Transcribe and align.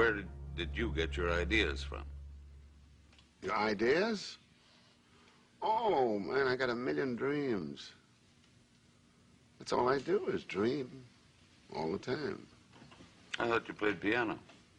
where 0.00 0.14
did, 0.14 0.28
did 0.56 0.70
you 0.72 0.90
get 0.96 1.14
your 1.14 1.30
ideas 1.30 1.82
from? 1.82 2.04
Your 3.42 3.54
ideas? 3.54 4.38
Oh, 5.60 6.18
man, 6.18 6.46
I 6.46 6.56
got 6.56 6.70
a 6.70 6.74
million 6.74 7.16
dreams. 7.16 7.92
That's 9.58 9.74
all 9.74 9.90
I 9.90 9.98
do 9.98 10.24
is 10.28 10.42
dream 10.44 10.88
all 11.76 11.92
the 11.92 11.98
time. 11.98 12.46
I 13.38 13.46
thought 13.48 13.68
you 13.68 13.74
played 13.74 14.00
piano. 14.00 14.38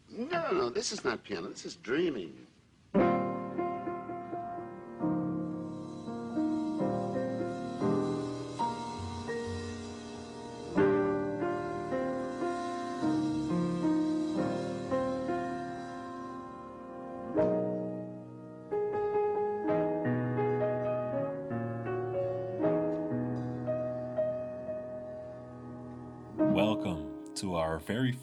No, 0.09 0.43
no, 0.51 0.69
this 0.69 0.91
is 0.91 1.05
not 1.05 1.23
piano. 1.23 1.49
This 1.49 1.65
is 1.65 1.75
dreaming. 1.75 2.33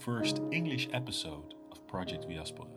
First 0.09 0.41
English 0.51 0.89
episode 0.95 1.53
of 1.71 1.87
Project 1.87 2.27
Diaspora. 2.27 2.71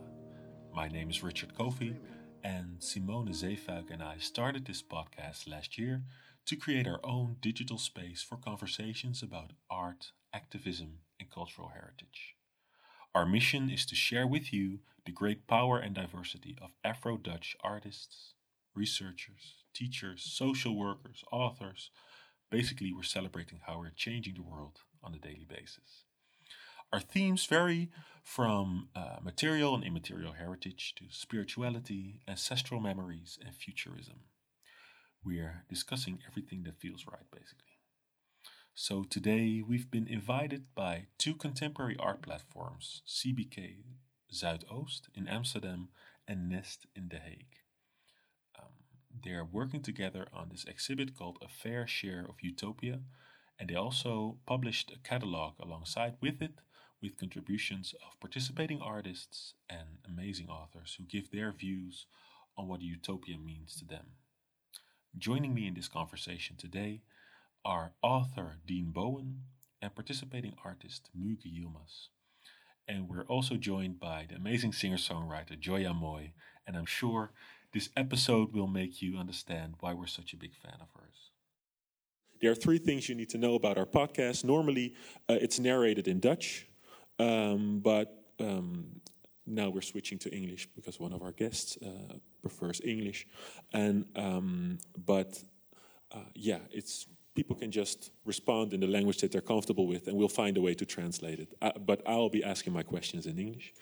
My 0.76 0.90
name 0.90 1.10
is 1.10 1.24
Richard 1.24 1.54
Kofi, 1.56 1.96
and 2.44 2.76
Simone 2.80 3.30
Zeefuik 3.30 3.90
and 3.90 4.04
I 4.04 4.18
started 4.18 4.66
this 4.66 4.84
podcast 4.84 5.50
last 5.50 5.78
year 5.78 6.04
to 6.46 6.58
create 6.58 6.90
our 6.90 7.00
own 7.06 7.38
digital 7.40 7.78
space 7.78 8.22
for 8.22 8.36
conversations 8.36 9.24
about 9.24 9.54
art, 9.70 10.12
activism, 10.34 10.98
and 11.22 11.32
cultural 11.32 11.70
heritage. 11.70 12.36
Our 13.16 13.26
mission 13.26 13.70
is 13.70 13.86
to 13.86 13.96
share 13.96 14.28
with 14.28 14.52
you 14.52 14.80
the 15.06 15.14
great 15.14 15.48
power 15.48 15.80
and 15.80 15.96
diversity 15.96 16.58
of 16.62 16.72
Afro 16.84 17.16
Dutch 17.16 17.56
artists, 17.64 18.34
researchers, 18.76 19.64
teachers, 19.74 20.22
social 20.22 20.78
workers, 20.78 21.24
authors. 21.32 21.92
Basically, 22.50 22.92
we're 22.92 23.04
celebrating 23.04 23.62
how 23.66 23.80
we're 23.80 23.92
changing 23.96 24.34
the 24.34 24.42
world 24.42 24.80
on 25.02 25.16
a 25.16 25.18
daily 25.18 25.48
basis. 25.48 26.04
Our 26.94 27.00
themes 27.00 27.46
vary 27.46 27.90
from 28.22 28.90
uh, 28.94 29.18
material 29.24 29.76
and 29.76 29.84
immaterial 29.84 30.34
heritage 30.34 30.94
to 30.98 31.06
spirituality, 31.10 32.20
ancestral 32.28 32.82
memories, 32.82 33.40
and 33.46 33.56
futurism. 33.56 34.26
We 35.24 35.40
are 35.40 35.64
discussing 35.70 36.20
everything 36.28 36.64
that 36.64 36.82
feels 36.82 37.06
right, 37.08 37.32
basically. 37.32 37.80
So 38.74 39.04
today 39.04 39.64
we've 39.66 39.90
been 39.90 40.08
invited 40.08 40.66
by 40.76 41.08
two 41.18 41.36
contemporary 41.36 41.96
art 41.98 42.22
platforms, 42.22 43.04
CBK 43.08 43.84
Zuidoost 44.34 45.04
in 45.16 45.30
Amsterdam 45.30 45.90
and 46.28 46.50
Nest 46.50 46.88
in 46.94 47.08
The 47.08 47.20
Hague. 47.20 47.56
Um, 48.60 48.74
they 49.24 49.32
are 49.32 49.46
working 49.46 49.82
together 49.82 50.28
on 50.34 50.50
this 50.50 50.66
exhibit 50.66 51.18
called 51.18 51.38
A 51.42 51.48
Fair 51.48 51.88
Share 51.88 52.26
of 52.28 52.42
Utopia, 52.42 53.00
and 53.58 53.70
they 53.70 53.76
also 53.76 54.40
published 54.46 54.92
a 54.92 55.08
catalog 55.08 55.54
alongside 55.58 56.16
with 56.20 56.42
it 56.42 56.60
with 57.02 57.18
contributions 57.18 57.96
of 58.06 58.20
participating 58.20 58.80
artists 58.82 59.54
and 59.70 59.98
amazing 60.08 60.48
authors 60.50 60.96
who 60.98 61.04
give 61.04 61.32
their 61.32 61.52
views 61.52 62.06
on 62.58 62.68
what 62.68 62.82
utopia 62.82 63.38
means 63.38 63.76
to 63.76 63.86
them. 63.86 64.06
Joining 65.18 65.54
me 65.54 65.68
in 65.68 65.74
this 65.74 65.88
conversation 65.88 66.56
today 66.58 67.02
are 67.66 67.94
author 68.02 68.58
Dean 68.66 68.92
Bowen 68.92 69.42
and 69.82 69.96
participating 69.96 70.54
artist 70.64 71.10
Muge 71.18 71.46
Yilmaz. 71.46 72.08
And 72.88 73.10
we're 73.10 73.24
also 73.24 73.56
joined 73.56 74.00
by 74.00 74.26
the 74.30 74.36
amazing 74.36 74.74
singer 74.74 74.98
songwriter 74.98 75.60
Joya 75.60 75.94
Mooi, 75.94 76.34
and 76.68 76.76
I'm 76.76 76.86
sure 76.86 77.32
this 77.74 77.90
episode 77.96 78.54
will 78.54 78.68
make 78.68 79.02
you 79.02 79.18
understand 79.18 79.76
why 79.80 79.94
we're 79.94 80.08
such 80.08 80.34
a 80.34 80.38
big 80.38 80.54
fan 80.56 80.76
of 80.82 80.88
hers. 81.00 81.32
There 82.42 82.52
are 82.52 82.56
three 82.56 82.80
things 82.80 83.08
you 83.08 83.16
need 83.16 83.30
to 83.30 83.38
know 83.38 83.56
about 83.56 83.78
our 83.78 83.86
podcast. 83.86 84.44
Normally, 84.44 84.96
uh, 85.30 85.38
it's 85.40 85.60
narrated 85.60 86.08
in 86.08 86.20
Dutch, 86.20 86.68
um, 87.20 87.80
but 87.84 88.24
um, 88.40 89.02
now 89.46 89.70
we're 89.70 89.82
switching 89.82 90.18
to 90.20 90.34
English 90.34 90.68
because 90.76 91.00
one 91.00 91.14
of 91.14 91.22
our 91.22 91.32
guests 91.32 91.78
uh, 91.84 92.16
prefers 92.42 92.82
English. 92.84 93.28
And 93.74 94.06
um, 94.16 94.78
but 95.06 95.42
uh, 96.12 96.30
yeah, 96.36 96.60
it's 96.72 97.08
people 97.34 97.56
can 97.56 97.72
just 97.72 98.12
respond 98.26 98.74
in 98.74 98.82
the 98.82 98.88
language 98.88 99.20
that 99.20 99.32
they're 99.32 99.42
comfortable 99.42 99.88
with, 99.88 100.08
and 100.08 100.18
we'll 100.18 100.28
find 100.28 100.58
a 100.58 100.62
way 100.62 100.74
to 100.74 100.86
translate 100.86 101.40
it. 101.40 101.54
Uh, 101.62 101.72
but 101.80 102.02
I'll 102.06 102.30
be 102.30 102.44
asking 102.44 102.74
my 102.74 102.84
questions 102.84 103.26
in 103.26 103.40
English. 103.40 103.74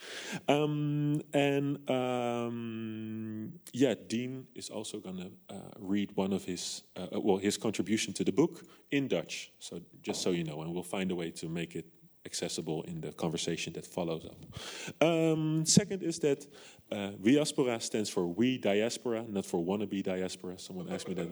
Um, 0.47 1.21
and 1.33 1.89
um, 1.89 3.53
yeah, 3.73 3.95
Dean 4.07 4.45
is 4.55 4.69
also 4.69 4.99
going 4.99 5.17
to 5.17 5.55
uh, 5.55 5.71
read 5.79 6.11
one 6.15 6.31
of 6.31 6.45
his, 6.45 6.83
uh, 6.95 7.19
well, 7.19 7.37
his 7.37 7.57
contribution 7.57 8.13
to 8.13 8.23
the 8.23 8.31
book 8.31 8.65
in 8.91 9.07
Dutch. 9.07 9.51
So 9.57 9.81
just 10.01 10.21
so 10.21 10.29
you 10.29 10.43
know, 10.43 10.61
and 10.61 10.71
we'll 10.73 10.83
find 10.83 11.11
a 11.11 11.15
way 11.15 11.31
to 11.31 11.49
make 11.49 11.75
it 11.75 11.85
accessible 12.25 12.83
in 12.83 13.01
the 13.01 13.11
conversation 13.13 13.73
that 13.73 13.85
follows 13.85 14.25
up. 14.25 15.05
Um, 15.07 15.65
second 15.65 16.03
is 16.03 16.19
that 16.19 16.45
uh, 16.91 17.11
Diaspora 17.23 17.79
stands 17.79 18.09
for 18.09 18.25
We 18.27 18.57
Diaspora, 18.57 19.23
not 19.27 19.45
for 19.45 19.63
wannabe 19.63 20.03
diaspora. 20.03 20.57
Someone 20.57 20.89
asked 20.89 21.07
me 21.07 21.13
that. 21.13 21.27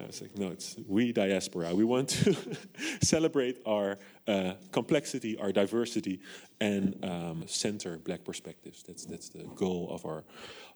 I 0.00 0.06
was 0.06 0.22
like, 0.22 0.36
no, 0.38 0.48
it's 0.48 0.76
We 0.86 1.12
Diaspora. 1.12 1.74
We 1.74 1.84
want 1.84 2.08
to 2.10 2.36
celebrate 3.02 3.60
our 3.66 3.98
uh, 4.28 4.54
complexity, 4.70 5.36
our 5.38 5.52
diversity, 5.52 6.20
and 6.60 7.04
um, 7.04 7.44
center 7.46 7.98
Black 7.98 8.24
perspectives. 8.24 8.82
That's 8.84 9.04
that's 9.04 9.28
the 9.28 9.44
goal 9.54 9.88
of 9.90 10.06
our 10.06 10.24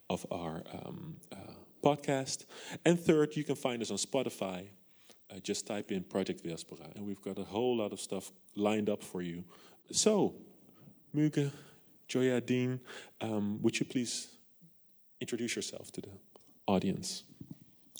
of 0.08 0.26
our 0.30 0.64
um, 0.72 1.16
uh, 1.32 1.36
podcast. 1.82 2.46
And 2.84 2.98
third, 2.98 3.36
you 3.36 3.44
can 3.44 3.54
find 3.54 3.80
us 3.80 3.90
on 3.90 3.96
Spotify. 3.96 4.66
Uh, 5.30 5.38
just 5.38 5.66
type 5.66 5.92
in 5.92 6.02
Project 6.02 6.42
Diaspora, 6.42 6.86
and 6.96 7.06
we've 7.06 7.22
got 7.22 7.38
a 7.38 7.44
whole 7.44 7.76
lot 7.76 7.92
of 7.92 8.00
stuff 8.00 8.32
lined 8.56 8.90
up 8.90 9.00
for 9.02 9.22
you. 9.22 9.44
So, 9.92 10.34
Muge, 11.14 11.52
Joya, 12.08 12.40
Dean, 12.40 12.80
um, 13.20 13.60
would 13.62 13.78
you 13.78 13.86
please 13.86 14.28
introduce 15.20 15.54
yourself 15.54 15.92
to 15.92 16.00
the 16.00 16.08
audience? 16.66 17.22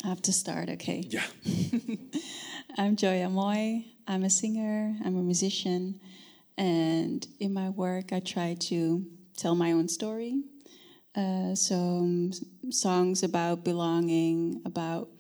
I 0.05 0.09
have 0.09 0.23
to 0.23 0.33
start, 0.33 0.71
okay. 0.71 1.05
Yeah. 1.07 1.23
I'm 2.79 2.97
Joya 2.97 3.29
Mooi. 3.29 3.85
I'm 4.09 4.25
a 4.25 4.31
singer, 4.31 4.97
I'm 5.05 5.17
a 5.17 5.23
musician, 5.23 6.01
and 6.59 7.25
in 7.39 7.55
my 7.55 7.69
work, 7.69 8.13
I 8.13 8.19
try 8.19 8.57
to 8.61 9.07
tell 9.37 9.55
my 9.55 9.71
own 9.71 9.87
story. 9.87 10.43
Uh, 11.15 11.55
so, 11.55 12.31
songs 12.71 13.23
about 13.23 13.63
belonging, 13.63 14.63
about 14.65 15.11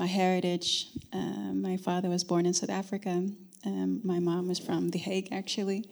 my 0.00 0.06
heritage. 0.06 0.88
Uh, 1.12 1.52
my 1.52 1.76
father 1.76 2.08
was 2.08 2.24
born 2.24 2.46
in 2.46 2.54
South 2.54 2.70
Africa. 2.70 3.10
Um, 3.66 4.00
my 4.02 4.18
mom 4.18 4.50
is 4.50 4.58
from 4.58 4.88
The 4.88 4.98
Hague, 4.98 5.28
actually. 5.30 5.90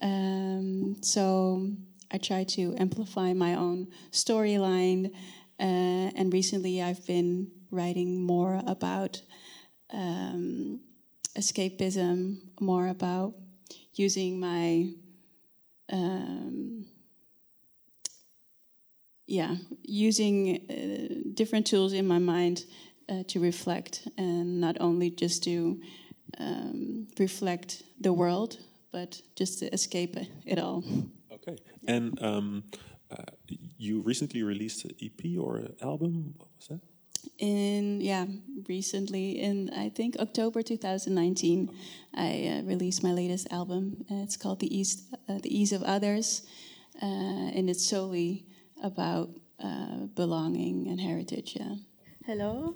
Um, 0.00 1.02
so 1.02 1.68
I 2.12 2.18
try 2.18 2.44
to 2.56 2.76
amplify 2.78 3.32
my 3.32 3.56
own 3.56 3.88
storyline. 4.12 5.12
Uh, 5.58 6.08
and 6.18 6.32
recently 6.32 6.80
I've 6.80 7.04
been 7.04 7.50
writing 7.72 8.22
more 8.22 8.62
about 8.64 9.20
um, 9.92 10.78
escapism, 11.36 12.36
more 12.60 12.86
about 12.86 13.34
using 13.94 14.38
my. 14.38 14.88
Um, 15.92 16.86
yeah, 19.26 19.56
using 19.82 20.36
uh, 20.70 21.30
different 21.34 21.66
tools 21.66 21.92
in 21.92 22.06
my 22.06 22.18
mind 22.18 22.64
uh, 23.12 23.22
to 23.28 23.40
reflect, 23.40 24.08
and 24.16 24.60
not 24.60 24.76
only 24.80 25.10
just 25.10 25.44
to 25.44 25.80
um, 26.38 27.06
reflect 27.18 27.82
the 28.00 28.12
world, 28.12 28.58
but 28.90 29.20
just 29.36 29.58
to 29.58 29.72
escape 29.72 30.16
it 30.46 30.58
all. 30.58 30.84
Okay. 31.32 31.56
And 31.86 32.20
um, 32.22 32.64
uh, 33.10 33.24
you 33.76 34.00
recently 34.00 34.42
released 34.42 34.84
an 34.84 34.92
EP 35.02 35.38
or 35.38 35.56
an 35.56 35.74
album. 35.82 36.34
What 36.36 36.48
was 36.56 36.68
that? 36.68 36.80
In 37.38 38.00
yeah, 38.00 38.26
recently 38.68 39.40
in 39.40 39.70
I 39.70 39.88
think 39.88 40.16
October 40.18 40.62
2019, 40.62 41.70
I 42.14 42.60
uh, 42.60 42.62
released 42.62 43.02
my 43.02 43.12
latest 43.12 43.52
album. 43.52 44.04
Uh, 44.10 44.22
it's 44.22 44.36
called 44.36 44.60
"The 44.60 44.70
Ease, 44.76 45.04
uh, 45.28 45.38
The 45.38 45.50
Ease 45.50 45.72
of 45.72 45.82
Others," 45.82 46.42
uh, 47.00 47.56
and 47.56 47.70
it's 47.70 47.84
solely 47.84 48.46
about 48.82 49.30
uh, 49.62 50.06
belonging 50.14 50.88
and 50.88 51.00
heritage. 51.00 51.56
Yeah. 51.58 51.74
Hello, 52.26 52.74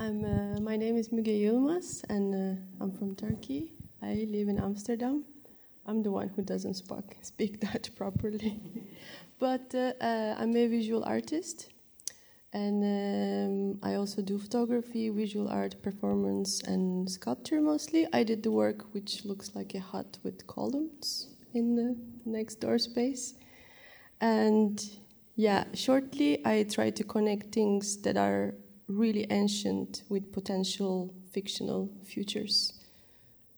I'm. 0.00 0.24
Uh, 0.24 0.60
my 0.60 0.76
name 0.76 0.96
is 0.96 1.08
Muge 1.10 1.40
Yilmaz, 1.40 2.04
and 2.08 2.34
uh, 2.34 2.60
I'm 2.80 2.92
from 2.92 3.14
Turkey. 3.14 3.72
I 4.02 4.26
live 4.30 4.48
in 4.48 4.58
Amsterdam. 4.58 5.24
I'm 5.86 6.02
the 6.02 6.10
one 6.10 6.28
who 6.28 6.42
doesn't 6.42 6.74
speak 6.74 7.18
speak 7.22 7.60
Dutch 7.60 7.94
properly, 7.94 8.60
but 9.38 9.74
uh, 9.74 9.92
uh, 10.00 10.34
I'm 10.38 10.56
a 10.56 10.66
visual 10.66 11.04
artist, 11.04 11.68
and 12.52 12.82
um, 12.82 13.78
I 13.82 13.94
also 13.94 14.22
do 14.22 14.38
photography, 14.38 15.08
visual 15.08 15.48
art, 15.48 15.82
performance, 15.82 16.62
and 16.62 17.10
sculpture 17.10 17.60
mostly. 17.60 18.06
I 18.12 18.24
did 18.24 18.42
the 18.42 18.50
work 18.50 18.92
which 18.92 19.24
looks 19.24 19.54
like 19.54 19.74
a 19.74 19.80
hut 19.80 20.18
with 20.22 20.46
columns 20.46 21.28
in 21.54 21.76
the 21.76 21.96
next 22.24 22.56
door 22.60 22.78
space. 22.78 23.34
And 24.20 24.82
yeah, 25.34 25.64
shortly, 25.74 26.44
I 26.46 26.64
try 26.64 26.90
to 26.90 27.04
connect 27.04 27.54
things 27.54 27.96
that 28.02 28.16
are 28.16 28.54
really 28.88 29.26
ancient 29.30 30.02
with 30.08 30.32
potential 30.32 31.14
fictional 31.32 31.90
futures 32.04 32.74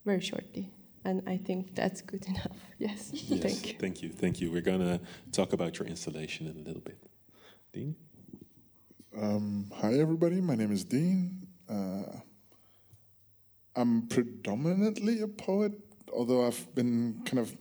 very 0.05 0.21
shortly. 0.21 0.71
And 1.05 1.23
I 1.27 1.37
think 1.37 1.75
that's 1.75 2.01
good 2.01 2.27
enough. 2.29 2.57
Yes, 2.79 3.11
yes 3.13 3.43
thank 3.43 3.67
you. 3.67 3.75
Thank 3.79 4.03
you. 4.03 4.09
Thank 4.11 4.41
you. 4.41 4.51
We're 4.51 4.63
going 4.63 4.81
to 4.81 5.01
talk 5.33 5.53
about 5.53 5.79
your 5.79 5.89
installation 5.89 6.47
in 6.47 6.57
a 6.57 6.63
little 6.63 6.83
bit. 6.83 6.99
Dean? 7.73 7.95
Um, 9.21 9.71
hi, 9.75 9.95
everybody. 9.95 10.41
My 10.41 10.55
name 10.55 10.73
is 10.73 10.85
Dean. 10.85 11.47
Uh, 11.69 12.21
I'm 13.77 14.07
predominantly 14.09 15.21
a 15.21 15.29
poet, 15.29 15.73
although 16.13 16.47
I've 16.47 16.75
been 16.75 17.23
kind 17.25 17.39
of 17.41 17.57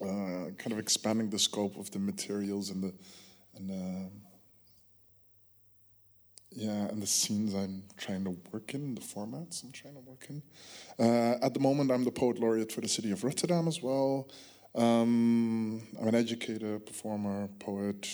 uh, 0.00 0.50
kind 0.58 0.72
of 0.72 0.78
expanding 0.78 1.30
the 1.30 1.38
scope 1.38 1.78
of 1.78 1.90
the 1.90 1.98
materials 1.98 2.70
and 2.70 2.82
the 2.82 2.92
and 3.56 3.70
uh, 3.70 4.08
yeah, 6.56 6.88
and 6.88 7.02
the 7.02 7.06
scenes 7.06 7.54
I'm 7.54 7.82
trying 7.98 8.24
to 8.24 8.34
work 8.50 8.72
in, 8.72 8.94
the 8.94 9.02
formats 9.02 9.62
I'm 9.62 9.72
trying 9.72 9.94
to 9.94 10.00
work 10.00 10.26
in. 10.30 10.42
Uh, 10.98 11.36
at 11.42 11.52
the 11.52 11.60
moment, 11.60 11.90
I'm 11.90 12.02
the 12.02 12.10
poet 12.10 12.38
laureate 12.38 12.72
for 12.72 12.80
the 12.80 12.88
city 12.88 13.12
of 13.12 13.22
Rotterdam 13.22 13.68
as 13.68 13.82
well. 13.82 14.30
Um, 14.74 15.82
I'm 16.00 16.08
an 16.08 16.14
educator, 16.14 16.78
performer, 16.78 17.48
poet. 17.58 18.08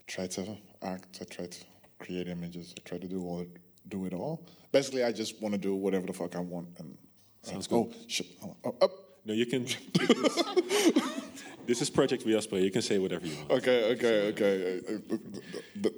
I 0.00 0.04
try 0.06 0.26
to 0.28 0.56
act. 0.82 1.18
I 1.20 1.24
try 1.24 1.46
to 1.46 1.58
create 1.98 2.28
images. 2.28 2.74
I 2.76 2.88
try 2.88 2.96
to 2.96 3.06
do 3.06 3.22
all 3.22 3.44
do 3.88 4.06
it 4.06 4.14
all. 4.14 4.46
Basically, 4.72 5.04
I 5.04 5.12
just 5.12 5.40
want 5.42 5.52
to 5.52 5.58
do 5.58 5.74
whatever 5.74 6.06
the 6.06 6.14
fuck 6.14 6.36
I 6.36 6.40
want. 6.40 6.68
And 6.78 6.96
sounds 7.42 7.66
good. 7.66 7.76
Oh 7.76 7.92
shit! 8.06 8.28
Oh, 8.42 8.56
oh, 8.64 8.76
oh. 8.80 8.90
No, 9.26 9.34
you 9.34 9.44
can. 9.44 9.64
this 11.66 11.82
is 11.82 11.90
Project 11.90 12.24
Diaspora. 12.24 12.60
You 12.60 12.70
can 12.70 12.80
say 12.80 12.98
whatever 12.98 13.26
you 13.26 13.36
want. 13.36 13.50
Okay, 13.50 13.92
okay, 13.92 14.28
okay. 14.28 14.80
Uh, 14.88 15.14
uh, 15.14 15.18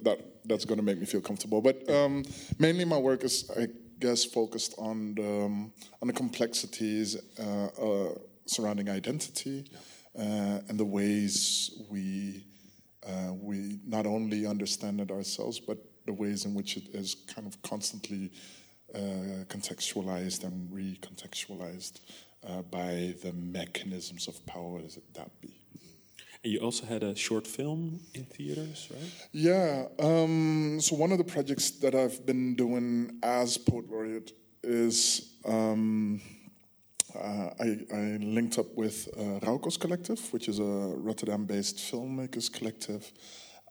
that, 0.02 0.20
that's 0.50 0.64
going 0.64 0.79
to 0.79 0.85
make 0.85 0.99
me 0.99 1.06
feel 1.06 1.20
comfortable. 1.20 1.61
But 1.61 1.88
um, 1.91 2.25
mainly, 2.58 2.85
my 2.85 2.99
work 2.99 3.25
is, 3.25 3.50
I 3.56 3.69
guess, 3.99 4.25
focused 4.25 4.75
on 4.79 5.14
the 5.14 5.44
um, 5.44 5.73
on 6.02 6.08
the 6.08 6.14
complexities 6.14 7.17
uh, 7.38 7.67
uh, 7.67 8.14
surrounding 8.47 8.88
identity 8.88 9.70
uh, 10.19 10.69
and 10.69 10.79
the 10.79 10.85
ways 10.85 11.82
we 11.91 12.44
uh, 13.06 13.32
we 13.32 13.79
not 13.87 14.06
only 14.06 14.47
understand 14.47 15.00
it 15.00 15.11
ourselves, 15.11 15.61
but 15.61 15.79
the 16.06 16.12
ways 16.12 16.44
in 16.44 16.55
which 16.55 16.76
it 16.76 16.88
is 16.93 17.14
kind 17.35 17.46
of 17.46 17.61
constantly 17.62 18.31
contextualized 19.49 20.43
and 20.43 20.69
recontextualized 20.69 22.00
uh, 22.46 22.62
by 22.62 23.14
the 23.23 23.32
mechanisms 23.35 24.26
of 24.26 24.44
power 24.46 24.81
that 25.14 25.31
be. 25.41 25.59
And 26.42 26.52
you 26.52 26.60
also 26.60 26.87
had 26.87 27.02
a 27.02 27.14
short 27.14 27.46
film 27.46 28.00
in 28.14 28.25
theaters, 28.25 28.88
right? 28.90 29.28
Yeah. 29.32 29.84
Um, 29.98 30.81
so 30.81 30.96
one 30.96 31.12
of 31.12 31.19
the 31.19 31.25
projects 31.25 31.70
that 31.82 31.94
I've 31.94 32.25
been 32.25 32.54
doing 32.54 33.19
as 33.22 33.58
poet 33.58 33.90
laureate 33.90 34.32
is 34.62 35.34
um, 35.44 36.20
uh, 37.14 37.50
I, 37.60 37.78
I, 37.92 38.00
linked 38.20 38.58
up 38.58 38.75
with 38.75 39.08
uh, 39.16 39.40
Raukos 39.44 39.78
Collective, 39.78 40.20
which 40.32 40.48
is 40.48 40.58
a 40.60 40.62
Rotterdam-based 40.62 41.76
filmmakers 41.76 42.52
collective. 42.52 43.12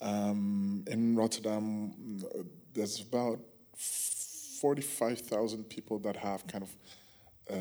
Um, 0.02 0.84
in 0.88 1.16
Rotterdam, 1.16 2.22
there's 2.74 3.02
about 3.02 3.40
forty-five 4.60 5.20
thousand 5.22 5.66
people 5.70 6.00
that 6.00 6.16
have 6.18 6.46
kind 6.48 6.64
of 6.64 6.70
uh, 7.50 7.56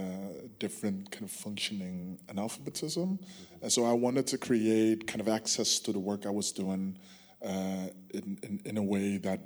different 0.58 1.10
kind 1.10 1.24
of 1.24 1.30
functioning 1.30 2.18
analphabetism. 2.28 3.18
Mm-hmm. 3.18 3.62
And 3.62 3.72
so 3.72 3.84
I 3.84 3.92
wanted 3.92 4.26
to 4.28 4.38
create 4.38 5.06
kind 5.06 5.20
of 5.20 5.28
access 5.28 5.78
to 5.80 5.92
the 5.92 5.98
work 5.98 6.26
I 6.26 6.30
was 6.30 6.52
doing 6.52 6.98
uh, 7.42 7.88
in, 8.10 8.38
in, 8.42 8.60
in, 8.64 8.76
a 8.76 8.82
way 8.82 9.16
that 9.18 9.40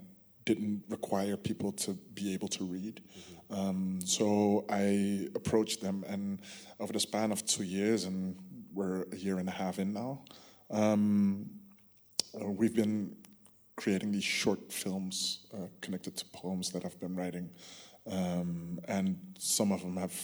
didn't 0.45 0.83
require 0.89 1.37
people 1.37 1.73
to 1.73 1.93
be 2.15 2.33
able 2.35 2.49
to 2.49 2.65
read. 2.65 3.01
Mm-hmm. 3.01 3.55
Um, 3.55 4.01
so 4.05 4.65
I 4.69 5.29
approached 5.35 5.83
them, 5.83 6.05
and 6.09 6.41
over 6.81 6.93
the 6.93 7.01
span 7.01 7.33
of 7.33 7.45
two 7.45 7.65
years, 7.65 8.05
and 8.05 8.37
we're 8.73 9.07
a 9.13 9.17
year 9.17 9.39
and 9.39 9.49
a 9.49 9.53
half 9.53 9.79
in 9.79 9.93
now, 9.93 10.23
um, 10.71 11.51
we've 12.35 12.75
been 12.75 13.15
creating 13.77 14.13
these 14.13 14.25
short 14.25 14.73
films 14.73 15.47
uh, 15.55 15.67
connected 15.81 16.17
to 16.17 16.25
poems 16.27 16.71
that 16.71 16.85
I've 16.85 16.99
been 16.99 17.15
writing. 17.15 17.51
Um, 18.11 18.81
and 18.87 19.19
some 19.39 19.73
of 19.73 19.83
them 19.83 19.97
have 19.97 20.15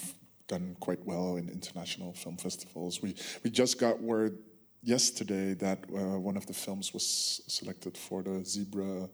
done 0.49 0.77
quite 0.81 1.05
well 1.05 1.37
in 1.37 1.49
international 1.49 2.13
film 2.13 2.37
festivals. 2.37 3.03
We 3.03 3.15
we 3.45 3.51
just 3.51 3.79
got 3.79 4.01
word 4.01 4.39
yesterday 4.83 5.55
that 5.55 5.85
uh, 5.95 6.19
one 6.19 6.37
of 6.37 6.47
the 6.47 6.55
films 6.55 6.93
was 6.93 7.43
selected 7.47 7.97
for 7.97 8.23
the 8.23 8.45
Zebra 8.45 9.09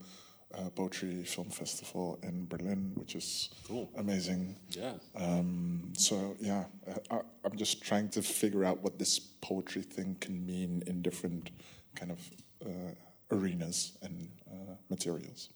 uh, 0.57 0.71
Poetry 0.71 1.25
Film 1.25 1.51
Festival 1.51 2.19
in 2.23 2.47
Berlin, 2.47 2.93
which 2.95 3.15
is 3.17 3.51
cool. 3.67 3.91
amazing. 3.97 4.57
Yeah. 4.71 4.95
Um, 5.17 5.93
so 5.97 6.37
yeah, 6.41 6.65
uh, 6.87 7.19
I, 7.45 7.47
am 7.47 7.57
just 7.57 7.83
trying 7.83 8.09
to 8.11 8.23
figure 8.23 8.65
out 8.65 8.83
what 8.83 8.99
this 8.99 9.19
poetry 9.19 9.83
thing 9.83 10.17
can 10.21 10.47
mean 10.47 10.83
in 10.87 11.03
different 11.03 11.51
kind 11.95 12.13
of 12.13 12.21
uh, 12.65 12.93
arenas 13.33 13.99
and 14.03 14.29
uh, 14.51 14.75
materials. 14.91 15.51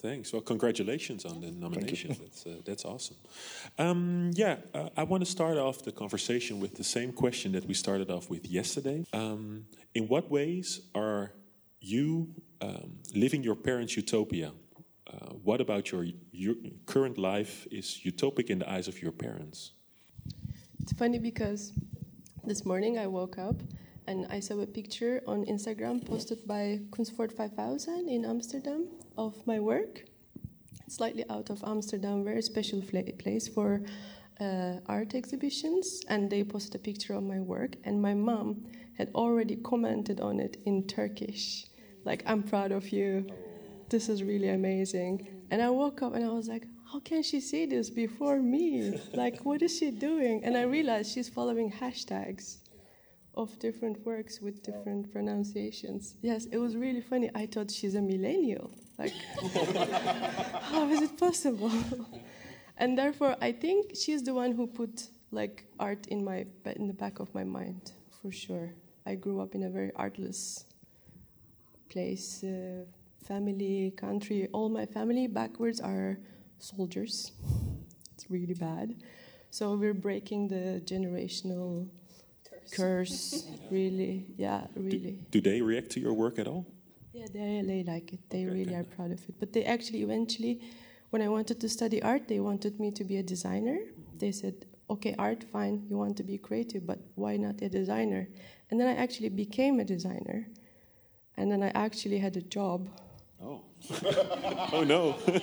Thanks. 0.00 0.32
Well, 0.32 0.42
congratulations 0.42 1.24
on 1.24 1.40
the 1.40 1.50
nomination. 1.50 2.16
that's 2.20 2.46
uh, 2.46 2.60
that's 2.64 2.84
awesome. 2.84 3.16
Um, 3.78 4.30
yeah, 4.34 4.58
uh, 4.72 4.90
I 4.96 5.02
want 5.02 5.24
to 5.24 5.30
start 5.30 5.58
off 5.58 5.82
the 5.82 5.90
conversation 5.90 6.60
with 6.60 6.76
the 6.76 6.84
same 6.84 7.12
question 7.12 7.50
that 7.52 7.64
we 7.64 7.74
started 7.74 8.08
off 8.08 8.30
with 8.30 8.46
yesterday. 8.46 9.04
Um, 9.12 9.66
in 9.94 10.06
what 10.06 10.30
ways 10.30 10.82
are 10.94 11.32
you 11.80 12.28
um, 12.60 12.98
living 13.12 13.42
your 13.42 13.56
parents' 13.56 13.96
utopia? 13.96 14.52
Uh, 15.08 15.32
what 15.42 15.60
about 15.60 15.90
your, 15.90 16.06
your 16.30 16.54
current 16.86 17.18
life 17.18 17.66
is 17.72 18.00
utopic 18.04 18.50
in 18.50 18.60
the 18.60 18.70
eyes 18.70 18.86
of 18.86 19.02
your 19.02 19.10
parents? 19.10 19.72
It's 20.80 20.92
funny 20.92 21.18
because 21.18 21.72
this 22.44 22.64
morning 22.64 22.98
I 22.98 23.06
woke 23.08 23.38
up 23.38 23.56
and 24.06 24.26
I 24.30 24.38
saw 24.40 24.60
a 24.60 24.66
picture 24.66 25.22
on 25.26 25.44
Instagram 25.46 26.06
posted 26.06 26.46
by 26.46 26.80
Kunstfort 26.90 27.34
Vijfhuizen 27.34 28.08
in 28.08 28.24
Amsterdam 28.24 28.86
of 29.18 29.34
my 29.46 29.60
work. 29.60 30.04
Slightly 30.88 31.24
out 31.28 31.50
of 31.50 31.62
Amsterdam, 31.66 32.24
very 32.24 32.40
special 32.40 32.80
place 33.18 33.46
for 33.46 33.82
uh, 34.40 34.76
art 34.86 35.14
exhibitions, 35.14 36.00
and 36.08 36.30
they 36.30 36.44
posted 36.44 36.76
a 36.76 36.78
picture 36.78 37.14
of 37.14 37.24
my 37.24 37.40
work, 37.40 37.76
and 37.84 38.00
my 38.00 38.14
mom 38.14 38.64
had 38.96 39.10
already 39.14 39.56
commented 39.56 40.20
on 40.20 40.40
it 40.40 40.56
in 40.64 40.86
Turkish, 40.86 41.66
like 42.04 42.22
"I'm 42.24 42.42
proud 42.42 42.72
of 42.72 42.90
you, 42.90 43.26
this 43.90 44.08
is 44.08 44.22
really 44.22 44.48
amazing." 44.48 45.28
And 45.50 45.60
I 45.60 45.70
woke 45.70 46.02
up 46.02 46.14
and 46.14 46.24
I 46.24 46.28
was 46.28 46.48
like, 46.48 46.66
"How 46.92 47.00
can 47.00 47.22
she 47.22 47.40
see 47.40 47.66
this 47.66 47.90
before 47.90 48.40
me? 48.40 49.00
Like, 49.12 49.44
what 49.44 49.60
is 49.62 49.76
she 49.78 49.90
doing?" 49.90 50.44
And 50.44 50.56
I 50.56 50.62
realized 50.62 51.12
she's 51.12 51.28
following 51.28 51.70
hashtags 51.70 52.58
of 53.38 53.56
different 53.60 54.04
works 54.04 54.40
with 54.40 54.62
different 54.62 55.10
pronunciations. 55.12 56.16
Yes, 56.22 56.46
it 56.46 56.58
was 56.58 56.76
really 56.76 57.00
funny. 57.00 57.30
I 57.34 57.46
thought 57.46 57.70
she's 57.70 57.94
a 57.94 58.02
millennial. 58.02 58.70
Like, 58.98 59.14
how 60.72 60.88
is 60.90 61.02
it 61.02 61.16
possible? 61.16 61.72
and 62.76 62.98
therefore, 62.98 63.36
I 63.40 63.52
think 63.52 63.94
she's 63.94 64.22
the 64.24 64.34
one 64.34 64.52
who 64.52 64.66
put 64.66 65.08
like 65.30 65.64
art 65.78 66.06
in 66.08 66.24
my 66.24 66.46
in 66.76 66.88
the 66.88 66.94
back 66.94 67.20
of 67.20 67.32
my 67.34 67.44
mind 67.44 67.92
for 68.20 68.32
sure. 68.32 68.74
I 69.06 69.14
grew 69.14 69.40
up 69.40 69.54
in 69.54 69.62
a 69.62 69.70
very 69.70 69.92
artless 69.94 70.64
place, 71.88 72.44
uh, 72.44 72.84
family, 73.24 73.92
country. 73.96 74.48
All 74.52 74.68
my 74.68 74.84
family 74.84 75.28
backwards 75.28 75.80
are 75.80 76.18
soldiers. 76.58 77.32
It's 78.14 78.28
really 78.28 78.54
bad. 78.54 78.96
So 79.50 79.76
we're 79.76 79.94
breaking 79.94 80.48
the 80.48 80.82
generational 80.84 81.88
curse. 82.76 83.46
really, 83.70 84.26
yeah, 84.36 84.66
really. 84.76 85.18
Do, 85.30 85.40
do, 85.40 85.50
they 85.50 85.60
react 85.60 85.90
to 85.90 86.00
your 86.00 86.14
work 86.14 86.38
at 86.38 86.46
all? 86.46 86.66
Yeah, 87.12 87.26
they, 87.32 87.62
they 87.66 87.84
like 87.84 88.12
it. 88.12 88.20
They 88.30 88.44
okay, 88.44 88.54
really 88.54 88.76
okay. 88.76 88.80
are 88.80 88.84
proud 88.84 89.12
of 89.12 89.20
it. 89.28 89.34
But 89.40 89.52
they 89.52 89.64
actually 89.64 90.02
eventually, 90.02 90.60
when 91.10 91.22
I 91.22 91.28
wanted 91.28 91.60
to 91.60 91.68
study 91.68 92.02
art, 92.02 92.28
they 92.28 92.40
wanted 92.40 92.78
me 92.78 92.90
to 92.92 93.04
be 93.04 93.16
a 93.16 93.22
designer. 93.22 93.78
They 94.18 94.32
said, 94.32 94.66
okay, 94.90 95.14
art, 95.18 95.44
fine, 95.44 95.84
you 95.88 95.96
want 95.96 96.16
to 96.16 96.24
be 96.24 96.38
creative, 96.38 96.86
but 96.86 96.98
why 97.14 97.36
not 97.36 97.60
a 97.62 97.68
designer? 97.68 98.28
And 98.70 98.80
then 98.80 98.88
I 98.88 98.94
actually 98.94 99.28
became 99.30 99.80
a 99.80 99.84
designer. 99.84 100.46
And 101.36 101.50
then 101.50 101.62
I 101.62 101.70
actually 101.74 102.18
had 102.18 102.36
a 102.36 102.42
job. 102.42 102.88
Oh. 103.42 103.62
oh 104.72 104.84
no. 104.84 105.16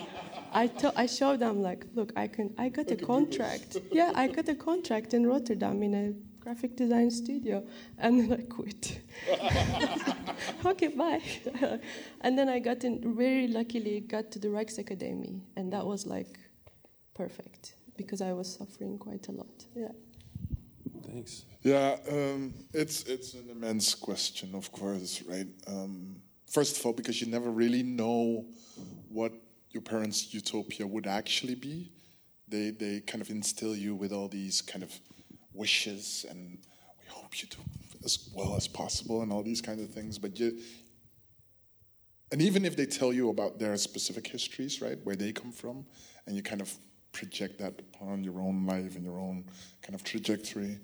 I, 0.53 0.67
to- 0.67 0.93
I 0.95 1.05
showed 1.05 1.39
them 1.39 1.61
like, 1.61 1.85
look, 1.95 2.13
I 2.15 2.27
can 2.27 2.53
I 2.57 2.69
got 2.69 2.89
a 2.91 2.95
contract. 2.95 3.77
yeah, 3.91 4.11
I 4.15 4.27
got 4.27 4.47
a 4.47 4.55
contract 4.55 5.13
in 5.13 5.27
Rotterdam 5.27 5.83
in 5.83 5.93
a 5.93 6.13
graphic 6.45 6.75
design 6.75 7.09
studio, 7.09 7.65
and 7.97 8.19
then 8.19 8.39
I 8.39 8.43
quit. 8.43 9.01
okay, 10.65 10.89
bye. 10.89 11.23
and 12.21 12.37
then 12.37 12.47
I 12.49 12.59
got 12.59 12.83
in, 12.83 13.15
very 13.17 13.47
luckily 13.47 14.01
got 14.01 14.31
to 14.33 14.39
the 14.39 14.49
Rijksacademie, 14.49 15.41
and 15.55 15.73
that 15.73 15.83
was 15.83 16.05
like 16.05 16.37
perfect 17.15 17.73
because 17.97 18.21
I 18.21 18.31
was 18.33 18.47
suffering 18.59 18.99
quite 18.99 19.27
a 19.27 19.31
lot. 19.31 19.65
Yeah. 19.75 19.93
Thanks. 21.07 21.45
Yeah, 21.63 21.97
um, 22.11 22.53
it's 22.73 23.03
it's 23.05 23.33
an 23.33 23.49
immense 23.49 23.95
question, 23.95 24.53
of 24.53 24.71
course, 24.71 25.23
right? 25.27 25.47
Um, 25.65 26.17
first 26.45 26.77
of 26.77 26.85
all, 26.85 26.93
because 26.93 27.21
you 27.21 27.27
never 27.27 27.49
really 27.49 27.81
know 27.81 28.45
what 29.09 29.33
your 29.71 29.81
parents' 29.81 30.31
utopia 30.31 30.85
would 30.85 31.07
actually 31.07 31.55
be. 31.55 31.91
They 32.47 32.69
they 32.69 32.99
kind 32.99 33.23
of 33.23 33.31
instill 33.31 33.75
you 33.75 33.95
with 33.95 34.11
all 34.11 34.27
these 34.27 34.61
kind 34.61 34.83
of 34.83 34.91
wishes, 35.55 36.25
and 36.29 36.57
we 36.99 37.05
hope 37.07 37.41
you 37.41 37.47
do 37.47 37.57
as 38.03 38.29
well 38.33 38.55
as 38.55 38.67
possible, 38.67 39.21
and 39.21 39.31
all 39.31 39.43
these 39.43 39.61
kinds 39.61 39.81
of 39.81 39.89
things. 39.89 40.17
But 40.17 40.39
you, 40.39 40.59
and 42.31 42.41
even 42.41 42.65
if 42.65 42.75
they 42.75 42.85
tell 42.85 43.13
you 43.13 43.29
about 43.29 43.59
their 43.59 43.75
specific 43.77 44.27
histories, 44.27 44.81
right, 44.81 44.97
where 45.03 45.15
they 45.15 45.31
come 45.31 45.51
from, 45.51 45.85
and 46.25 46.35
you 46.35 46.43
kind 46.43 46.61
of 46.61 46.73
project 47.11 47.59
that 47.59 47.73
upon 47.79 48.23
your 48.23 48.39
own 48.41 48.65
life 48.65 48.95
and 48.95 49.03
your 49.03 49.17
own 49.17 49.45
kind 49.81 49.95
of 49.95 50.03
trajectory, 50.03 50.77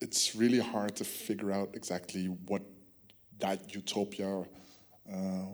it's 0.00 0.36
really 0.36 0.60
hard 0.60 0.94
to 0.96 1.04
figure 1.04 1.52
out 1.52 1.70
exactly 1.74 2.26
what 2.26 2.62
that 3.38 3.74
utopia 3.74 4.44
uh, 5.10 5.46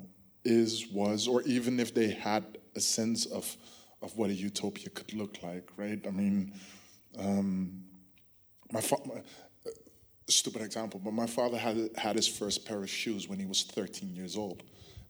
is, 0.45 0.89
was, 0.93 1.29
or 1.29 1.43
even 1.43 1.79
if 1.79 1.95
they 1.95 2.11
had 2.11 2.59
a 2.75 2.81
sense 2.81 3.27
of 3.27 3.57
of 4.03 4.17
what 4.17 4.31
a 4.31 4.35
utopia 4.35 4.91
could 4.91 5.13
look 5.15 5.43
like, 5.43 5.69
right? 5.77 6.05
I 6.07 6.11
mean, 6.11 6.53
um, 7.19 7.83
my, 8.73 8.81
fa- 8.81 8.97
my 9.07 9.17
uh, 9.17 9.71
stupid 10.29 10.63
example, 10.63 11.01
but 11.03 11.13
my 11.13 11.27
father 11.27 11.59
had 11.59 11.91
had 11.97 12.17
his 12.17 12.29
first 12.29 12.67
pair 12.67 12.83
of 12.83 12.91
shoes 12.91 13.29
when 13.29 13.39
he 13.39 13.47
was 13.47 13.63
13 13.63 14.15
years 14.15 14.37
old. 14.37 14.63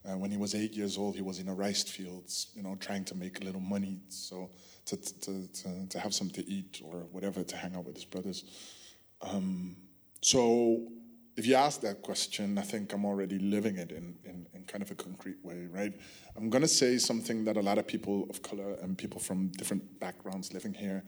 Uh, 0.05 0.17
when 0.17 0.31
he 0.31 0.37
was 0.37 0.55
eight 0.55 0.73
years 0.73 0.97
old, 0.97 1.17
he 1.17 1.23
was 1.23 1.41
in 1.41 1.49
a 1.49 1.55
rice 1.55 1.83
fields, 1.83 2.49
you 2.55 2.63
know, 2.63 2.77
trying 2.77 3.05
to 3.05 3.15
make 3.17 3.41
a 3.41 3.45
little 3.45 3.61
money, 3.61 4.01
so 4.09 4.51
to 4.85 4.97
to, 4.97 5.49
to, 5.49 5.87
to 5.89 5.99
have 5.99 6.15
something 6.15 6.45
to 6.45 6.51
eat 6.51 6.81
or 6.85 7.01
whatever, 7.11 7.43
to 7.43 7.57
hang 7.57 7.75
out 7.75 7.85
with 7.85 7.97
his 7.97 8.05
brothers. 8.05 8.45
Um, 9.21 9.77
so 10.21 10.87
if 11.37 11.47
you 11.47 11.55
ask 11.55 11.81
that 11.83 12.03
question, 12.03 12.57
I 12.57 12.63
think 12.63 12.93
I'm 12.93 13.05
already 13.05 13.39
living 13.39 13.77
it 13.77 13.91
in, 13.91 14.17
in, 14.25 14.47
in 14.55 14.65
kind 14.65 14.83
of 14.83 14.91
a 14.91 14.95
concrete 14.95 15.37
way, 15.45 15.67
right? 15.71 15.93
I'm 16.35 16.49
going 16.49 16.63
to 16.63 16.69
say 16.69 16.97
something 16.97 17.45
that 17.45 17.57
a 17.57 17.61
lot 17.61 17.77
of 17.77 17.87
people 17.87 18.27
of 18.31 18.43
color 18.43 18.77
and 18.83 18.97
people 18.97 19.21
from 19.21 19.49
different 19.49 20.01
backgrounds 20.01 20.53
living 20.55 20.73
here 20.73 21.03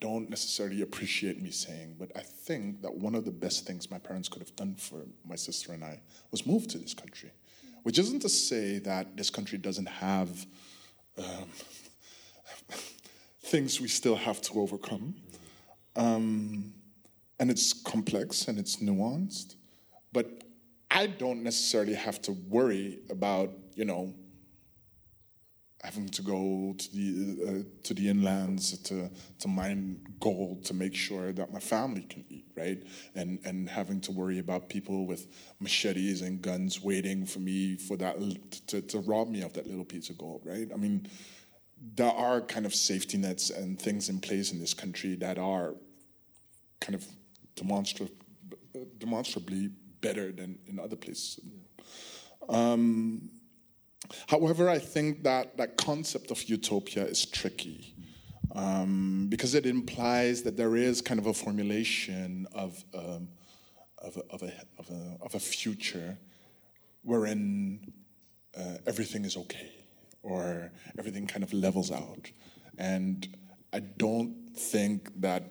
don't 0.00 0.28
necessarily 0.28 0.82
appreciate 0.82 1.40
me 1.40 1.50
saying, 1.50 1.96
but 1.98 2.10
I 2.16 2.20
think 2.20 2.82
that 2.82 2.94
one 2.94 3.14
of 3.14 3.24
the 3.24 3.30
best 3.30 3.66
things 3.66 3.90
my 3.90 3.98
parents 3.98 4.28
could 4.28 4.42
have 4.42 4.54
done 4.56 4.74
for 4.74 5.06
my 5.26 5.36
sister 5.36 5.72
and 5.72 5.82
I 5.84 6.00
was 6.30 6.46
move 6.46 6.68
to 6.68 6.78
this 6.78 6.94
country. 6.94 7.30
Which 7.82 7.98
isn't 7.98 8.20
to 8.20 8.28
say 8.28 8.78
that 8.80 9.16
this 9.16 9.30
country 9.30 9.58
doesn't 9.58 9.88
have 9.88 10.46
um, 11.18 11.48
things 13.42 13.80
we 13.80 13.88
still 13.88 14.14
have 14.14 14.40
to 14.42 14.60
overcome. 14.60 15.16
Um, 15.96 16.74
and 17.40 17.50
it's 17.50 17.72
complex 17.72 18.46
and 18.46 18.58
it's 18.58 18.76
nuanced. 18.76 19.56
But 20.12 20.44
I 20.90 21.06
don't 21.06 21.42
necessarily 21.42 21.94
have 21.94 22.20
to 22.22 22.32
worry 22.32 23.00
about, 23.10 23.50
you 23.74 23.84
know, 23.84 24.14
having 25.82 26.08
to 26.08 26.22
go 26.22 26.74
to 26.78 26.92
the 26.92 27.36
uh, 27.48 27.62
to 27.82 27.94
the 27.94 28.06
inlands 28.06 28.80
to 28.84 29.10
to 29.40 29.48
mine 29.48 30.00
gold 30.20 30.64
to 30.64 30.74
make 30.74 30.94
sure 30.94 31.32
that 31.32 31.52
my 31.52 31.58
family 31.58 32.02
can 32.02 32.24
eat, 32.28 32.46
right? 32.56 32.82
And 33.14 33.40
and 33.44 33.68
having 33.68 34.00
to 34.02 34.12
worry 34.12 34.38
about 34.38 34.68
people 34.68 35.06
with 35.06 35.26
machetes 35.60 36.22
and 36.22 36.40
guns 36.40 36.82
waiting 36.82 37.26
for 37.26 37.40
me 37.40 37.76
for 37.76 37.96
that 37.96 38.16
to 38.68 38.80
to 38.80 38.98
rob 39.00 39.28
me 39.28 39.42
of 39.42 39.52
that 39.54 39.66
little 39.66 39.84
piece 39.84 40.08
of 40.08 40.18
gold, 40.18 40.42
right? 40.44 40.68
I 40.72 40.76
mean, 40.76 41.08
there 41.96 42.12
are 42.12 42.40
kind 42.40 42.64
of 42.64 42.74
safety 42.74 43.18
nets 43.18 43.50
and 43.50 43.80
things 43.80 44.08
in 44.08 44.20
place 44.20 44.52
in 44.52 44.60
this 44.60 44.74
country 44.74 45.16
that 45.16 45.36
are 45.36 45.74
kind 46.80 46.94
of 46.94 47.04
demonstra- 47.56 48.10
demonstrably 48.98 49.70
better 50.00 50.30
than 50.30 50.58
in 50.68 50.78
other 50.78 50.96
places. 50.96 51.40
Um, 52.48 53.30
however, 54.26 54.68
I 54.68 54.78
think 54.78 55.22
that 55.24 55.56
that 55.56 55.76
concept 55.76 56.30
of 56.30 56.42
utopia 56.44 57.04
is 57.04 57.24
tricky 57.24 57.94
um, 58.54 59.26
because 59.28 59.54
it 59.54 59.66
implies 59.66 60.42
that 60.42 60.56
there 60.56 60.76
is 60.76 61.00
kind 61.00 61.18
of 61.18 61.26
a 61.26 61.34
formulation 61.34 62.46
of, 62.52 62.84
um, 62.94 63.28
of, 63.98 64.16
a, 64.16 64.22
of, 64.30 64.42
a, 64.42 64.52
of, 64.78 64.90
a, 64.90 65.24
of 65.24 65.34
a 65.34 65.40
future 65.40 66.18
wherein 67.02 67.92
uh, 68.56 68.76
everything 68.86 69.24
is 69.24 69.36
okay 69.36 69.72
or 70.22 70.70
everything 70.98 71.26
kind 71.26 71.42
of 71.42 71.52
levels 71.52 71.90
out. 71.90 72.30
And 72.78 73.26
I 73.72 73.80
don't 73.80 74.50
think 74.54 75.10
that, 75.20 75.44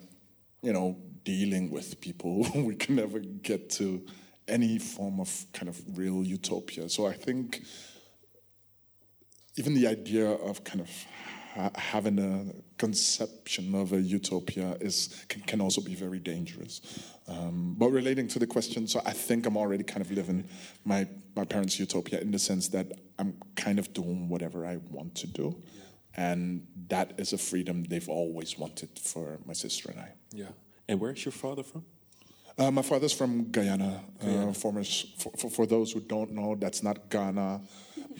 you 0.62 0.72
know, 0.72 0.96
dealing 1.24 1.70
with 1.70 2.00
people, 2.00 2.46
we 2.54 2.74
can 2.74 2.96
never 2.96 3.18
get 3.18 3.70
to 3.70 4.04
any 4.48 4.78
form 4.78 5.20
of 5.20 5.46
kind 5.52 5.68
of 5.68 5.80
real 5.96 6.22
utopia. 6.24 6.88
So 6.88 7.06
I 7.06 7.12
think 7.12 7.62
even 9.56 9.74
the 9.74 9.86
idea 9.86 10.30
of 10.30 10.64
kind 10.64 10.80
of 10.80 10.90
ha- 11.54 11.70
having 11.74 12.18
a 12.18 12.52
conception 12.78 13.74
of 13.74 13.92
a 13.92 14.00
utopia 14.00 14.76
is 14.80 15.24
can, 15.28 15.42
can 15.42 15.60
also 15.60 15.80
be 15.80 15.94
very 15.94 16.18
dangerous. 16.18 16.80
Um, 17.28 17.74
but 17.78 17.90
relating 17.90 18.28
to 18.28 18.38
the 18.38 18.46
question, 18.46 18.86
so 18.86 19.00
I 19.04 19.12
think 19.12 19.46
I'm 19.46 19.56
already 19.56 19.84
kind 19.84 20.00
of 20.00 20.10
living 20.10 20.48
my 20.84 21.06
my 21.36 21.44
parents' 21.44 21.78
utopia 21.78 22.20
in 22.20 22.30
the 22.30 22.38
sense 22.38 22.68
that 22.68 22.92
I'm 23.18 23.34
kind 23.56 23.78
of 23.78 23.92
doing 23.92 24.28
whatever 24.28 24.66
I 24.66 24.78
want 24.90 25.14
to 25.16 25.26
do, 25.26 25.62
and 26.14 26.66
that 26.88 27.12
is 27.18 27.32
a 27.32 27.38
freedom 27.38 27.84
they've 27.84 28.08
always 28.08 28.58
wanted 28.58 28.98
for 28.98 29.38
my 29.46 29.54
sister 29.54 29.90
and 29.90 30.00
I. 30.00 30.12
Yeah. 30.32 30.52
And 30.88 31.00
where's 31.00 31.24
your 31.24 31.32
father 31.32 31.62
from? 31.62 31.84
Uh, 32.58 32.70
my 32.70 32.82
father's 32.82 33.12
from 33.12 33.50
Guyana. 33.50 34.02
Uh, 34.20 34.52
former, 34.52 34.84
for, 34.84 35.32
for, 35.38 35.50
for 35.50 35.66
those 35.66 35.92
who 35.92 36.00
don't 36.00 36.32
know, 36.32 36.54
that's 36.54 36.82
not 36.82 37.08
Ghana. 37.10 37.60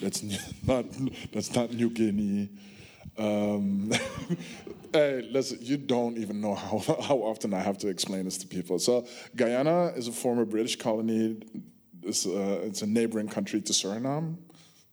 That's 0.00 0.22
not 0.66 0.86
that's 1.34 1.54
not 1.54 1.70
New 1.70 1.90
Guinea. 1.90 2.48
Um, 3.18 3.92
hey, 4.92 5.28
listen, 5.30 5.58
you 5.60 5.76
don't 5.76 6.16
even 6.16 6.40
know 6.40 6.54
how, 6.54 6.78
how 6.78 7.16
often 7.18 7.52
I 7.52 7.60
have 7.60 7.76
to 7.78 7.88
explain 7.88 8.24
this 8.24 8.38
to 8.38 8.46
people. 8.46 8.78
So, 8.78 9.06
Guyana 9.36 9.88
is 9.88 10.08
a 10.08 10.12
former 10.12 10.46
British 10.46 10.76
colony. 10.76 11.42
It's, 12.02 12.26
uh, 12.26 12.60
it's 12.64 12.80
a 12.80 12.86
neighboring 12.86 13.28
country 13.28 13.60
to 13.60 13.72
Suriname. 13.72 14.36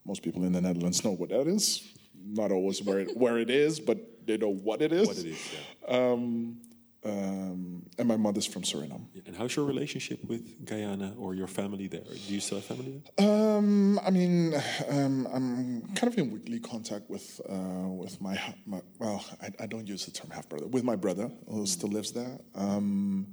Most 0.05 0.21
people 0.21 0.43
in 0.43 0.51
the 0.51 0.61
Netherlands 0.61 1.03
know 1.05 1.11
what 1.11 1.29
that 1.29 1.47
is. 1.47 1.87
Not 2.21 2.51
always 2.51 2.83
where 2.83 2.99
it, 2.99 3.15
where 3.15 3.37
it 3.37 3.49
is, 3.49 3.79
but 3.79 4.27
they 4.27 4.37
know 4.37 4.53
what 4.53 4.81
it 4.81 4.91
is. 4.91 5.07
What 5.07 5.17
it 5.17 5.27
is, 5.27 5.53
yeah. 5.53 6.11
Um, 6.11 6.57
um, 7.05 7.85
and 7.97 8.07
my 8.07 8.17
mother's 8.17 8.45
from 8.45 8.63
Suriname. 8.63 9.05
And 9.25 9.35
how's 9.35 9.55
your 9.55 9.65
relationship 9.65 10.23
with 10.25 10.65
Guyana 10.65 11.13
or 11.17 11.33
your 11.33 11.47
family 11.47 11.87
there? 11.87 12.01
Do 12.01 12.33
you 12.33 12.39
still 12.41 12.57
have 12.57 12.65
family 12.65 13.01
there? 13.17 13.29
Um, 13.29 13.99
I 13.99 14.09
mean, 14.09 14.53
um, 14.89 15.27
I'm 15.33 15.81
kind 15.95 16.11
of 16.11 16.17
in 16.17 16.31
weekly 16.31 16.59
contact 16.59 17.09
with 17.09 17.39
uh, 17.49 17.87
with 17.87 18.19
my, 18.21 18.37
my 18.65 18.81
well, 18.99 19.23
I, 19.41 19.49
I, 19.61 19.65
don't 19.65 19.87
use 19.87 20.05
the 20.05 20.11
term 20.11 20.29
half 20.31 20.49
brother 20.49 20.67
with 20.67 20.83
my 20.83 20.95
brother 20.95 21.31
who 21.47 21.65
still 21.65 21.89
lives 21.89 22.11
there, 22.11 22.39
um, 22.55 23.27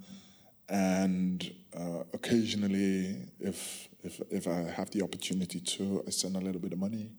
and 0.69 1.53
uh, 1.77 2.05
occasionally, 2.13 3.17
if 3.41 3.89
if 4.05 4.21
if 4.31 4.47
I 4.47 4.71
have 4.77 4.91
the 4.91 5.03
opportunity 5.03 5.61
to, 5.61 6.05
I 6.07 6.11
send 6.11 6.37
a 6.37 6.41
little 6.41 6.61
bit 6.61 6.73
of 6.73 6.79
money 6.79 7.11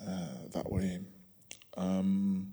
uh, 0.00 0.48
that 0.52 0.70
way. 0.70 1.00
Um, 1.76 2.52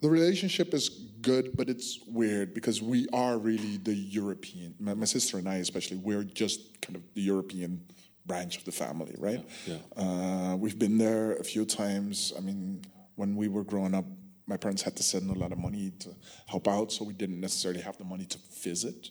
the 0.00 0.10
relationship 0.10 0.74
is 0.74 0.90
good, 1.24 1.56
but 1.56 1.68
it's 1.68 1.98
weird 2.06 2.54
because 2.54 2.80
we 2.80 3.08
are 3.12 3.38
really 3.38 3.78
the 3.78 3.94
European. 3.94 4.74
My, 4.78 4.94
my, 4.94 5.06
sister 5.06 5.38
and 5.38 5.48
I, 5.48 5.56
especially, 5.56 5.96
we're 5.96 6.22
just 6.22 6.80
kind 6.82 6.96
of 6.96 7.02
the 7.14 7.22
European 7.22 7.80
branch 8.26 8.58
of 8.58 8.64
the 8.64 8.72
family, 8.72 9.14
right? 9.18 9.44
Yeah. 9.66 9.78
yeah. 9.96 10.02
Uh, 10.02 10.56
we've 10.56 10.78
been 10.78 10.98
there 10.98 11.32
a 11.36 11.44
few 11.44 11.64
times. 11.64 12.32
I 12.36 12.40
mean, 12.40 12.82
when 13.16 13.34
we 13.36 13.48
were 13.48 13.64
growing 13.64 13.94
up, 13.94 14.04
my 14.46 14.58
parents 14.58 14.82
had 14.82 14.94
to 14.96 15.02
send 15.02 15.30
a 15.30 15.38
lot 15.38 15.52
of 15.52 15.58
money 15.58 15.92
to 16.00 16.10
help 16.46 16.68
out, 16.68 16.92
so 16.92 17.04
we 17.04 17.14
didn't 17.14 17.40
necessarily 17.40 17.80
have 17.80 17.96
the 17.96 18.04
money 18.04 18.26
to 18.26 18.38
visit. 18.62 19.08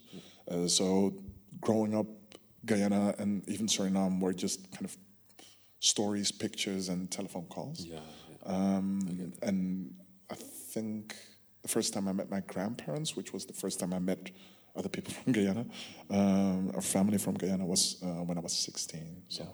Uh, 0.50 0.68
so, 0.68 1.14
growing 1.60 1.96
up, 1.96 2.08
Guyana 2.66 3.16
and 3.18 3.48
even 3.50 3.66
Suriname 3.66 4.22
were 4.22 4.34
just 4.34 4.72
kind 4.72 4.86
of 4.86 4.96
stories, 5.80 6.32
pictures, 6.32 6.90
and 6.90 7.10
telephone 7.12 7.46
calls. 7.46 7.84
Yeah. 7.84 8.00
yeah. 8.30 8.54
Um, 8.54 9.34
and 9.42 9.96
I 10.30 10.36
think 10.36 11.16
the 11.64 11.70
first 11.70 11.94
time 11.94 12.08
I 12.08 12.12
met 12.12 12.30
my 12.30 12.42
grandparents, 12.42 13.16
which 13.16 13.34
was 13.34 13.46
the 13.46 13.54
first 13.54 13.80
time 13.80 13.94
I 13.94 14.00
met 14.00 14.30
other 14.76 14.90
people 14.90 15.14
from 15.24 15.34
Guyana, 15.34 15.66
um, 16.10 16.72
our 16.76 16.82
family 16.82 17.18
from 17.18 17.36
Guyana, 17.36 17.66
was 17.66 17.98
uh, 18.04 18.24
when 18.24 18.38
I 18.38 18.42
was 18.42 18.54
16. 18.54 19.24
So. 19.30 19.44
Yeah. 19.44 19.50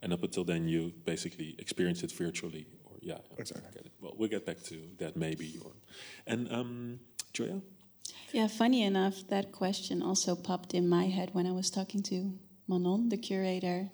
And 0.00 0.12
up 0.12 0.22
until 0.22 0.44
then, 0.44 0.68
you 0.68 0.92
basically 1.04 1.56
experienced 1.58 2.04
it 2.04 2.12
virtually, 2.12 2.66
or 2.84 2.96
yeah, 3.00 3.18
exactly. 3.36 3.90
Well, 4.00 4.14
we'll 4.16 4.28
get 4.28 4.46
back 4.46 4.62
to 4.64 4.80
that 4.98 5.16
maybe. 5.16 5.58
Or, 5.64 5.72
and 6.26 6.50
um, 6.52 7.00
Joya. 7.32 7.60
Yeah, 8.32 8.46
funny 8.46 8.82
enough, 8.82 9.26
that 9.28 9.52
question 9.52 10.02
also 10.02 10.36
popped 10.36 10.72
in 10.72 10.88
my 10.88 11.06
head 11.06 11.30
when 11.32 11.46
I 11.46 11.52
was 11.52 11.70
talking 11.70 12.02
to 12.04 12.32
Manon, 12.68 13.08
the 13.08 13.16
curator, 13.16 13.90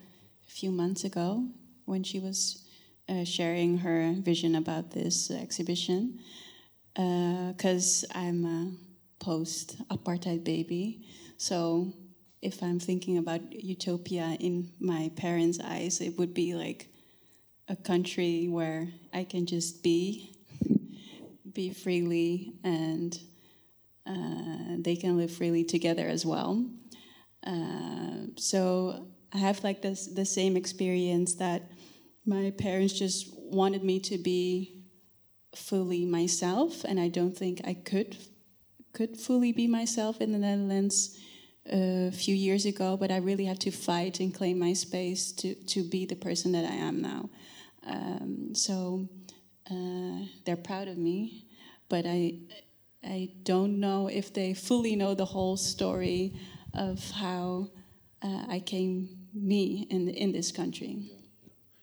a 0.46 0.50
few 0.50 0.70
months 0.70 1.04
ago 1.04 1.46
when 1.84 2.02
she 2.02 2.20
was 2.20 2.64
uh, 3.08 3.24
sharing 3.24 3.78
her 3.78 4.14
vision 4.18 4.54
about 4.54 4.90
this 4.90 5.30
uh, 5.30 5.34
exhibition 5.34 6.18
because 6.94 8.04
uh, 8.14 8.18
I'm 8.18 8.44
a 8.44 8.72
post 9.24 9.76
apartheid 9.88 10.44
baby. 10.44 11.06
So 11.36 11.92
if 12.40 12.62
I'm 12.62 12.78
thinking 12.78 13.18
about 13.18 13.40
utopia 13.52 14.36
in 14.38 14.70
my 14.78 15.10
parents' 15.16 15.58
eyes, 15.60 16.00
it 16.00 16.18
would 16.18 16.34
be 16.34 16.54
like 16.54 16.88
a 17.68 17.76
country 17.76 18.46
where 18.48 18.88
I 19.12 19.24
can 19.24 19.46
just 19.46 19.82
be, 19.82 20.36
be 21.52 21.70
freely, 21.70 22.52
and 22.62 23.18
uh, 24.06 24.76
they 24.78 24.96
can 24.96 25.16
live 25.16 25.32
freely 25.32 25.64
together 25.64 26.06
as 26.06 26.26
well. 26.26 26.64
Uh, 27.46 28.26
so 28.36 29.06
I 29.32 29.38
have 29.38 29.64
like 29.64 29.82
this 29.82 30.06
the 30.06 30.24
same 30.24 30.56
experience 30.56 31.34
that 31.36 31.70
my 32.26 32.52
parents 32.56 32.92
just 32.92 33.34
wanted 33.36 33.82
me 33.82 34.00
to 34.00 34.18
be 34.18 34.83
fully 35.56 36.04
myself, 36.04 36.84
and 36.84 36.98
I 37.00 37.08
don't 37.08 37.36
think 37.36 37.60
I 37.64 37.74
could 37.74 38.16
could 38.92 39.16
fully 39.16 39.52
be 39.52 39.66
myself 39.66 40.20
in 40.20 40.30
the 40.32 40.38
Netherlands 40.38 41.18
a 41.66 42.12
few 42.12 42.34
years 42.34 42.64
ago. 42.64 42.96
But 42.96 43.10
I 43.10 43.16
really 43.16 43.44
had 43.44 43.60
to 43.60 43.70
fight 43.70 44.20
and 44.20 44.32
claim 44.34 44.58
my 44.58 44.72
space 44.74 45.32
to 45.32 45.54
to 45.54 45.82
be 45.82 46.06
the 46.06 46.16
person 46.16 46.52
that 46.52 46.64
I 46.64 46.74
am 46.74 47.00
now. 47.00 47.30
Um, 47.86 48.54
so 48.54 49.08
uh, 49.70 50.26
they're 50.44 50.56
proud 50.56 50.88
of 50.88 50.98
me, 50.98 51.46
but 51.88 52.06
I 52.06 52.38
I 53.02 53.30
don't 53.42 53.80
know 53.80 54.08
if 54.08 54.32
they 54.32 54.54
fully 54.54 54.96
know 54.96 55.14
the 55.14 55.26
whole 55.26 55.56
story 55.56 56.32
of 56.72 57.10
how 57.10 57.70
uh, 58.22 58.44
I 58.48 58.60
came 58.60 59.08
me 59.32 59.86
in 59.90 60.08
in 60.08 60.32
this 60.32 60.52
country. 60.52 61.10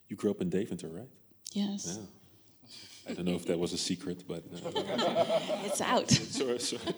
You 0.09 0.15
grew 0.17 0.31
up 0.31 0.41
in 0.41 0.49
Deventer, 0.49 0.89
right? 0.89 1.09
Yes, 1.53 1.85
Yeah. 1.85 2.05
I 3.07 3.13
don't 3.13 3.25
know 3.25 3.35
if 3.35 3.45
that 3.45 3.57
was 3.57 3.73
a 3.73 3.77
secret, 3.77 4.23
but 4.27 4.43
uh, 4.53 4.71
it's 5.65 5.81
out. 5.81 6.09
sorry, 6.11 6.59
sorry. 6.59 6.95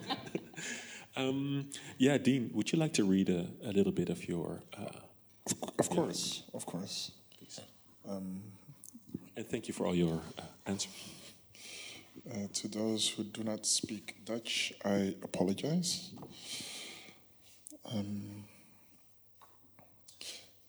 um, 1.15 1.69
yeah, 1.97 2.17
Dean, 2.17 2.51
would 2.53 2.71
you 2.71 2.79
like 2.79 2.93
to 2.93 3.03
read 3.05 3.29
a, 3.29 3.47
a 3.63 3.71
little 3.71 3.91
bit 3.91 4.09
of 4.09 4.27
your? 4.27 4.61
Uh, 4.77 4.99
Of 5.79 5.89
course, 5.89 6.43
of 6.53 6.65
course. 6.65 7.11
Please. 7.37 7.59
And 9.35 9.47
thank 9.49 9.67
you 9.67 9.73
for 9.73 9.87
all 9.87 9.95
your 9.95 10.21
uh, 10.37 10.43
answers. 10.65 10.91
Uh, 12.29 12.47
to 12.53 12.67
those 12.67 13.09
who 13.09 13.23
do 13.23 13.43
not 13.43 13.65
speak 13.65 14.15
Dutch, 14.23 14.71
I 14.85 15.15
apologize. 15.23 16.11
Um, 17.91 18.45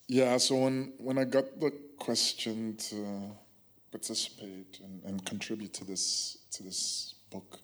yeah, 0.08 0.36
so 0.38 0.56
when, 0.56 0.92
when 0.98 1.18
I 1.18 1.24
got 1.24 1.60
the 1.60 1.70
question 1.98 2.76
to 2.88 3.36
participate 3.94 4.80
and, 4.82 5.02
and 5.04 5.24
contribute 5.24 5.72
to 5.72 5.84
this 5.84 6.38
to 6.50 6.64
this 6.64 7.14
book, 7.30 7.60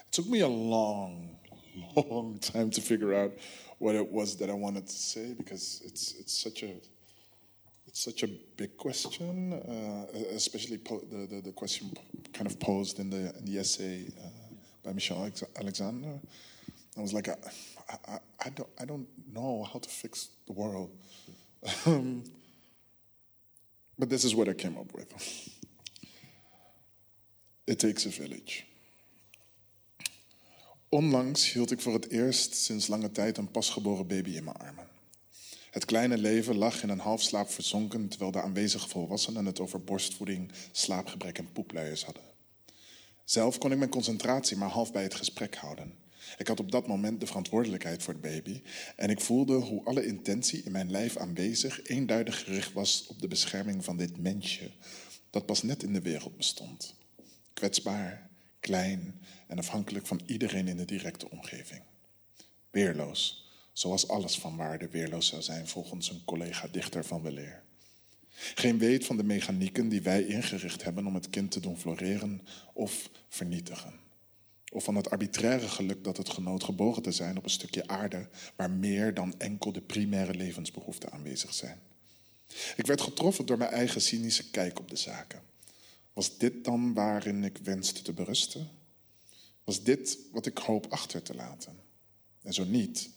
it 0.00 0.12
took 0.12 0.26
me 0.26 0.40
a 0.40 0.48
long, 0.48 1.36
long 1.96 2.38
time 2.38 2.70
to 2.70 2.80
figure 2.80 3.12
out 3.14 3.32
what 3.78 3.94
it 3.94 4.08
was 4.10 4.34
that 4.38 4.48
I 4.48 4.54
wanted 4.54 4.86
to 4.86 4.98
say 5.14 5.34
because 5.34 5.82
it's 5.84 6.14
it's 6.20 6.32
such 6.46 6.62
a 6.62 6.72
it's 7.86 8.02
such 8.02 8.22
a 8.22 8.28
big 8.56 8.78
question, 8.78 9.52
uh, 9.52 10.18
especially 10.34 10.78
po- 10.78 11.04
the, 11.12 11.26
the, 11.26 11.40
the 11.42 11.52
question 11.52 11.92
kind 12.32 12.46
of 12.50 12.58
posed 12.58 12.98
in 12.98 13.10
the, 13.10 13.32
in 13.38 13.44
the 13.44 13.58
essay 13.58 14.06
uh, 14.18 14.28
by 14.84 14.92
Michelle 14.92 15.18
Alex- 15.18 15.44
Alexander. 15.60 16.18
I 16.96 17.00
was 17.00 17.12
like, 17.12 17.28
I, 17.28 17.36
I, 18.08 18.18
I, 18.46 18.48
don't, 18.50 18.68
I 18.80 18.84
don't 18.84 19.06
know 19.32 19.68
how 19.72 19.78
to 19.78 19.88
fix 19.88 20.30
the 20.46 20.54
world. 20.54 20.90
um, 21.86 22.24
but 23.96 24.08
this 24.08 24.24
is 24.24 24.34
what 24.34 24.48
I 24.48 24.54
came 24.54 24.76
up 24.76 24.92
with. 24.92 25.08
It 27.64 27.78
takes 27.78 28.06
a 28.06 28.10
village. 28.10 28.62
Onlangs 30.88 31.52
hield 31.52 31.70
ik 31.70 31.80
voor 31.80 31.92
het 31.92 32.10
eerst 32.10 32.54
sinds 32.54 32.86
lange 32.86 33.10
tijd 33.10 33.38
een 33.38 33.50
pasgeboren 33.50 34.06
baby 34.06 34.30
in 34.30 34.44
mijn 34.44 34.56
armen. 34.56 34.88
Het 35.70 35.84
kleine 35.84 36.18
leven 36.18 36.56
lag 36.56 36.82
in 36.82 36.88
een 36.88 36.98
halfslaap 36.98 37.50
verzonken 37.50 38.08
terwijl 38.08 38.30
de 38.30 38.42
aanwezige 38.42 38.88
volwassenen 38.88 39.46
het 39.46 39.60
over 39.60 39.84
borstvoeding, 39.84 40.52
slaapgebrek 40.72 41.38
en 41.38 41.52
poepluiers 41.52 42.04
hadden. 42.04 42.22
Zelf 43.24 43.58
kon 43.58 43.72
ik 43.72 43.78
mijn 43.78 43.90
concentratie 43.90 44.56
maar 44.56 44.68
half 44.68 44.92
bij 44.92 45.02
het 45.02 45.14
gesprek 45.14 45.56
houden. 45.56 45.94
Ik 46.38 46.46
had 46.46 46.60
op 46.60 46.70
dat 46.70 46.86
moment 46.86 47.20
de 47.20 47.26
verantwoordelijkheid 47.26 48.02
voor 48.02 48.14
de 48.14 48.28
baby 48.28 48.62
en 48.96 49.10
ik 49.10 49.20
voelde 49.20 49.54
hoe 49.54 49.84
alle 49.84 50.06
intentie 50.06 50.62
in 50.62 50.72
mijn 50.72 50.90
lijf 50.90 51.16
aanwezig 51.16 51.86
eenduidig 51.86 52.44
gericht 52.44 52.72
was 52.72 53.06
op 53.06 53.20
de 53.20 53.28
bescherming 53.28 53.84
van 53.84 53.96
dit 53.96 54.18
mensje 54.18 54.70
dat 55.30 55.46
pas 55.46 55.62
net 55.62 55.82
in 55.82 55.92
de 55.92 56.00
wereld 56.00 56.36
bestond. 56.36 56.94
Kwetsbaar, 57.54 58.30
klein 58.60 59.20
en 59.46 59.58
afhankelijk 59.58 60.06
van 60.06 60.20
iedereen 60.26 60.68
in 60.68 60.76
de 60.76 60.84
directe 60.84 61.30
omgeving. 61.30 61.82
Weerloos, 62.70 63.50
zoals 63.72 64.08
alles 64.08 64.38
van 64.38 64.56
waarde 64.56 64.88
weerloos 64.88 65.26
zou 65.26 65.42
zijn 65.42 65.68
volgens 65.68 66.10
een 66.10 66.24
collega-dichter 66.24 67.04
van 67.04 67.22
weleer. 67.22 67.62
Geen 68.54 68.78
weet 68.78 69.06
van 69.06 69.16
de 69.16 69.24
mechanieken 69.24 69.88
die 69.88 70.02
wij 70.02 70.22
ingericht 70.22 70.84
hebben 70.84 71.06
om 71.06 71.14
het 71.14 71.30
kind 71.30 71.50
te 71.50 71.60
doen 71.60 71.78
floreren 71.78 72.40
of 72.72 73.10
vernietigen. 73.28 73.92
Of 74.72 74.84
van 74.84 74.94
het 74.94 75.10
arbitraire 75.10 75.68
geluk 75.68 76.04
dat 76.04 76.16
het 76.16 76.28
genoot 76.28 76.64
geboren 76.64 77.02
te 77.02 77.12
zijn 77.12 77.36
op 77.36 77.44
een 77.44 77.50
stukje 77.50 77.86
aarde 77.86 78.28
waar 78.56 78.70
meer 78.70 79.14
dan 79.14 79.34
enkel 79.38 79.72
de 79.72 79.80
primaire 79.80 80.34
levensbehoeften 80.34 81.12
aanwezig 81.12 81.54
zijn. 81.54 81.78
Ik 82.76 82.86
werd 82.86 83.00
getroffen 83.00 83.46
door 83.46 83.58
mijn 83.58 83.70
eigen 83.70 84.00
cynische 84.00 84.50
kijk 84.50 84.78
op 84.78 84.88
de 84.88 84.96
zaken. 84.96 85.42
Was 86.14 86.38
dit 86.38 86.64
dan 86.64 86.94
waarin 86.94 87.44
ik 87.44 87.56
wenste 87.56 88.02
te 88.02 88.12
berusten? 88.12 88.68
Was 89.64 89.82
dit 89.82 90.18
wat 90.32 90.46
ik 90.46 90.58
hoop 90.58 90.86
achter 90.86 91.22
te 91.22 91.34
laten? 91.34 91.76
En 92.42 92.52
zo 92.52 92.64
niet, 92.64 93.10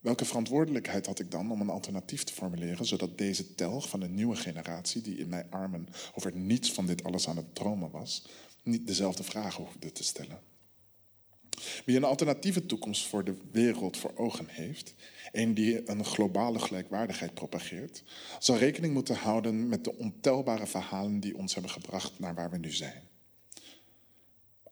welke 0.00 0.24
verantwoordelijkheid 0.24 1.06
had 1.06 1.18
ik 1.18 1.30
dan 1.30 1.50
om 1.50 1.60
een 1.60 1.70
alternatief 1.70 2.24
te 2.24 2.32
formuleren, 2.32 2.86
zodat 2.86 3.18
deze 3.18 3.54
telg 3.54 3.88
van 3.88 4.00
een 4.00 4.14
nieuwe 4.14 4.36
generatie, 4.36 5.02
die 5.02 5.16
in 5.16 5.28
mijn 5.28 5.50
armen 5.50 5.88
over 6.14 6.36
niets 6.36 6.72
van 6.72 6.86
dit 6.86 7.04
alles 7.04 7.28
aan 7.28 7.36
het 7.36 7.54
dromen 7.54 7.90
was, 7.90 8.26
niet 8.62 8.86
dezelfde 8.86 9.22
vragen 9.22 9.64
hoefde 9.64 9.92
te 9.92 10.04
stellen? 10.04 10.40
Wie 11.84 11.96
een 11.96 12.04
alternatieve 12.04 12.66
toekomst 12.66 13.06
voor 13.06 13.24
de 13.24 13.34
wereld 13.52 13.96
voor 13.96 14.12
ogen 14.16 14.46
heeft, 14.48 14.94
een 15.32 15.54
die 15.54 15.90
een 15.90 16.04
globale 16.04 16.58
gelijkwaardigheid 16.58 17.34
propageert, 17.34 18.02
zal 18.38 18.56
rekening 18.56 18.94
moeten 18.94 19.16
houden 19.16 19.68
met 19.68 19.84
de 19.84 19.96
ontelbare 19.96 20.66
verhalen 20.66 21.20
die 21.20 21.36
ons 21.36 21.52
hebben 21.54 21.72
gebracht 21.72 22.18
naar 22.18 22.34
waar 22.34 22.50
we 22.50 22.58
nu 22.58 22.70
zijn. 22.70 23.02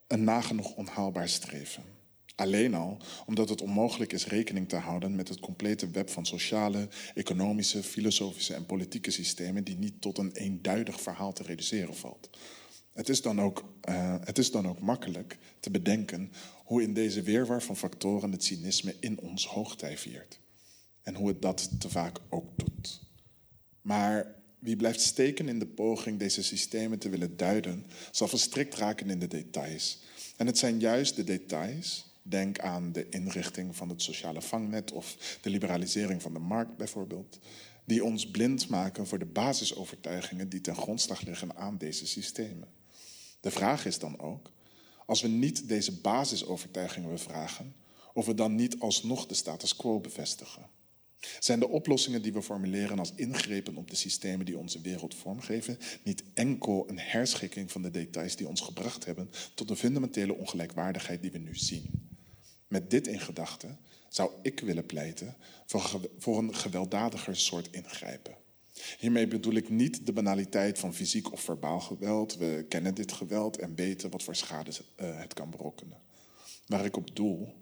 Een 0.07 0.25
nagenoeg 0.25 0.75
onhaalbaar 0.75 1.29
streven. 1.29 1.83
Alleen 2.35 2.75
al 2.75 2.97
omdat 3.27 3.49
het 3.49 3.63
onmogelijk 3.63 4.13
is 4.13 4.27
rekening 4.27 4.69
te 4.69 4.77
houden 4.77 5.15
met 5.15 5.29
het 5.29 5.41
complete 5.41 5.91
web 5.91 6.11
van 6.11 6.27
sociale, 6.27 6.89
economische, 7.15 7.83
filosofische 7.83 8.55
en 8.55 8.67
politieke 8.67 9.11
systemen 9.11 9.65
die 9.65 9.77
niet 9.77 10.01
tot 10.01 10.19
een 10.19 10.33
eenduidig 10.33 11.01
verhaal 11.01 11.33
te 11.33 11.43
reduceren 11.43 11.97
valt. 11.97 12.31
Het 12.93 13.09
is, 13.09 13.23
dan 13.23 13.41
ook, 13.41 13.65
uh, 13.89 14.15
het 14.21 14.39
is 14.39 14.51
dan 14.51 14.69
ook 14.69 14.81
makkelijk 14.81 15.39
te 15.61 15.71
bedenken 15.71 16.33
hoe 16.65 16.83
in 16.83 16.95
deze 16.95 17.23
weerwar 17.23 17.63
van 17.63 17.77
factoren 17.77 18.33
het 18.33 18.45
cynisme 18.45 18.97
in 19.01 19.21
ons 19.21 19.47
hoogtij 19.47 19.99
viert. 19.99 20.41
En 21.03 21.15
hoe 21.15 21.29
het 21.29 21.43
dat 21.43 21.81
te 21.81 21.89
vaak 21.89 22.19
ook 22.29 22.59
doet. 22.59 23.01
Maar 23.83 24.35
wie 24.59 24.77
blijft 24.77 25.01
steken 25.01 25.49
in 25.49 25.59
de 25.59 25.67
poging 25.67 26.19
deze 26.19 26.43
systemen 26.43 26.99
te 26.99 27.09
willen 27.09 27.37
duiden, 27.37 27.87
zal 28.11 28.29
verstrikt 28.29 28.75
raken 28.75 29.11
in 29.11 29.19
de 29.19 29.29
details. 29.29 30.03
En 30.37 30.47
het 30.47 30.59
zijn 30.59 30.81
juist 30.81 31.17
de 31.17 31.25
details, 31.25 32.07
denk 32.23 32.59
aan 32.59 32.93
de 32.93 33.09
inrichting 33.09 33.77
van 33.77 33.89
het 33.89 34.03
sociale 34.03 34.43
vangnet 34.43 34.93
of 34.93 35.39
de 35.41 35.51
liberalisering 35.51 36.23
van 36.23 36.33
de 36.33 36.39
markt 36.39 36.77
bijvoorbeeld, 36.77 37.39
die 37.85 38.05
ons 38.05 38.31
blind 38.31 38.69
maken 38.69 39.07
voor 39.07 39.19
de 39.19 39.27
basisovertuigingen 39.27 40.49
die 40.49 40.61
ten 40.61 40.77
grondslag 40.77 41.21
liggen 41.21 41.57
aan 41.57 41.79
deze 41.79 42.07
systemen. 42.07 42.69
De 43.43 43.51
vraag 43.51 43.87
is 43.87 43.99
dan 43.99 44.19
ook, 44.19 44.51
als 45.07 45.21
we 45.21 45.29
niet 45.29 45.69
deze 45.69 46.01
basisovertuigingen 46.01 47.11
bevragen, 47.11 47.75
of 48.15 48.27
we 48.27 48.35
dan 48.35 48.55
niet 48.55 48.81
alsnog 48.81 49.27
de 49.27 49.35
status 49.35 49.77
quo 49.77 50.01
bevestigen. 50.01 50.71
Zijn 51.39 51.61
de 51.61 51.69
oplossingen 51.69 52.23
die 52.23 52.33
we 52.33 52.43
formuleren 52.43 52.99
als 52.99 53.13
ingrepen 53.15 53.77
op 53.77 53.91
de 53.91 53.97
systemen 53.97 54.47
die 54.47 54.59
onze 54.59 54.81
wereld 54.81 55.15
vormgeven, 55.15 55.79
niet 56.03 56.23
enkel 56.35 56.89
een 56.89 56.99
herschikking 56.99 57.73
van 57.73 57.83
de 57.83 57.91
details 57.91 58.37
die 58.37 58.49
ons 58.49 58.61
gebracht 58.61 59.05
hebben 59.05 59.31
tot 59.55 59.69
de 59.69 59.77
fundamentele 59.77 60.35
ongelijkwaardigheid 60.35 61.23
die 61.23 61.31
we 61.31 61.39
nu 61.39 61.57
zien? 61.57 62.11
Met 62.69 62.91
dit 62.91 63.07
in 63.07 63.21
gedachten 63.21 63.79
zou 64.09 64.31
ik 64.43 64.61
willen 64.61 64.87
pleiten 64.87 65.37
voor 66.19 66.39
een 66.39 66.55
gewelddadiger 66.55 67.37
soort 67.37 67.69
ingrijpen. 67.71 68.42
Hiermee 68.99 69.27
bedoel 69.27 69.55
ik 69.55 69.69
niet 69.69 70.07
de 70.07 70.13
banaliteit 70.13 70.79
van 70.79 70.95
fysiek 70.95 71.33
of 71.33 71.41
verbaal 71.41 71.81
geweld. 71.81 72.37
We 72.37 72.65
kennen 72.69 72.95
dit 72.95 73.13
geweld 73.13 73.59
en 73.59 73.75
weten 73.75 74.11
wat 74.11 74.23
voor 74.23 74.37
schade 74.37 74.71
het 74.97 75.35
kan 75.35 75.51
berokkenen. 75.51 75.99
Waar 76.67 76.85
ik 76.85 76.97
op 76.97 77.17
doel 77.17 77.55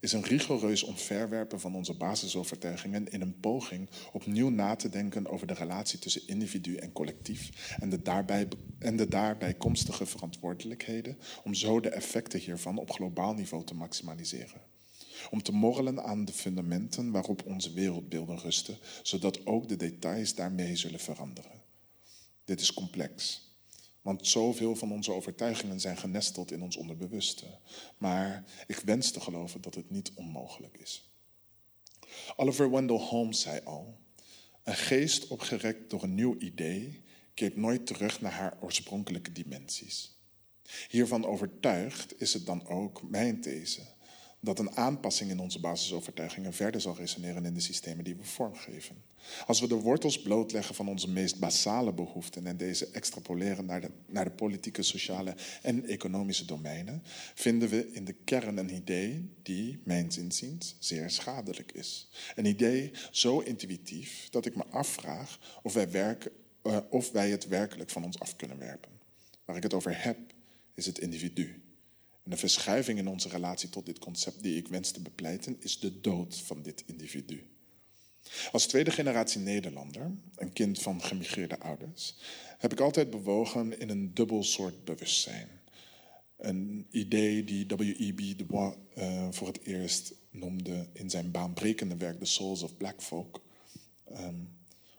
is 0.00 0.12
een 0.12 0.24
rigoureus 0.24 0.82
omverwerpen 0.82 1.60
van 1.60 1.74
onze 1.74 1.94
basisovertuigingen 1.94 3.08
in 3.08 3.20
een 3.20 3.40
poging 3.40 3.88
opnieuw 4.12 4.48
na 4.48 4.76
te 4.76 4.88
denken 4.88 5.26
over 5.26 5.46
de 5.46 5.54
relatie 5.54 5.98
tussen 5.98 6.26
individu 6.26 6.76
en 6.76 6.92
collectief 6.92 7.76
en 7.80 7.88
de 7.88 8.02
daarbij, 8.02 8.48
en 8.78 8.96
de 8.96 9.08
daarbij 9.08 9.54
komstige 9.54 10.06
verantwoordelijkheden 10.06 11.18
om 11.44 11.54
zo 11.54 11.80
de 11.80 11.88
effecten 11.88 12.40
hiervan 12.40 12.78
op 12.78 12.90
globaal 12.90 13.34
niveau 13.34 13.64
te 13.64 13.74
maximaliseren. 13.74 14.65
Om 15.30 15.42
te 15.42 15.52
morrelen 15.52 16.04
aan 16.04 16.24
de 16.24 16.32
fundamenten 16.32 17.10
waarop 17.10 17.46
onze 17.46 17.72
wereldbeelden 17.72 18.38
rusten, 18.38 18.78
zodat 19.02 19.46
ook 19.46 19.68
de 19.68 19.76
details 19.76 20.34
daarmee 20.34 20.76
zullen 20.76 21.00
veranderen. 21.00 21.62
Dit 22.44 22.60
is 22.60 22.72
complex, 22.72 23.44
want 24.02 24.26
zoveel 24.26 24.76
van 24.76 24.92
onze 24.92 25.12
overtuigingen 25.12 25.80
zijn 25.80 25.96
genesteld 25.96 26.50
in 26.50 26.62
ons 26.62 26.76
onderbewuste. 26.76 27.58
Maar 27.98 28.44
ik 28.66 28.76
wens 28.76 29.10
te 29.10 29.20
geloven 29.20 29.60
dat 29.60 29.74
het 29.74 29.90
niet 29.90 30.12
onmogelijk 30.14 30.78
is. 30.78 31.10
Oliver 32.36 32.70
Wendell 32.70 32.96
Holmes 32.96 33.40
zei 33.40 33.60
al: 33.64 33.98
Een 34.62 34.74
geest 34.74 35.26
opgerekt 35.26 35.90
door 35.90 36.02
een 36.02 36.14
nieuw 36.14 36.36
idee 36.38 37.02
keert 37.34 37.56
nooit 37.56 37.86
terug 37.86 38.20
naar 38.20 38.32
haar 38.32 38.56
oorspronkelijke 38.60 39.32
dimensies. 39.32 40.16
Hiervan 40.88 41.26
overtuigd 41.26 42.20
is 42.20 42.32
het 42.32 42.46
dan 42.46 42.66
ook 42.66 43.02
mijn 43.02 43.40
these 43.40 43.94
dat 44.40 44.58
een 44.58 44.76
aanpassing 44.76 45.30
in 45.30 45.38
onze 45.38 45.60
basisovertuigingen 45.60 46.52
verder 46.52 46.80
zal 46.80 46.96
resoneren 46.96 47.44
in 47.44 47.54
de 47.54 47.60
systemen 47.60 48.04
die 48.04 48.16
we 48.16 48.24
vormgeven. 48.24 48.96
Als 49.46 49.60
we 49.60 49.68
de 49.68 49.74
wortels 49.74 50.22
blootleggen 50.22 50.74
van 50.74 50.88
onze 50.88 51.10
meest 51.10 51.38
basale 51.38 51.92
behoeften 51.92 52.46
en 52.46 52.56
deze 52.56 52.90
extrapoleren 52.90 53.64
naar 53.64 53.80
de, 53.80 53.90
naar 54.06 54.24
de 54.24 54.30
politieke, 54.30 54.82
sociale 54.82 55.34
en 55.62 55.84
economische 55.84 56.44
domeinen, 56.44 57.02
vinden 57.34 57.68
we 57.68 57.92
in 57.92 58.04
de 58.04 58.12
kern 58.12 58.56
een 58.56 58.74
idee 58.74 59.30
die, 59.42 59.80
mijns 59.84 60.18
inziens, 60.18 60.76
zeer 60.78 61.10
schadelijk 61.10 61.72
is. 61.72 62.08
Een 62.34 62.46
idee 62.46 62.90
zo 63.10 63.38
intuïtief 63.38 64.28
dat 64.30 64.46
ik 64.46 64.56
me 64.56 64.64
afvraag 64.66 65.60
of 65.62 65.72
wij, 65.72 65.90
werken, 65.90 66.32
uh, 66.62 66.78
of 66.90 67.10
wij 67.10 67.30
het 67.30 67.48
werkelijk 67.48 67.90
van 67.90 68.04
ons 68.04 68.18
af 68.18 68.36
kunnen 68.36 68.58
werpen. 68.58 68.90
Waar 69.44 69.56
ik 69.56 69.62
het 69.62 69.74
over 69.74 70.02
heb, 70.02 70.18
is 70.74 70.86
het 70.86 70.98
individu. 70.98 71.65
En 72.26 72.32
de 72.32 72.38
verschuiving 72.38 72.98
in 72.98 73.08
onze 73.08 73.28
relatie 73.28 73.68
tot 73.68 73.86
dit 73.86 73.98
concept 73.98 74.42
die 74.42 74.56
ik 74.56 74.68
wens 74.68 74.90
te 74.90 75.00
bepleiten, 75.00 75.56
is 75.60 75.78
de 75.78 76.00
dood 76.00 76.36
van 76.36 76.62
dit 76.62 76.82
individu. 76.86 77.46
Als 78.52 78.66
tweede 78.66 78.90
generatie 78.90 79.40
Nederlander, 79.40 80.10
een 80.34 80.52
kind 80.52 80.82
van 80.82 81.02
gemigreerde 81.02 81.58
ouders, 81.58 82.14
heb 82.58 82.72
ik 82.72 82.80
altijd 82.80 83.10
bewogen 83.10 83.80
in 83.80 83.88
een 83.88 84.14
dubbel 84.14 84.42
soort 84.42 84.84
bewustzijn. 84.84 85.48
Een 86.36 86.86
idee 86.90 87.44
die 87.44 87.66
W.E.B. 87.66 88.38
Du 88.38 88.44
Bois 88.44 88.74
uh, 88.98 89.28
voor 89.30 89.46
het 89.46 89.62
eerst 89.62 90.14
noemde 90.30 90.88
in 90.92 91.10
zijn 91.10 91.30
baanbrekende 91.30 91.96
werk 91.96 92.18
The 92.18 92.24
Souls 92.24 92.62
of 92.62 92.76
Black 92.76 93.02
Folk. 93.02 93.42
Um, 94.10 94.55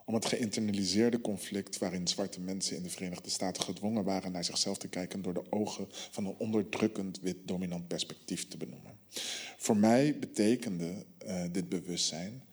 om 0.08 0.14
het 0.14 0.26
geïnternaliseerde 0.26 1.22
conflict 1.22 1.78
waarin 1.78 2.08
zwarte 2.08 2.40
mensen 2.40 2.78
in 2.78 2.84
de 2.84 2.90
Verenigde 2.90 3.30
Staten 3.30 3.64
gedwongen 3.64 4.04
waren 4.04 4.32
naar 4.32 4.44
zichzelf 4.44 4.78
te 4.78 4.88
kijken 4.88 5.22
door 5.22 5.34
de 5.34 5.52
ogen 5.52 5.88
van 5.90 6.26
een 6.26 6.36
onderdrukkend 6.38 7.20
wit 7.20 7.38
dominant 7.46 7.88
perspectief 7.88 8.48
te 8.48 8.58
benoemen. 8.58 8.98
Voor 9.58 9.78
mij 9.78 10.20
betekende 10.20 11.06
uh, 11.26 11.44
dit 11.52 11.70
bewustzijn 11.70 12.44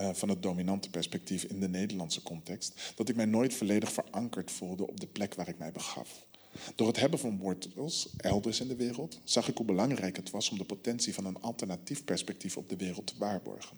uh, 0.00 0.10
van 0.12 0.28
het 0.28 0.42
dominante 0.42 0.90
perspectief 0.90 1.44
in 1.44 1.60
de 1.60 1.68
Nederlandse 1.68 2.22
context 2.22 2.92
dat 2.96 3.08
ik 3.08 3.16
mij 3.16 3.24
nooit 3.24 3.54
volledig 3.54 3.92
verankerd 3.92 4.50
voelde 4.50 4.86
op 4.88 5.00
de 5.00 5.06
plek 5.06 5.34
waar 5.34 5.48
ik 5.48 5.58
mij 5.58 5.72
begaf. 5.72 6.26
Door 6.74 6.86
het 6.86 7.00
hebben 7.00 7.18
van 7.18 7.38
wortels 7.38 8.08
elders 8.16 8.60
in 8.60 8.68
de 8.68 8.76
wereld 8.76 9.20
zag 9.24 9.48
ik 9.48 9.56
hoe 9.56 9.66
belangrijk 9.66 10.16
het 10.16 10.30
was 10.30 10.50
om 10.50 10.58
de 10.58 10.64
potentie 10.64 11.14
van 11.14 11.24
een 11.24 11.40
alternatief 11.40 12.04
perspectief 12.04 12.56
op 12.56 12.68
de 12.68 12.76
wereld 12.76 13.06
te 13.06 13.14
waarborgen. 13.18 13.76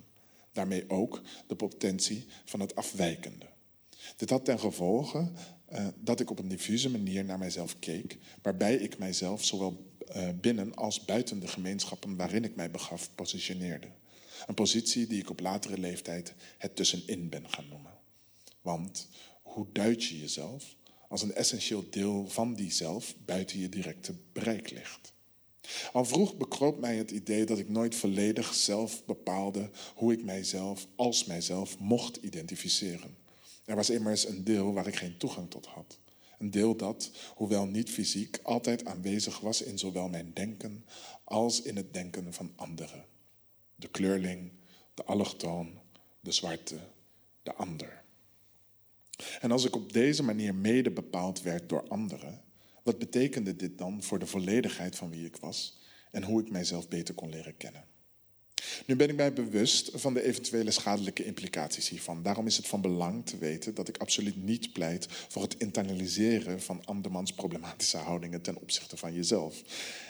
Daarmee 0.53 0.91
ook 0.91 1.23
de 1.47 1.57
potentie 1.57 2.27
van 2.45 2.61
het 2.61 2.77
afwijkende. 2.77 3.47
Dit 4.17 4.31
had 4.31 4.45
ten 4.45 4.59
gevolge 4.59 5.31
uh, 5.73 5.87
dat 5.97 6.21
ik 6.21 6.31
op 6.31 6.39
een 6.39 6.49
diffuse 6.49 6.91
manier 6.91 7.25
naar 7.25 7.39
mijzelf 7.39 7.79
keek, 7.79 8.19
waarbij 8.43 8.75
ik 8.75 8.99
mijzelf 8.99 9.45
zowel 9.45 9.93
uh, 10.17 10.29
binnen 10.41 10.75
als 10.75 11.05
buiten 11.05 11.41
de 11.41 11.49
gemeenschappen 11.49 12.17
waarin 12.17 12.45
ik 12.45 12.57
mij 12.57 12.71
begaf 12.71 13.15
positioneerde. 13.15 13.89
Een 14.47 14.55
positie 14.55 15.07
die 15.07 15.21
ik 15.21 15.31
op 15.31 15.41
latere 15.41 15.79
leeftijd 15.79 16.35
het 16.59 16.77
tussenin 16.77 17.29
ben 17.29 17.51
gaan 17.51 17.69
noemen. 17.69 17.99
Want 18.61 19.09
hoe 19.43 19.67
duid 19.73 20.05
je 20.05 20.19
jezelf 20.19 20.77
als 21.09 21.23
een 21.23 21.35
essentieel 21.35 21.91
deel 21.91 22.29
van 22.29 22.55
die 22.55 22.73
zelf 22.73 23.15
buiten 23.25 23.59
je 23.59 23.69
directe 23.69 24.15
bereik 24.33 24.71
ligt? 24.71 25.13
Al 25.93 26.05
vroeg 26.05 26.37
bekroop 26.37 26.81
mij 26.81 26.97
het 26.97 27.11
idee 27.11 27.45
dat 27.45 27.59
ik 27.59 27.69
nooit 27.69 27.95
volledig 27.95 28.55
zelf 28.55 29.05
bepaalde 29.05 29.71
hoe 29.95 30.13
ik 30.13 30.25
mijzelf 30.25 30.87
als 30.97 31.25
mijzelf 31.25 31.79
mocht 31.79 32.17
identificeren. 32.17 33.17
Er 33.65 33.77
was 33.77 33.91
immers 33.91 34.27
een 34.29 34.45
deel 34.45 34.73
waar 34.73 34.87
ik 34.87 34.97
geen 34.97 35.17
toegang 35.17 35.51
tot 35.51 35.67
had. 35.67 35.99
Een 36.39 36.51
deel 36.51 36.77
dat, 36.77 37.11
hoewel 37.35 37.67
niet 37.67 37.91
fysiek, 37.91 38.39
altijd 38.43 38.85
aanwezig 38.85 39.41
was 39.41 39.63
in 39.63 39.79
zowel 39.79 40.09
mijn 40.09 40.31
denken 40.35 40.85
als 41.25 41.63
in 41.63 41.77
het 41.77 41.95
denken 41.95 42.33
van 42.33 42.53
anderen. 42.57 43.05
De 43.75 43.89
kleurling, 43.89 44.53
de 44.95 45.05
allochtoon, 45.05 45.79
de 46.21 46.33
zwarte, 46.33 46.79
de 47.43 47.55
ander. 47.55 48.03
En 49.41 49.51
als 49.51 49.65
ik 49.65 49.77
op 49.77 49.93
deze 49.93 50.23
manier 50.23 50.55
mede 50.55 50.91
bepaald 50.91 51.43
werd 51.43 51.69
door 51.69 51.89
anderen, 51.89 52.43
wat 52.83 52.99
betekende 52.99 53.57
dit 53.57 53.79
dan 53.79 54.03
voor 54.03 54.19
de 54.19 54.27
volledigheid 54.27 54.97
van 54.97 55.11
wie 55.11 55.27
ik 55.27 55.37
was 55.37 55.79
en 56.11 56.23
hoe 56.23 56.41
ik 56.41 56.51
mijzelf 56.51 56.89
beter 56.89 57.15
kon 57.15 57.31
leren 57.31 57.57
kennen? 57.57 57.85
Nu 58.87 58.97
ben 58.97 59.09
ik 59.09 59.17
mij 59.17 59.33
bewust 59.33 59.91
van 59.95 60.15
de 60.15 60.23
eventuele 60.23 60.71
schadelijke 60.71 61.25
implicaties 61.25 61.89
hiervan. 61.89 62.23
Daarom 62.23 62.47
is 62.47 62.57
het 62.57 62.67
van 62.67 62.81
belang 62.81 63.27
te 63.27 63.39
weten 63.39 63.75
dat 63.75 63.89
ik 63.89 63.97
absoluut 63.97 64.37
niet 64.37 64.73
pleit 64.73 65.07
voor 65.11 65.43
het 65.43 65.57
internaliseren 65.59 66.63
van 66.63 66.85
andermans 66.85 67.33
problematische 67.33 67.97
houdingen 67.97 68.41
ten 68.43 68.57
opzichte 68.57 68.97
van 68.97 69.15
jezelf. 69.15 69.63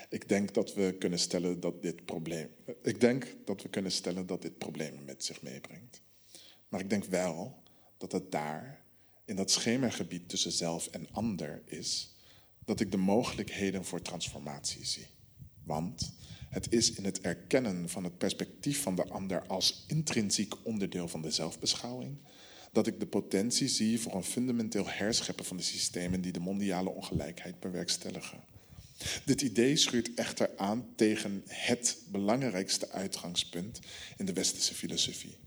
Ik 0.09 0.28
denk 0.28 0.54
dat 0.54 0.74
we 0.74 0.96
kunnen 0.98 1.18
stellen 1.18 1.61
dat 1.61 1.83
dit 1.83 2.04
probleem. 2.04 2.48
Ik 2.83 3.00
denk 3.00 3.37
dat 3.44 3.62
we 3.62 3.68
kunnen 3.68 3.92
stellen 3.92 4.26
dat 4.26 4.42
dit 4.42 4.59
problemen 4.59 5.04
met 5.04 5.24
zich 5.24 5.42
meebrengt. 5.42 6.02
Maar 6.68 6.80
ik 6.80 6.90
denk 6.90 7.04
wel 7.04 7.62
dat 7.98 8.12
het 8.12 8.33
daar, 8.33 8.85
in 9.24 9.37
dat 9.37 9.50
schemagebied 9.50 10.28
tussen 10.28 10.52
zelf 10.52 10.87
en 10.87 11.09
ander, 11.12 11.62
is 11.64 12.14
dat 12.70 12.80
ik 12.80 12.90
de 12.90 12.96
mogelijkheden 12.96 13.85
voor 13.85 14.02
transformatie 14.02 14.85
zie. 14.85 15.06
Want 15.64 16.12
het 16.48 16.72
is 16.72 16.92
in 16.92 17.04
het 17.04 17.20
erkennen 17.20 17.88
van 17.88 18.04
het 18.04 18.18
perspectief 18.18 18.83
van 18.83 18.94
de 18.94 19.09
ander 19.09 19.46
als 19.46 19.85
intrinsiek 19.87 20.54
onderdeel 20.62 21.09
van 21.09 21.22
de 21.22 21.30
zelfbeschouwing 21.30 22.18
dat 22.72 22.87
ik 22.87 23.00
de 23.00 23.06
potentie 23.06 23.68
zie 23.68 24.00
voor 24.00 24.14
een 24.14 24.24
fundamenteel 24.24 24.88
herscheppen 24.88 25.44
van 25.44 25.56
de 25.56 25.62
systemen 25.62 26.20
die 26.20 26.33
de 26.33 26.40
mondiale 26.40 26.90
ongelijkheid 26.90 27.61
bewerkstelligen. 27.61 28.44
Dit 29.24 29.42
idee 29.42 29.76
schuurt 29.76 30.14
echter 30.14 30.50
aan 30.56 30.87
tegen 30.96 31.42
het 31.46 31.98
belangrijkste 32.11 32.90
uitgangspunt 32.90 33.80
in 34.16 34.24
de 34.24 34.33
westerse 34.33 34.74
filosofie. 34.74 35.38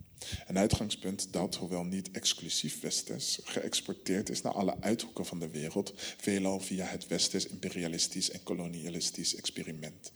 Een 0.48 0.58
uitgangspunt 0.58 1.28
dat, 1.32 1.56
hoewel 1.56 1.84
niet 1.84 2.12
exclusief 2.12 2.82
westers, 2.82 3.40
geëxporteerd 3.44 4.30
is 4.30 4.42
naar 4.42 4.54
alle 4.54 4.76
uithoeken 4.80 5.26
van 5.26 5.40
de 5.40 5.50
wereld, 5.50 5.94
veelal 5.96 6.60
via 6.60 6.86
het 6.86 7.08
westers 7.08 7.48
imperialistisch 7.48 8.30
en 8.30 8.44
kolonialistisch 8.44 9.36
experiment. 9.36 10.12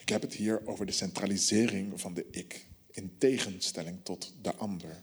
Ik 0.00 0.08
heb 0.08 0.22
het 0.22 0.34
hier 0.34 0.66
over 0.66 0.86
de 0.86 0.92
centralisering 0.92 2.00
van 2.00 2.14
de 2.14 2.26
ik, 2.30 2.66
in 2.90 3.12
tegenstelling 3.18 3.98
tot 4.02 4.32
de 4.42 4.54
ander. 4.54 5.02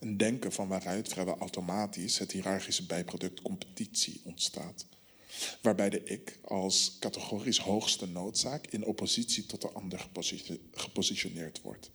Een 0.00 0.16
denken 0.16 0.52
van 0.52 0.68
waaruit 0.68 1.08
vrijwel 1.08 1.38
automatisch 1.38 2.18
het 2.18 2.32
hiërarchische 2.32 2.86
bijproduct 2.86 3.42
competitie 3.42 4.20
ontstaat. 4.24 4.86
Waarbij 5.62 5.90
de 5.90 6.04
ik 6.04 6.38
als 6.44 6.96
categorisch 7.00 7.58
hoogste 7.58 8.06
noodzaak 8.06 8.66
in 8.66 8.84
oppositie 8.84 9.46
tot 9.46 9.60
de 9.60 9.70
ander 9.70 10.08
gepositioneerd 10.72 11.60
wordt. 11.60 11.90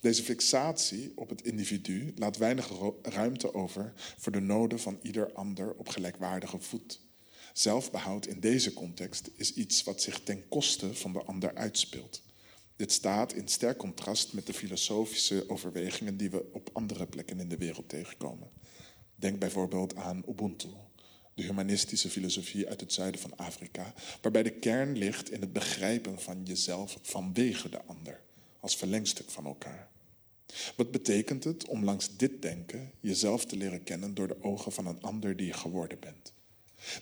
Deze 0.00 0.22
fixatie 0.22 1.12
op 1.14 1.28
het 1.28 1.42
individu 1.42 2.12
laat 2.16 2.36
weinig 2.36 2.70
ruimte 3.02 3.54
over 3.54 3.92
voor 3.96 4.32
de 4.32 4.40
noden 4.40 4.80
van 4.80 4.98
ieder 5.02 5.32
ander 5.32 5.74
op 5.74 5.88
gelijkwaardige 5.88 6.60
voet. 6.60 7.00
Zelfbehoud 7.52 8.26
in 8.26 8.40
deze 8.40 8.72
context 8.72 9.30
is 9.36 9.54
iets 9.54 9.82
wat 9.82 10.02
zich 10.02 10.20
ten 10.22 10.48
koste 10.48 10.94
van 10.94 11.12
de 11.12 11.22
ander 11.22 11.54
uitspeelt. 11.54 12.22
Dit 12.76 12.92
staat 12.92 13.32
in 13.32 13.48
sterk 13.48 13.78
contrast 13.78 14.32
met 14.32 14.46
de 14.46 14.52
filosofische 14.52 15.44
overwegingen 15.48 16.16
die 16.16 16.30
we 16.30 16.44
op 16.52 16.70
andere 16.72 17.06
plekken 17.06 17.40
in 17.40 17.48
de 17.48 17.56
wereld 17.56 17.88
tegenkomen. 17.88 18.50
Denk 19.14 19.38
bijvoorbeeld 19.38 19.96
aan 19.96 20.24
Ubuntu, 20.28 20.68
de 21.34 21.42
humanistische 21.42 22.10
filosofie 22.10 22.68
uit 22.68 22.80
het 22.80 22.92
zuiden 22.92 23.20
van 23.20 23.36
Afrika, 23.36 23.94
waarbij 24.22 24.42
de 24.42 24.50
kern 24.50 24.98
ligt 24.98 25.30
in 25.30 25.40
het 25.40 25.52
begrijpen 25.52 26.20
van 26.20 26.42
jezelf 26.44 26.98
vanwege 27.02 27.68
de 27.68 27.82
ander 27.84 28.20
als 28.62 28.76
verlengstuk 28.76 29.30
van 29.30 29.46
elkaar. 29.46 29.88
Wat 30.76 30.90
betekent 30.90 31.44
het 31.44 31.68
om 31.68 31.84
langs 31.84 32.16
dit 32.16 32.42
denken 32.42 32.90
jezelf 33.00 33.44
te 33.44 33.56
leren 33.56 33.82
kennen 33.82 34.14
door 34.14 34.28
de 34.28 34.42
ogen 34.42 34.72
van 34.72 34.86
een 34.86 35.02
ander 35.02 35.36
die 35.36 35.46
je 35.46 35.52
geworden 35.52 35.98
bent? 36.00 36.32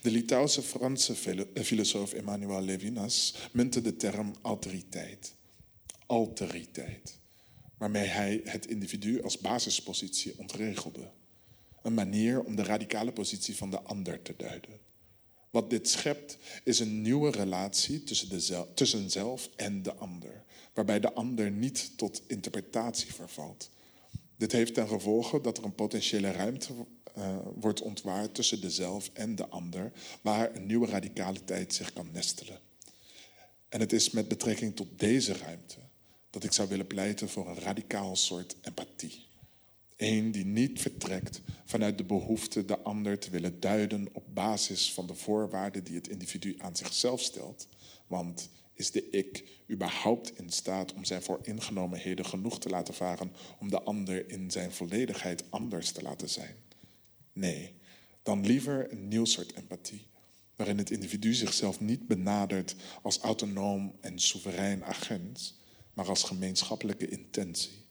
De 0.02 0.10
Litouwse 0.10 0.62
Franse 0.62 1.14
eh, 1.54 1.62
filosoof 1.64 2.12
Emmanuel 2.12 2.62
Levinas 2.62 3.34
muntte 3.52 3.80
de 3.80 3.96
term 3.96 4.34
alteriteit. 4.40 5.34
Alteriteit. 6.06 7.18
Waarmee 7.78 8.06
hij 8.06 8.40
het 8.44 8.66
individu 8.66 9.22
als 9.22 9.38
basispositie 9.38 10.38
ontregelde. 10.38 11.10
Een 11.82 11.94
manier 11.94 12.44
om 12.44 12.56
de 12.56 12.62
radicale 12.62 13.12
positie 13.12 13.56
van 13.56 13.70
de 13.70 13.80
ander 13.80 14.22
te 14.22 14.34
duiden. 14.36 14.78
Wat 15.50 15.70
dit 15.70 15.88
schept 15.88 16.38
is 16.64 16.78
een 16.78 17.02
nieuwe 17.02 17.30
relatie 17.30 18.04
tussen, 18.04 18.28
de 18.28 18.40
zel- 18.40 18.74
tussen 18.74 19.10
zelf 19.10 19.48
en 19.56 19.82
de 19.82 19.94
ander, 19.94 20.44
waarbij 20.74 21.00
de 21.00 21.12
ander 21.12 21.50
niet 21.50 21.92
tot 21.96 22.22
interpretatie 22.26 23.14
vervalt. 23.14 23.70
Dit 24.36 24.52
heeft 24.52 24.74
ten 24.74 24.88
gevolge 24.88 25.40
dat 25.40 25.58
er 25.58 25.64
een 25.64 25.74
potentiële 25.74 26.30
ruimte 26.30 26.72
eh, 27.14 27.36
wordt 27.54 27.82
ontwaard 27.82 28.34
tussen 28.34 28.60
de 28.60 28.70
zelf 28.70 29.10
en 29.12 29.34
de 29.34 29.48
ander, 29.48 29.92
waar 30.22 30.54
een 30.54 30.66
nieuwe 30.66 30.86
radicaliteit 30.86 31.74
zich 31.74 31.92
kan 31.92 32.08
nestelen. 32.12 32.58
En 33.68 33.80
het 33.80 33.92
is 33.92 34.10
met 34.10 34.28
betrekking 34.28 34.76
tot 34.76 34.88
deze 34.96 35.32
ruimte 35.32 35.76
dat 36.30 36.44
ik 36.44 36.52
zou 36.52 36.68
willen 36.68 36.86
pleiten 36.86 37.28
voor 37.28 37.48
een 37.48 37.58
radicaal 37.58 38.16
soort 38.16 38.56
empathie. 38.62 39.28
Eén 39.96 40.30
die 40.30 40.44
niet 40.44 40.80
vertrekt 40.80 41.40
vanuit 41.64 41.98
de 41.98 42.04
behoefte 42.04 42.64
de 42.64 42.78
ander 42.78 43.18
te 43.18 43.30
willen 43.30 43.60
duiden 43.60 44.08
op 44.12 44.24
basis 44.34 44.92
van 44.92 45.06
de 45.06 45.14
voorwaarden 45.14 45.84
die 45.84 45.94
het 45.94 46.08
individu 46.08 46.54
aan 46.58 46.76
zichzelf 46.76 47.20
stelt. 47.20 47.68
Want 48.06 48.48
is 48.80 48.90
de 48.90 49.10
ik 49.10 49.44
überhaupt 49.70 50.38
in 50.38 50.50
staat 50.50 50.92
om 50.92 51.04
zijn 51.04 51.22
vooringenomenheden 51.22 52.26
genoeg 52.26 52.60
te 52.60 52.68
laten 52.68 52.94
varen 52.94 53.32
om 53.58 53.70
de 53.70 53.82
ander 53.82 54.30
in 54.30 54.50
zijn 54.50 54.72
volledigheid 54.72 55.50
anders 55.50 55.90
te 55.90 56.02
laten 56.02 56.28
zijn? 56.28 56.56
Nee, 57.32 57.74
dan 58.22 58.46
liever 58.46 58.92
een 58.92 59.08
nieuw 59.08 59.24
soort 59.24 59.54
empathie, 59.54 60.06
waarin 60.56 60.78
het 60.78 60.90
individu 60.90 61.34
zichzelf 61.34 61.80
niet 61.80 62.06
benadert 62.06 62.74
als 63.02 63.18
autonoom 63.18 63.96
en 64.00 64.18
soeverein 64.18 64.84
agent, 64.84 65.54
maar 65.94 66.08
als 66.08 66.22
gemeenschappelijke 66.22 67.08
intentie. 67.08 67.86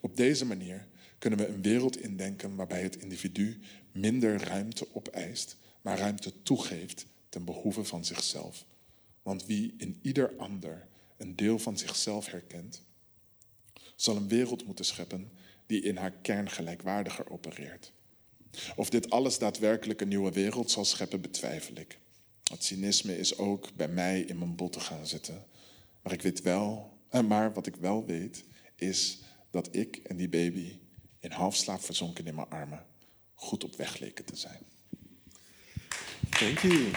Op 0.00 0.16
deze 0.16 0.44
manier 0.44 0.88
kunnen 1.18 1.38
we 1.38 1.46
een 1.46 1.62
wereld 1.62 2.00
indenken 2.00 2.56
waarbij 2.56 2.82
het 2.82 2.96
individu 2.96 3.60
minder 3.92 4.42
ruimte 4.42 4.86
opeist, 4.92 5.56
maar 5.82 5.98
ruimte 5.98 6.42
toegeeft 6.42 7.06
ten 7.28 7.44
behoeve 7.44 7.84
van 7.84 8.04
zichzelf. 8.04 8.64
Want 9.26 9.46
wie 9.46 9.74
in 9.78 9.98
ieder 10.02 10.36
ander 10.36 10.88
een 11.16 11.36
deel 11.36 11.58
van 11.58 11.78
zichzelf 11.78 12.26
herkent, 12.26 12.82
zal 13.96 14.16
een 14.16 14.28
wereld 14.28 14.66
moeten 14.66 14.84
scheppen 14.84 15.30
die 15.66 15.82
in 15.82 15.96
haar 15.96 16.10
kern 16.10 16.50
gelijkwaardiger 16.50 17.30
opereert. 17.30 17.92
Of 18.76 18.90
dit 18.90 19.10
alles 19.10 19.38
daadwerkelijk 19.38 20.00
een 20.00 20.08
nieuwe 20.08 20.32
wereld 20.32 20.70
zal 20.70 20.84
scheppen, 20.84 21.20
betwijfel 21.20 21.76
ik. 21.76 21.98
Het 22.50 22.64
cynisme 22.64 23.18
is 23.18 23.38
ook 23.38 23.74
bij 23.76 23.88
mij 23.88 24.20
in 24.20 24.38
mijn 24.38 24.56
botten 24.56 24.80
gaan 24.80 25.06
zitten. 25.06 25.44
Maar 26.02 26.12
ik 26.12 26.22
weet 26.22 26.42
wel, 26.42 26.98
eh, 27.08 27.20
maar 27.20 27.52
wat 27.52 27.66
ik 27.66 27.76
wel 27.76 28.04
weet, 28.04 28.44
is 28.76 29.18
dat 29.50 29.76
ik 29.76 29.96
en 29.96 30.16
die 30.16 30.28
baby 30.28 30.78
in 31.20 31.30
halfslaap 31.30 31.80
verzonken 31.80 32.26
in 32.26 32.34
mijn 32.34 32.50
armen 32.50 32.86
goed 33.34 33.64
op 33.64 33.76
weg 33.76 33.98
leken 33.98 34.24
te 34.24 34.36
zijn. 34.36 34.62
Thank 36.30 36.58
you. 36.58 36.90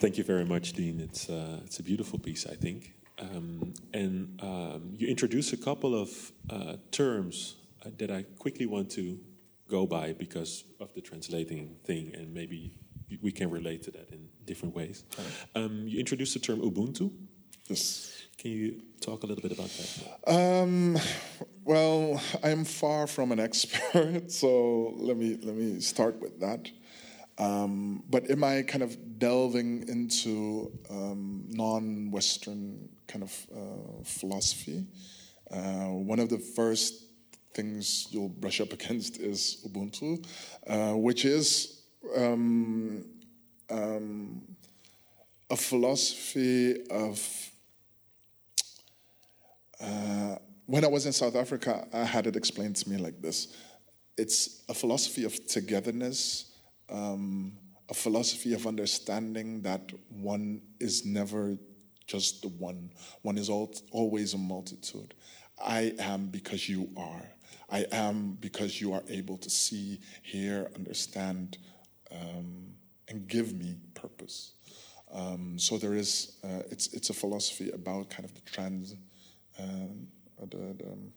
Thank 0.00 0.16
you 0.16 0.24
very 0.24 0.46
much, 0.46 0.72
Dean. 0.72 0.98
It's 0.98 1.28
uh, 1.28 1.60
it's 1.66 1.78
a 1.78 1.82
beautiful 1.82 2.18
piece, 2.18 2.46
I 2.46 2.54
think. 2.54 2.94
Um, 3.18 3.74
and 3.92 4.40
um, 4.42 4.94
you 4.96 5.06
introduce 5.06 5.52
a 5.52 5.58
couple 5.58 5.94
of 5.94 6.08
uh, 6.48 6.76
terms 6.90 7.56
uh, 7.84 7.90
that 7.98 8.10
I 8.10 8.22
quickly 8.38 8.64
want 8.64 8.90
to 8.92 9.20
go 9.68 9.86
by 9.86 10.14
because 10.14 10.64
of 10.80 10.94
the 10.94 11.02
translating 11.02 11.76
thing, 11.84 12.14
and 12.14 12.32
maybe 12.32 12.72
we 13.20 13.30
can 13.30 13.50
relate 13.50 13.82
to 13.82 13.90
that 13.90 14.08
in 14.10 14.26
different 14.46 14.74
ways. 14.74 15.04
Um, 15.54 15.84
you 15.86 15.98
introduced 16.00 16.32
the 16.32 16.40
term 16.40 16.60
Ubuntu. 16.60 17.12
Yes. 17.68 18.24
Can 18.38 18.52
you 18.52 18.80
talk 19.02 19.22
a 19.22 19.26
little 19.26 19.42
bit 19.42 19.52
about 19.52 19.68
that? 19.68 20.32
Um, 20.34 20.98
well, 21.62 22.22
I'm 22.42 22.64
far 22.64 23.06
from 23.06 23.32
an 23.32 23.40
expert, 23.48 24.32
so 24.32 24.94
let 24.96 25.18
me 25.18 25.38
let 25.42 25.54
me 25.54 25.78
start 25.80 26.18
with 26.22 26.40
that. 26.40 26.70
Um, 27.40 28.04
but 28.10 28.30
am 28.30 28.44
I 28.44 28.60
kind 28.62 28.82
of 28.82 29.18
delving 29.18 29.88
into 29.88 30.70
um, 30.90 31.46
non-Western 31.48 32.90
kind 33.08 33.24
of 33.24 33.46
uh, 33.50 34.04
philosophy? 34.04 34.86
Uh, 35.50 35.86
one 35.86 36.18
of 36.20 36.28
the 36.28 36.38
first 36.38 37.06
things 37.54 38.08
you'll 38.10 38.28
brush 38.28 38.60
up 38.60 38.72
against 38.78 39.18
is 39.18 39.66
Ubuntu, 39.66 40.22
uh, 40.66 40.92
which 40.92 41.24
is 41.24 41.80
um, 42.14 43.06
um, 43.70 44.42
a 45.48 45.56
philosophy 45.56 46.76
of 46.90 47.50
uh, 49.80 50.36
when 50.66 50.84
I 50.84 50.88
was 50.88 51.06
in 51.06 51.12
South 51.12 51.36
Africa, 51.36 51.88
I 51.90 52.04
had 52.04 52.26
it 52.26 52.36
explained 52.36 52.76
to 52.76 52.90
me 52.90 52.98
like 52.98 53.22
this 53.22 53.56
it's 54.18 54.62
a 54.68 54.74
philosophy 54.74 55.24
of 55.24 55.46
togetherness, 55.46 56.49
um, 56.90 57.52
a 57.88 57.94
philosophy 57.94 58.54
of 58.54 58.66
understanding 58.66 59.62
that 59.62 59.92
one 60.08 60.62
is 60.78 61.04
never 61.04 61.56
just 62.06 62.42
the 62.42 62.48
one, 62.48 62.90
one 63.22 63.38
is 63.38 63.48
al- 63.48 63.74
always 63.92 64.34
a 64.34 64.38
multitude. 64.38 65.14
I 65.64 65.94
am 65.98 66.26
because 66.26 66.68
you 66.68 66.88
are. 66.96 67.30
I 67.70 67.86
am 67.92 68.36
because 68.40 68.80
you 68.80 68.92
are 68.92 69.02
able 69.08 69.38
to 69.38 69.50
see, 69.50 70.00
hear, 70.22 70.70
understand, 70.74 71.58
um, 72.10 72.74
and 73.08 73.28
give 73.28 73.52
me 73.54 73.76
purpose. 73.94 74.52
Um, 75.12 75.58
so 75.58 75.78
there 75.78 75.94
is, 75.94 76.36
uh, 76.42 76.62
it's, 76.70 76.92
it's 76.92 77.10
a 77.10 77.14
philosophy 77.14 77.70
about 77.70 78.10
kind 78.10 78.24
of 78.24 78.34
the 78.34 78.40
trans, 78.42 78.94
um, 79.58 80.08
uh, 80.40 80.46
the, 80.50 80.74
the, 80.78 80.90
um, 80.90 81.12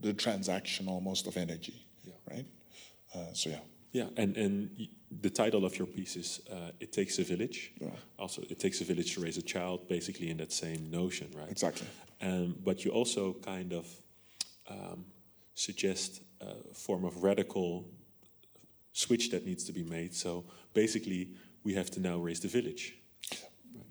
the 0.00 0.14
transaction 0.14 0.88
almost 0.88 1.26
of 1.26 1.36
energy, 1.36 1.86
right? 2.30 2.46
Uh, 3.14 3.32
so 3.32 3.50
yeah. 3.50 3.58
Yeah, 3.94 4.08
and 4.16 4.36
and 4.36 4.88
the 5.22 5.30
title 5.30 5.64
of 5.64 5.78
your 5.78 5.86
piece 5.86 6.16
is 6.16 6.40
uh, 6.50 6.72
"It 6.80 6.92
Takes 6.92 7.18
a 7.18 7.22
Village." 7.22 7.72
Yeah. 7.80 7.90
Also, 8.18 8.42
it 8.42 8.58
takes 8.58 8.80
a 8.80 8.84
village 8.84 9.14
to 9.14 9.20
raise 9.20 9.38
a 9.38 9.42
child, 9.42 9.88
basically 9.88 10.30
in 10.30 10.36
that 10.38 10.52
same 10.52 10.90
notion, 10.90 11.28
right? 11.32 11.50
Exactly. 11.50 11.86
Um, 12.20 12.56
but 12.64 12.84
you 12.84 12.90
also 12.90 13.34
kind 13.34 13.72
of 13.72 13.86
um, 14.68 15.04
suggest 15.54 16.22
a 16.40 16.74
form 16.74 17.04
of 17.04 17.22
radical 17.22 17.84
switch 18.92 19.30
that 19.30 19.46
needs 19.46 19.62
to 19.64 19.72
be 19.72 19.84
made. 19.84 20.12
So 20.12 20.44
basically, 20.72 21.28
we 21.62 21.74
have 21.74 21.90
to 21.92 22.00
now 22.00 22.18
raise 22.18 22.40
the 22.40 22.48
village. 22.48 22.96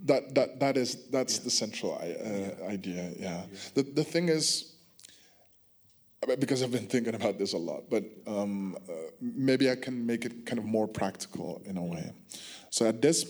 That 0.06 0.36
that 0.36 0.60
that 0.60 0.76
is 0.76 1.10
that's 1.12 1.40
the 1.40 1.50
central 1.50 1.94
I, 1.94 2.12
uh, 2.12 2.72
idea. 2.74 3.12
Yeah. 3.18 3.44
The 3.74 3.84
the 3.84 4.04
thing 4.04 4.28
is, 4.28 4.73
because 6.40 6.64
I've 6.64 6.72
been 6.72 6.88
thinking 6.88 7.16
about 7.16 7.38
this 7.38 7.54
a 7.54 7.58
lot, 7.58 7.90
but 7.90 8.04
um, 8.28 8.78
uh, 8.90 8.94
maybe 9.22 9.70
I 9.70 9.76
can 9.76 10.06
make 10.06 10.26
it 10.26 10.46
kind 10.46 10.60
of 10.60 10.66
more 10.66 10.88
practical 10.88 11.62
in 11.66 11.78
a 11.78 11.84
way. 11.84 12.12
So 12.70 12.88
at 12.88 13.02
this 13.02 13.26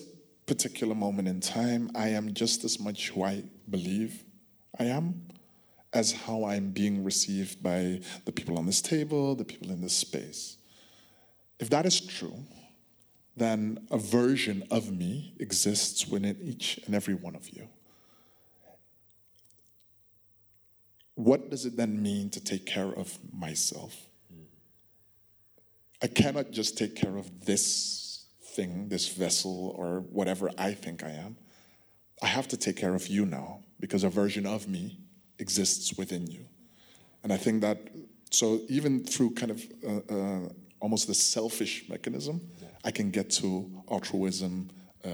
particular 0.46 0.96
moment 0.96 1.28
in 1.28 1.40
time, 1.40 1.92
I 1.96 2.10
am 2.10 2.34
just 2.34 2.64
as 2.64 2.80
much 2.80 3.10
who 3.10 3.24
I 3.24 3.44
believe 3.70 4.24
I 4.80 4.86
am 4.86 5.28
as 5.94 6.12
how 6.12 6.46
I'm 6.46 6.72
being 6.72 7.04
received 7.04 7.62
by 7.62 8.02
the 8.26 8.32
people 8.32 8.58
on 8.58 8.66
this 8.66 8.82
table, 8.82 9.36
the 9.36 9.46
people 9.46 9.70
in 9.72 9.82
this 9.82 9.96
space. 9.96 10.58
If 11.60 11.70
that 11.70 11.86
is 11.86 12.02
true, 12.02 12.40
then 13.38 13.88
a 13.92 13.98
version 13.98 14.64
of 14.72 14.92
me 14.92 15.36
exists 15.40 16.08
within 16.08 16.38
each 16.42 16.80
and 16.86 16.96
every 16.96 17.14
one 17.14 17.36
of 17.36 17.50
you. 17.50 17.68
What 21.16 21.50
does 21.50 21.66
it 21.66 21.78
then 21.78 22.02
mean 22.02 22.30
to 22.32 22.40
take 22.40 22.66
care 22.66 22.92
of 22.92 23.18
myself? 23.32 23.96
I 26.02 26.08
cannot 26.08 26.52
just 26.52 26.78
take 26.78 26.96
care 26.96 27.16
of 27.16 27.46
this 27.46 28.26
thing, 28.56 28.90
this 28.90 29.08
vessel, 29.08 29.74
or 29.78 30.02
whatever 30.12 30.52
I 30.58 30.74
think 30.74 31.02
I 31.02 31.12
am. 31.12 31.38
I 32.22 32.28
have 32.28 32.48
to 32.50 32.58
take 32.58 32.76
care 32.76 32.94
of 32.94 33.08
you 33.08 33.26
now 33.26 33.60
because 33.80 34.04
a 34.04 34.10
version 34.10 34.46
of 34.46 34.68
me 34.68 35.00
exists 35.40 35.98
within 35.98 36.28
you. 36.28 36.46
And 37.24 37.32
I 37.32 37.38
think 37.38 37.62
that, 37.62 37.78
so 38.32 38.62
even 38.68 39.06
through 39.06 39.32
kind 39.32 39.52
of 39.52 39.64
uh, 39.88 40.14
uh, 40.14 40.50
almost 40.82 41.08
the 41.08 41.14
selfish 41.14 41.86
mechanism, 41.90 42.42
I 42.84 42.92
can 42.92 43.10
get 43.10 43.30
to 43.32 43.72
altruism, 43.90 44.70
uh, 45.06 45.10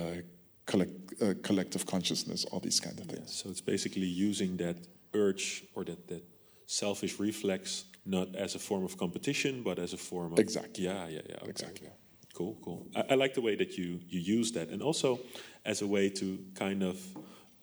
collect, 0.65 0.91
uh, 1.21 1.33
collective 1.43 1.85
consciousness, 1.85 2.45
all 2.45 2.59
these 2.59 2.79
kind 2.79 2.99
of 2.99 3.05
things. 3.05 3.31
So 3.31 3.49
it's 3.49 3.61
basically 3.61 4.07
using 4.07 4.57
that 4.57 4.77
urge 5.13 5.63
or 5.75 5.83
that, 5.85 6.07
that 6.07 6.23
selfish 6.65 7.19
reflex 7.19 7.85
not 8.05 8.35
as 8.35 8.55
a 8.55 8.59
form 8.59 8.83
of 8.83 8.97
competition, 8.97 9.61
but 9.63 9.77
as 9.79 9.93
a 9.93 9.97
form 9.97 10.33
of 10.33 10.39
Exactly. 10.39 10.85
Yeah, 10.85 11.07
yeah, 11.07 11.21
yeah. 11.29 11.35
okay. 11.41 11.49
Exactly. 11.49 11.89
Cool, 12.33 12.57
cool. 12.63 12.87
I, 12.95 13.03
I 13.11 13.15
like 13.15 13.33
the 13.33 13.41
way 13.41 13.55
that 13.55 13.77
you 13.77 13.99
you 14.07 14.19
use 14.39 14.51
that, 14.53 14.69
and 14.69 14.81
also 14.81 15.19
as 15.65 15.81
a 15.81 15.87
way 15.87 16.09
to 16.09 16.39
kind 16.55 16.83
of 16.83 16.97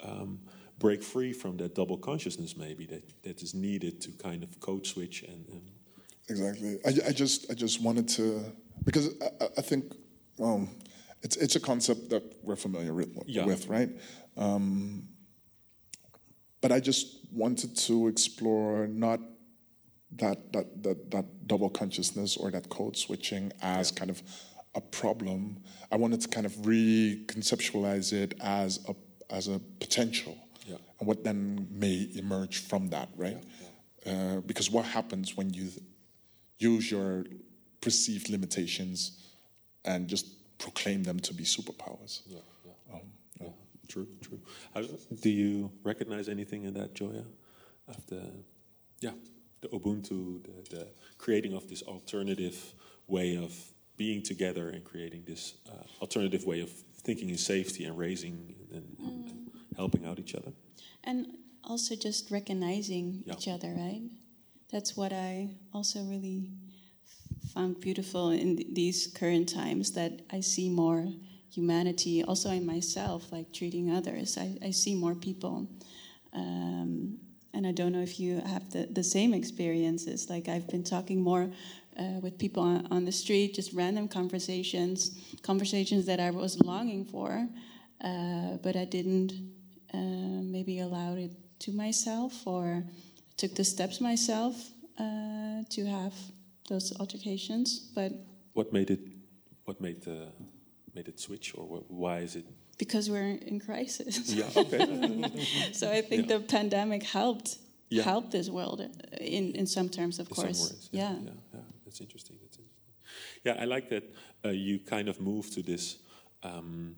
um, 0.04 0.40
break 0.78 1.02
free 1.02 1.32
from 1.32 1.56
that 1.56 1.74
double 1.74 1.96
consciousness, 1.96 2.56
maybe 2.56 2.84
that 2.86 3.02
that 3.22 3.42
is 3.42 3.54
needed 3.54 4.00
to 4.02 4.10
kind 4.12 4.42
of 4.42 4.60
code 4.60 4.86
switch 4.86 5.22
and. 5.22 5.46
and 5.48 5.62
Exactly. 6.28 6.78
I, 6.84 7.08
I 7.08 7.12
just 7.12 7.50
I 7.50 7.54
just 7.54 7.80
wanted 7.80 8.08
to 8.16 8.52
because 8.84 9.10
I, 9.22 9.46
I- 9.58 9.62
think 9.62 9.84
um, 10.42 10.68
it's 11.22 11.36
it's 11.36 11.54
a 11.56 11.60
concept 11.60 12.10
that 12.10 12.22
we're 12.42 12.56
familiar 12.56 12.92
with, 12.92 13.08
Yeah. 13.26 13.46
with 13.46 13.68
right? 13.68 13.90
Um, 14.36 15.04
but 16.60 16.72
I 16.72 16.80
just 16.80 17.18
wanted 17.32 17.76
to 17.76 18.08
explore 18.08 18.86
not 18.86 19.20
that 20.12 20.52
that 20.52 20.82
that, 20.82 21.10
that 21.10 21.46
double 21.46 21.70
consciousness 21.70 22.36
or 22.36 22.50
that 22.50 22.68
code 22.68 22.96
switching 22.96 23.52
as 23.62 23.90
kind 23.90 24.10
of 24.10 24.22
a 24.74 24.80
problem. 24.80 25.58
I 25.90 25.96
wanted 25.96 26.20
to 26.22 26.28
kind 26.28 26.46
of 26.46 26.52
reconceptualize 26.52 28.12
it 28.12 28.34
as 28.40 28.80
a 28.88 28.94
as 29.34 29.48
a 29.48 29.58
potential, 29.80 30.36
Yeah. 30.66 30.76
and 31.00 31.08
what 31.08 31.24
then 31.24 31.66
may 31.70 32.08
emerge 32.14 32.58
from 32.58 32.88
that, 32.90 33.08
right? 33.16 33.42
Uh, 34.06 34.40
because 34.46 34.70
what 34.70 34.84
happens 34.84 35.36
when 35.36 35.52
you 35.52 35.68
use 36.58 36.90
your 36.90 37.24
perceived 37.80 38.28
limitations 38.30 39.18
and 39.84 40.06
just 40.08 40.26
proclaim 40.58 41.02
them 41.02 41.18
to 41.20 41.34
be 41.34 41.42
superpowers? 41.44 42.20
Yeah, 42.26 42.38
yeah. 42.64 42.72
yeah. 42.92 43.00
True, 43.88 44.08
true. 44.20 44.40
How, 44.74 44.82
do 45.20 45.30
you 45.30 45.70
recognize 45.84 46.28
anything 46.28 46.64
in 46.64 46.74
that, 46.74 46.94
Joya? 46.94 47.24
Of 47.88 48.04
the, 48.06 48.22
yeah, 49.00 49.12
the 49.60 49.68
Ubuntu, 49.68 50.42
the, 50.42 50.76
the 50.76 50.86
creating 51.18 51.54
of 51.54 51.68
this 51.68 51.82
alternative 51.82 52.74
way 53.06 53.36
of 53.36 53.52
being 53.96 54.22
together 54.22 54.70
and 54.70 54.84
creating 54.84 55.22
this 55.26 55.54
uh, 55.70 55.84
alternative 56.00 56.44
way 56.44 56.60
of 56.60 56.70
thinking 56.70 57.30
in 57.30 57.38
safety 57.38 57.84
and 57.84 57.96
raising 57.96 58.54
and, 58.72 58.96
and 58.98 59.50
helping 59.76 60.04
out 60.04 60.18
each 60.18 60.34
other. 60.34 60.52
And 61.04 61.26
also 61.64 61.94
just 61.94 62.30
recognizing 62.30 63.22
Yeah. 63.24 63.34
each 63.34 63.48
other, 63.48 63.68
right? 63.68 64.02
That's 64.70 64.96
what 64.96 65.12
I 65.12 65.50
also 65.72 66.02
really 66.02 66.50
found 67.54 67.80
beautiful 67.80 68.30
in 68.30 68.56
th- 68.56 68.68
these 68.72 69.06
current 69.06 69.48
times 69.48 69.92
that 69.92 70.22
I 70.30 70.40
see 70.40 70.68
more 70.68 71.08
humanity 71.56 72.22
also 72.22 72.50
in 72.50 72.64
myself, 72.66 73.32
like 73.32 73.52
treating 73.52 73.90
others. 73.98 74.36
I, 74.38 74.48
I 74.68 74.70
see 74.72 74.94
more 74.94 75.14
people. 75.14 75.66
Um, 76.32 77.18
and 77.54 77.66
I 77.66 77.72
don't 77.72 77.92
know 77.92 78.02
if 78.02 78.20
you 78.20 78.40
have 78.54 78.70
the, 78.70 78.86
the 78.98 79.02
same 79.02 79.32
experiences. 79.32 80.28
Like 80.28 80.46
I've 80.48 80.68
been 80.68 80.84
talking 80.84 81.22
more 81.22 81.50
uh, 81.98 82.20
with 82.24 82.38
people 82.38 82.62
on, 82.62 82.86
on 82.90 83.04
the 83.06 83.12
street, 83.12 83.54
just 83.54 83.72
random 83.72 84.06
conversations, 84.08 85.18
conversations 85.42 86.04
that 86.06 86.20
I 86.20 86.30
was 86.30 86.60
longing 86.60 87.04
for, 87.06 87.48
uh, 88.04 88.58
but 88.62 88.76
I 88.76 88.84
didn't 88.84 89.32
uh, 89.94 90.42
maybe 90.56 90.80
allow 90.80 91.14
it 91.14 91.32
to 91.60 91.72
myself 91.72 92.46
or 92.46 92.84
took 93.38 93.54
the 93.54 93.64
steps 93.64 94.00
myself 94.00 94.54
uh, 94.98 95.62
to 95.70 95.86
have 95.86 96.12
those 96.68 96.92
altercations. 97.00 97.90
But 97.94 98.12
What 98.52 98.72
made 98.72 98.90
it? 98.90 99.00
What 99.64 99.80
made 99.80 100.02
the 100.02 100.28
made 100.96 101.08
it 101.08 101.18
switch, 101.20 101.46
or 101.56 101.64
wh- 101.72 101.90
why 101.90 102.18
is 102.24 102.34
it? 102.36 102.44
because 102.78 103.08
we're 103.12 103.38
in 103.50 103.58
crisis. 103.68 104.14
Yeah. 104.40 104.50
Okay. 104.62 104.84
so 105.72 105.84
I 105.98 106.02
think 106.08 106.22
Yeah. 106.28 106.38
the 106.38 106.44
pandemic 106.56 107.02
helped 107.18 107.48
Yeah. 107.88 108.04
help 108.12 108.30
this 108.30 108.48
world 108.50 108.80
in 109.36 109.54
in 109.54 109.66
some 109.66 109.88
terms, 109.88 110.18
of 110.18 110.26
In 110.28 110.34
course. 110.34 110.60
words, 110.60 110.88
yeah, 110.92 111.14
yeah, 111.24 111.30
yeah. 111.54 111.60
That's 111.84 112.00
interesting. 112.00 112.36
That's 112.42 112.58
interesting. 112.58 112.94
Yeah, 113.46 113.62
I 113.62 113.66
like 113.74 113.86
that 113.88 114.04
uh, 114.44 114.52
you 114.66 114.78
kind 114.94 115.08
of 115.08 115.16
move 115.20 115.44
to 115.50 115.62
this. 115.62 115.98
Um, 116.42 116.96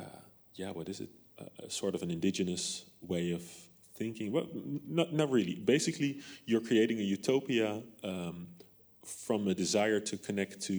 uh, 0.00 0.04
yeah, 0.60 0.72
what 0.76 0.88
is 0.88 1.00
it? 1.00 1.10
Uh, 1.38 1.68
sort 1.68 1.94
of 1.94 2.02
an 2.02 2.10
indigenous 2.10 2.84
way 3.00 3.32
of 3.34 3.42
thinking. 3.98 4.32
Well, 4.34 4.46
not 4.98 5.12
not 5.12 5.28
really. 5.32 5.54
Basically, 5.64 6.20
you're 6.46 6.64
creating 6.68 6.98
a 7.00 7.06
utopia 7.16 7.82
um, 8.04 8.46
from 9.04 9.48
a 9.48 9.54
desire 9.54 10.00
to 10.00 10.16
connect 10.16 10.60
to 10.68 10.74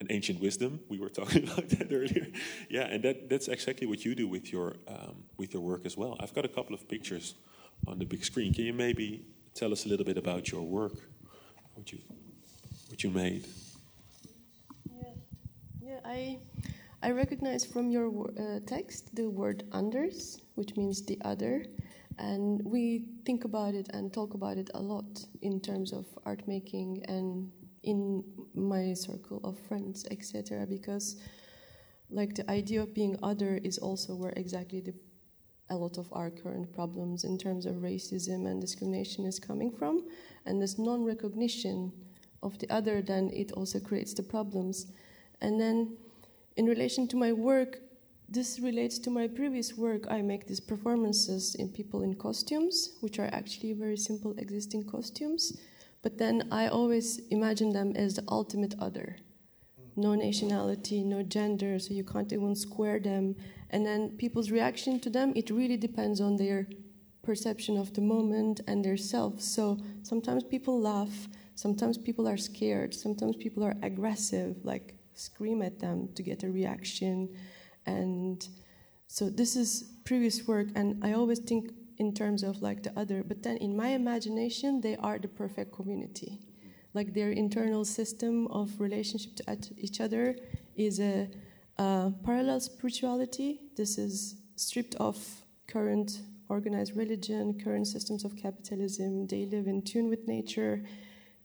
an 0.00 0.06
ancient 0.10 0.40
wisdom. 0.40 0.80
We 0.88 0.98
were 0.98 1.08
talking 1.08 1.44
about 1.50 1.68
that 1.70 1.92
earlier. 1.92 2.28
Yeah, 2.68 2.82
and 2.82 3.02
that, 3.04 3.28
that's 3.28 3.48
exactly 3.48 3.86
what 3.86 4.04
you 4.04 4.14
do 4.14 4.28
with 4.28 4.52
your 4.52 4.76
um, 4.86 5.24
with 5.36 5.52
your 5.52 5.62
work 5.62 5.84
as 5.86 5.96
well. 5.96 6.16
I've 6.20 6.34
got 6.34 6.44
a 6.44 6.48
couple 6.48 6.74
of 6.74 6.88
pictures 6.88 7.34
on 7.86 7.98
the 7.98 8.04
big 8.04 8.24
screen. 8.24 8.54
Can 8.54 8.64
you 8.64 8.72
maybe 8.72 9.24
tell 9.54 9.72
us 9.72 9.86
a 9.86 9.88
little 9.88 10.04
bit 10.04 10.16
about 10.16 10.50
your 10.50 10.62
work, 10.62 10.94
what 11.74 11.92
you 11.92 11.98
what 12.88 13.02
you 13.02 13.10
made? 13.10 13.46
Yeah, 15.82 16.00
I 16.04 16.38
I 17.02 17.10
recognize 17.10 17.64
from 17.64 17.90
your 17.90 18.30
uh, 18.38 18.60
text 18.66 19.14
the 19.14 19.28
word 19.28 19.64
"anders," 19.72 20.40
which 20.54 20.76
means 20.76 21.02
the 21.02 21.18
other, 21.24 21.64
and 22.18 22.62
we 22.64 23.04
think 23.24 23.44
about 23.44 23.74
it 23.74 23.88
and 23.92 24.12
talk 24.12 24.34
about 24.34 24.58
it 24.58 24.70
a 24.74 24.80
lot 24.80 25.24
in 25.42 25.60
terms 25.60 25.92
of 25.92 26.06
art 26.24 26.46
making 26.46 27.04
and 27.08 27.50
in 27.82 28.24
my 28.54 28.92
circle 28.94 29.40
of 29.44 29.58
friends, 29.58 30.06
etc. 30.10 30.66
Because, 30.66 31.16
like, 32.10 32.34
the 32.34 32.48
idea 32.50 32.82
of 32.82 32.94
being 32.94 33.18
other 33.22 33.60
is 33.62 33.78
also 33.78 34.14
where 34.14 34.32
exactly 34.36 34.80
the 34.80 34.94
a 35.70 35.76
lot 35.76 35.98
of 35.98 36.08
our 36.12 36.30
current 36.30 36.72
problems 36.72 37.24
in 37.24 37.36
terms 37.36 37.66
of 37.66 37.76
racism 37.76 38.46
and 38.46 38.60
discrimination 38.60 39.26
is 39.26 39.38
coming 39.38 39.70
from, 39.70 40.06
and 40.46 40.62
this 40.62 40.78
non-recognition 40.78 41.92
of 42.42 42.58
the 42.58 42.70
other, 42.70 43.02
then 43.02 43.30
it 43.32 43.52
also 43.52 43.78
creates 43.78 44.14
the 44.14 44.22
problems. 44.22 44.92
And 45.40 45.60
then, 45.60 45.96
in 46.56 46.66
relation 46.66 47.06
to 47.08 47.16
my 47.16 47.32
work, 47.32 47.80
this 48.28 48.60
relates 48.60 48.98
to 49.00 49.10
my 49.10 49.26
previous 49.26 49.76
work. 49.76 50.06
I 50.10 50.20
make 50.22 50.46
these 50.46 50.60
performances 50.60 51.54
in 51.54 51.68
people 51.68 52.02
in 52.02 52.14
costumes, 52.14 52.96
which 53.00 53.18
are 53.18 53.30
actually 53.32 53.72
very 53.72 53.96
simple 53.96 54.34
existing 54.38 54.84
costumes. 54.84 55.58
But 56.02 56.18
then 56.18 56.48
I 56.50 56.68
always 56.68 57.18
imagine 57.30 57.72
them 57.72 57.92
as 57.96 58.14
the 58.14 58.24
ultimate 58.28 58.74
other. 58.78 59.16
No 59.96 60.14
nationality, 60.14 61.02
no 61.02 61.22
gender, 61.22 61.78
so 61.78 61.92
you 61.92 62.04
can't 62.04 62.32
even 62.32 62.54
square 62.54 63.00
them. 63.00 63.34
And 63.70 63.84
then 63.84 64.10
people's 64.16 64.50
reaction 64.50 65.00
to 65.00 65.10
them, 65.10 65.32
it 65.34 65.50
really 65.50 65.76
depends 65.76 66.20
on 66.20 66.36
their 66.36 66.68
perception 67.22 67.76
of 67.76 67.92
the 67.94 68.00
moment 68.00 68.60
and 68.68 68.84
their 68.84 68.96
self. 68.96 69.40
So 69.40 69.78
sometimes 70.02 70.44
people 70.44 70.80
laugh, 70.80 71.28
sometimes 71.56 71.98
people 71.98 72.28
are 72.28 72.36
scared, 72.36 72.94
sometimes 72.94 73.36
people 73.36 73.64
are 73.64 73.76
aggressive, 73.82 74.56
like 74.62 74.94
scream 75.14 75.62
at 75.62 75.80
them 75.80 76.08
to 76.14 76.22
get 76.22 76.44
a 76.44 76.50
reaction. 76.50 77.28
And 77.84 78.46
so 79.08 79.28
this 79.28 79.56
is 79.56 79.90
previous 80.04 80.46
work, 80.46 80.68
and 80.74 81.04
I 81.04 81.12
always 81.14 81.40
think 81.40 81.72
in 81.98 82.14
terms 82.14 82.42
of 82.42 82.62
like 82.62 82.82
the 82.82 82.98
other, 82.98 83.22
but 83.22 83.42
then 83.42 83.56
in 83.56 83.76
my 83.76 83.88
imagination, 83.88 84.80
they 84.80 84.96
are 84.96 85.18
the 85.18 85.28
perfect 85.28 85.72
community. 85.72 86.40
Like 86.94 87.12
their 87.12 87.30
internal 87.30 87.84
system 87.84 88.46
of 88.48 88.80
relationship 88.80 89.36
to 89.36 89.44
each 89.76 90.00
other 90.00 90.36
is 90.76 91.00
a, 91.00 91.28
a 91.76 92.12
parallel 92.24 92.60
spirituality. 92.60 93.60
This 93.76 93.98
is 93.98 94.36
stripped 94.56 94.94
of 94.96 95.18
current 95.66 96.22
organized 96.48 96.96
religion, 96.96 97.60
current 97.62 97.86
systems 97.86 98.24
of 98.24 98.36
capitalism. 98.36 99.26
They 99.26 99.44
live 99.44 99.66
in 99.66 99.82
tune 99.82 100.08
with 100.08 100.26
nature. 100.26 100.82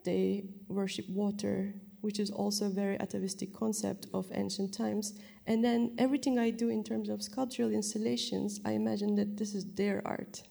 They 0.05 0.45
worship 0.67 1.09
water, 1.09 1.73
which 2.03 2.19
is 2.19 2.29
also 2.29 2.65
a 2.65 2.69
very 2.69 2.99
atavistic 2.99 3.53
concept 3.53 4.07
of 4.13 4.27
ancient 4.33 4.73
times. 4.73 5.13
And 5.47 5.63
then 5.63 5.95
everything 5.97 6.37
I 6.37 6.49
do 6.49 6.67
in 6.67 6.83
terms 6.83 7.07
of 7.07 7.23
sculptural 7.23 7.71
installations, 7.71 8.59
I 8.65 8.71
imagine 8.73 9.15
that 9.15 9.37
this 9.37 9.55
is 9.55 9.63
their 9.73 10.01
art. 10.05 10.43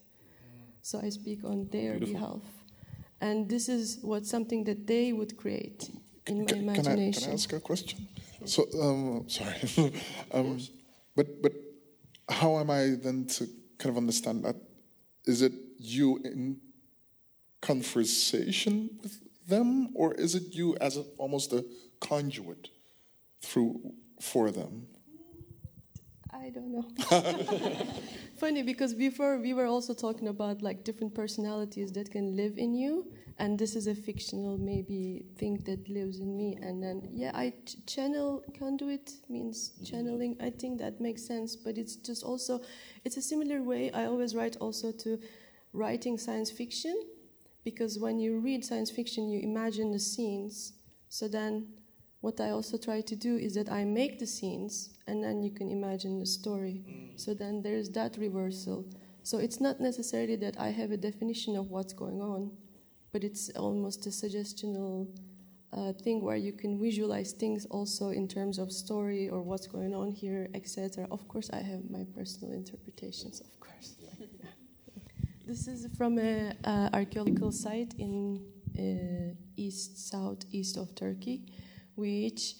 So 0.80 0.98
I 1.02 1.10
speak 1.10 1.44
on 1.44 1.68
their 1.70 1.98
Beautiful. 1.98 2.14
behalf. 2.14 2.42
And 3.20 3.48
this 3.50 3.68
is 3.68 3.98
what 4.00 4.24
something 4.24 4.64
that 4.64 4.86
they 4.86 5.12
would 5.12 5.36
create 5.36 5.90
in 6.26 6.38
my 6.38 6.44
Can, 6.46 6.46
can 6.46 6.56
I, 6.56 6.72
imagination. 6.72 7.22
can 7.22 7.30
I 7.30 7.34
ask 7.34 7.52
a 7.52 7.60
question? 7.60 8.08
So, 8.46 8.66
um, 8.80 9.28
sorry, 9.28 9.54
um, 10.32 10.58
but 11.14 11.42
but 11.42 11.52
how 12.28 12.58
am 12.58 12.70
I 12.70 12.96
then 13.00 13.26
to 13.26 13.46
kind 13.78 13.90
of 13.90 13.96
understand 13.98 14.44
that? 14.44 14.56
Is 15.26 15.42
it 15.42 15.52
you 15.78 16.18
in 16.24 16.56
conversation 17.60 18.90
with 19.00 19.20
them, 19.54 19.90
or 19.94 20.14
is 20.14 20.34
it 20.34 20.46
you 20.60 20.76
as 20.80 20.96
a, 20.96 21.04
almost 21.18 21.52
a 21.52 21.64
conduit 22.00 22.62
through 23.40 23.92
for 24.20 24.50
them? 24.50 24.86
I 26.44 26.50
don't 26.50 26.72
know. 26.72 26.86
Funny 28.36 28.62
because 28.62 28.94
before 28.94 29.38
we 29.38 29.54
were 29.54 29.66
also 29.66 29.94
talking 29.94 30.28
about 30.28 30.62
like 30.62 30.82
different 30.82 31.14
personalities 31.14 31.92
that 31.92 32.10
can 32.10 32.34
live 32.34 32.58
in 32.58 32.74
you, 32.74 33.06
and 33.38 33.58
this 33.58 33.76
is 33.76 33.86
a 33.86 33.94
fictional 33.94 34.58
maybe 34.58 35.24
thing 35.38 35.62
that 35.66 35.88
lives 35.88 36.18
in 36.18 36.36
me. 36.36 36.58
And 36.60 36.82
then 36.82 37.08
yeah, 37.12 37.32
I 37.34 37.52
ch- 37.66 37.76
channel 37.86 38.42
conduit 38.58 39.12
means 39.28 39.56
mm-hmm. 39.58 39.84
channeling. 39.84 40.36
I 40.40 40.50
think 40.50 40.80
that 40.80 41.00
makes 41.00 41.22
sense, 41.24 41.54
but 41.54 41.78
it's 41.78 41.96
just 41.96 42.24
also 42.24 42.60
it's 43.04 43.16
a 43.18 43.22
similar 43.22 43.62
way. 43.62 43.92
I 43.92 44.06
always 44.06 44.34
write 44.34 44.56
also 44.56 44.90
to 45.04 45.20
writing 45.72 46.18
science 46.18 46.50
fiction 46.50 46.96
because 47.64 47.98
when 47.98 48.18
you 48.18 48.40
read 48.40 48.64
science 48.64 48.90
fiction, 48.90 49.28
you 49.28 49.40
imagine 49.40 49.92
the 49.92 49.98
scenes. 49.98 50.72
So 51.08 51.28
then 51.28 51.68
what 52.20 52.40
I 52.40 52.50
also 52.50 52.76
try 52.78 53.00
to 53.00 53.16
do 53.16 53.36
is 53.36 53.54
that 53.54 53.70
I 53.70 53.84
make 53.84 54.18
the 54.18 54.26
scenes 54.26 54.90
and 55.06 55.22
then 55.22 55.42
you 55.42 55.50
can 55.50 55.70
imagine 55.70 56.18
the 56.18 56.26
story. 56.26 56.82
So 57.16 57.34
then 57.34 57.62
there's 57.62 57.90
that 57.90 58.16
reversal. 58.16 58.86
So 59.24 59.38
it's 59.38 59.60
not 59.60 59.80
necessarily 59.80 60.36
that 60.36 60.58
I 60.58 60.70
have 60.70 60.90
a 60.90 60.96
definition 60.96 61.56
of 61.56 61.70
what's 61.70 61.92
going 61.92 62.20
on, 62.20 62.50
but 63.12 63.24
it's 63.24 63.50
almost 63.50 64.06
a 64.06 64.10
suggestional 64.10 65.08
uh, 65.72 65.92
thing 65.92 66.22
where 66.22 66.36
you 66.36 66.52
can 66.52 66.80
visualize 66.80 67.32
things 67.32 67.66
also 67.66 68.10
in 68.10 68.28
terms 68.28 68.58
of 68.58 68.70
story 68.70 69.28
or 69.28 69.42
what's 69.42 69.66
going 69.66 69.94
on 69.94 70.10
here, 70.10 70.48
etc. 70.54 71.06
Of 71.10 71.26
course, 71.28 71.50
I 71.52 71.60
have 71.62 71.90
my 71.90 72.04
personal 72.14 72.52
interpretations, 72.52 73.40
of 73.40 73.60
course. 73.60 73.96
This 75.52 75.68
is 75.68 75.86
from 75.98 76.16
an 76.16 76.56
archaeological 76.94 77.52
site 77.52 77.92
in 77.98 78.40
uh, 78.74 79.34
east 79.54 80.08
southeast 80.08 80.78
of 80.78 80.94
Turkey, 80.94 81.42
which 81.94 82.54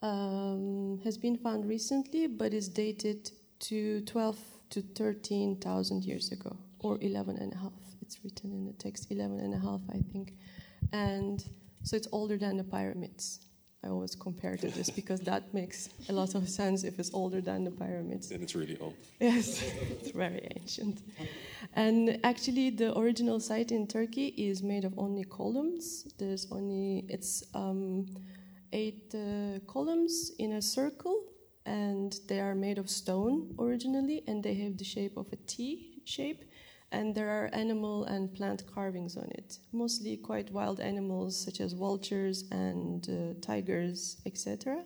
um, 0.00 0.98
has 1.04 1.18
been 1.18 1.36
found 1.36 1.68
recently, 1.68 2.26
but 2.26 2.54
is 2.54 2.70
dated 2.70 3.30
to 3.58 4.00
12 4.00 4.38
to 4.70 4.80
13,000 4.80 6.06
years 6.06 6.32
ago, 6.32 6.56
or 6.78 6.96
11 7.02 7.36
and 7.36 7.52
a 7.52 7.56
half. 7.58 7.82
It's 8.00 8.24
written 8.24 8.54
in 8.54 8.64
the 8.64 8.72
text 8.72 9.08
11 9.10 9.40
and 9.40 9.52
a 9.52 9.58
half, 9.58 9.82
I 9.90 10.00
think, 10.10 10.32
and 10.90 11.44
so 11.82 11.96
it's 11.96 12.08
older 12.12 12.38
than 12.38 12.56
the 12.56 12.64
pyramids. 12.64 13.40
I 13.84 13.88
always 13.88 14.16
compare 14.16 14.56
to 14.56 14.68
this 14.68 14.90
because 14.90 15.20
that 15.20 15.54
makes 15.54 15.88
a 16.08 16.12
lot 16.12 16.34
of 16.34 16.48
sense 16.48 16.82
if 16.82 16.98
it's 16.98 17.12
older 17.14 17.40
than 17.40 17.62
the 17.62 17.70
pyramids. 17.70 18.30
And 18.32 18.42
it's 18.42 18.56
really 18.56 18.76
old. 18.80 18.94
Yes, 19.20 19.62
it's 19.90 20.10
very 20.10 20.48
ancient. 20.56 21.00
And 21.74 22.18
actually, 22.24 22.70
the 22.70 22.98
original 22.98 23.38
site 23.38 23.70
in 23.70 23.86
Turkey 23.86 24.28
is 24.36 24.64
made 24.64 24.84
of 24.84 24.98
only 24.98 25.22
columns. 25.22 26.04
There's 26.18 26.48
only 26.50 27.04
it's 27.08 27.44
um, 27.54 28.06
eight 28.72 29.14
uh, 29.14 29.60
columns 29.72 30.32
in 30.40 30.54
a 30.54 30.62
circle, 30.62 31.22
and 31.64 32.18
they 32.26 32.40
are 32.40 32.56
made 32.56 32.78
of 32.78 32.90
stone 32.90 33.54
originally, 33.60 34.24
and 34.26 34.42
they 34.42 34.54
have 34.54 34.76
the 34.76 34.84
shape 34.84 35.16
of 35.16 35.32
a 35.32 35.36
T 35.36 36.02
shape 36.04 36.47
and 36.90 37.14
there 37.14 37.28
are 37.28 37.50
animal 37.52 38.04
and 38.04 38.32
plant 38.34 38.64
carvings 38.66 39.16
on 39.16 39.28
it, 39.32 39.58
mostly 39.72 40.16
quite 40.16 40.50
wild 40.50 40.80
animals 40.80 41.38
such 41.38 41.60
as 41.60 41.72
vultures 41.72 42.44
and 42.50 43.08
uh, 43.08 43.40
tigers, 43.40 44.20
etc. 44.24 44.84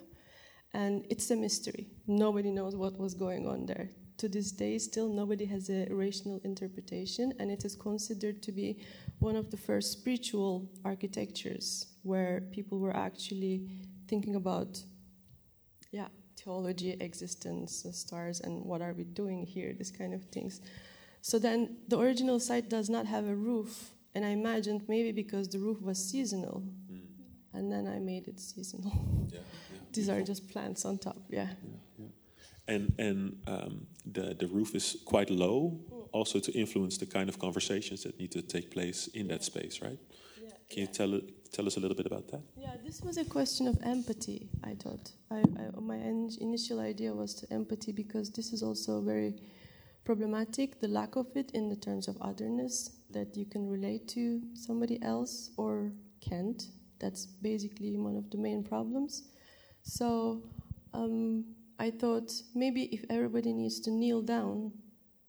And 0.75 1.07
it's 1.11 1.31
a 1.31 1.37
mystery. 1.37 1.89
Nobody 2.07 2.51
knows 2.51 2.75
what 2.75 2.99
was 2.99 3.15
going 3.15 3.47
on 3.47 3.67
there. 3.67 3.91
To 4.19 4.29
this 4.29 4.53
day, 4.53 4.79
still 4.79 5.09
nobody 5.09 5.45
has 5.47 5.69
a 5.69 5.87
rational 5.91 6.41
interpretation, 6.45 7.33
and 7.39 7.51
it 7.51 7.65
is 7.65 7.75
considered 7.75 8.43
to 8.43 8.53
be 8.53 8.85
one 9.19 9.37
of 9.37 9.51
the 9.51 9.57
first 9.57 9.93
spiritual 9.93 10.69
architectures 10.85 11.87
where 12.03 12.43
people 12.53 12.79
were 12.79 12.97
actually 12.97 13.69
thinking 14.09 14.35
about, 14.37 14.83
yeah, 15.91 16.09
theology, 16.37 16.97
existence, 17.01 17.85
stars, 17.93 18.41
and 18.41 18.65
what 18.65 18.81
are 18.81 18.93
we 18.93 19.05
doing 19.05 19.45
here, 19.45 19.75
this 19.77 19.91
kind 19.91 20.15
of 20.15 20.25
things. 20.27 20.61
So 21.23 21.39
then 21.39 21.79
the 21.89 21.99
original 21.99 22.39
site 22.39 22.69
does 22.69 22.91
not 22.91 23.07
have 23.07 23.27
a 23.27 23.35
roof, 23.35 23.93
and 24.15 24.25
I 24.25 24.31
imagined 24.31 24.83
maybe 24.89 25.13
because 25.13 25.49
the 25.49 25.59
roof 25.59 25.81
was 25.81 25.99
seasonal, 26.11 26.63
mm. 26.93 27.01
and 27.55 27.73
then 27.73 27.87
I 27.87 27.99
made 27.99 28.29
it 28.29 28.39
seasonal. 28.39 28.93
Yeah, 29.33 29.39
yeah. 29.73 29.79
These 29.93 30.09
are 30.11 30.21
just 30.23 30.51
plants 30.51 30.85
on 30.85 30.99
top, 30.99 31.17
yeah. 31.31 31.49
yeah 31.99 32.07
and 32.69 32.93
and 32.99 33.37
um, 33.47 33.87
the 34.05 34.35
the 34.39 34.47
roof 34.47 34.75
is 34.75 34.97
quite 35.05 35.31
low, 35.31 35.81
mm. 35.91 36.09
also 36.13 36.39
to 36.41 36.53
influence 36.53 36.97
the 36.99 37.07
kind 37.07 37.29
of 37.29 37.39
conversations 37.39 38.03
that 38.03 38.19
need 38.19 38.31
to 38.33 38.43
take 38.43 38.71
place 38.71 39.09
in 39.09 39.29
that 39.29 39.43
space, 39.45 39.81
right? 39.83 39.99
Can 40.71 40.83
you 40.83 40.87
tell 40.87 41.21
tell 41.53 41.67
us 41.67 41.77
a 41.77 41.81
little 41.81 41.97
bit 41.97 42.07
about 42.07 42.29
that? 42.29 42.43
Yeah, 42.57 42.77
this 42.85 43.03
was 43.03 43.19
a 43.19 43.25
question 43.25 43.69
of 43.69 43.79
empathy. 43.85 44.49
I 44.65 44.75
thought 44.75 45.13
I, 45.31 45.41
I, 45.41 45.81
my 45.81 45.97
initial 46.41 46.81
idea 46.81 47.13
was 47.13 47.35
to 47.35 47.53
empathy 47.53 47.93
because 47.93 48.31
this 48.31 48.53
is 48.53 48.63
also 48.63 49.03
very 49.03 49.35
problematic, 50.05 50.81
the 50.81 50.89
lack 50.89 51.17
of 51.17 51.27
it 51.37 51.51
in 51.53 51.69
the 51.69 51.77
terms 51.77 52.09
of 52.09 52.17
otherness, 52.21 52.91
that 53.11 53.37
you 53.37 53.47
can 53.47 53.69
relate 53.69 54.09
to 54.09 54.41
somebody 54.55 55.01
else 55.03 55.51
or 55.57 55.93
can't. 56.21 56.67
That's 56.99 57.27
basically 57.27 57.97
one 57.97 58.17
of 58.17 58.31
the 58.31 58.39
main 58.39 58.65
problems. 58.65 59.29
So 59.83 60.43
um, 60.95 61.45
I 61.79 61.91
thought 61.91 62.33
maybe 62.55 62.85
if 62.95 63.05
everybody 63.11 63.53
needs 63.53 63.81
to 63.81 63.91
kneel 63.91 64.23
down, 64.23 64.73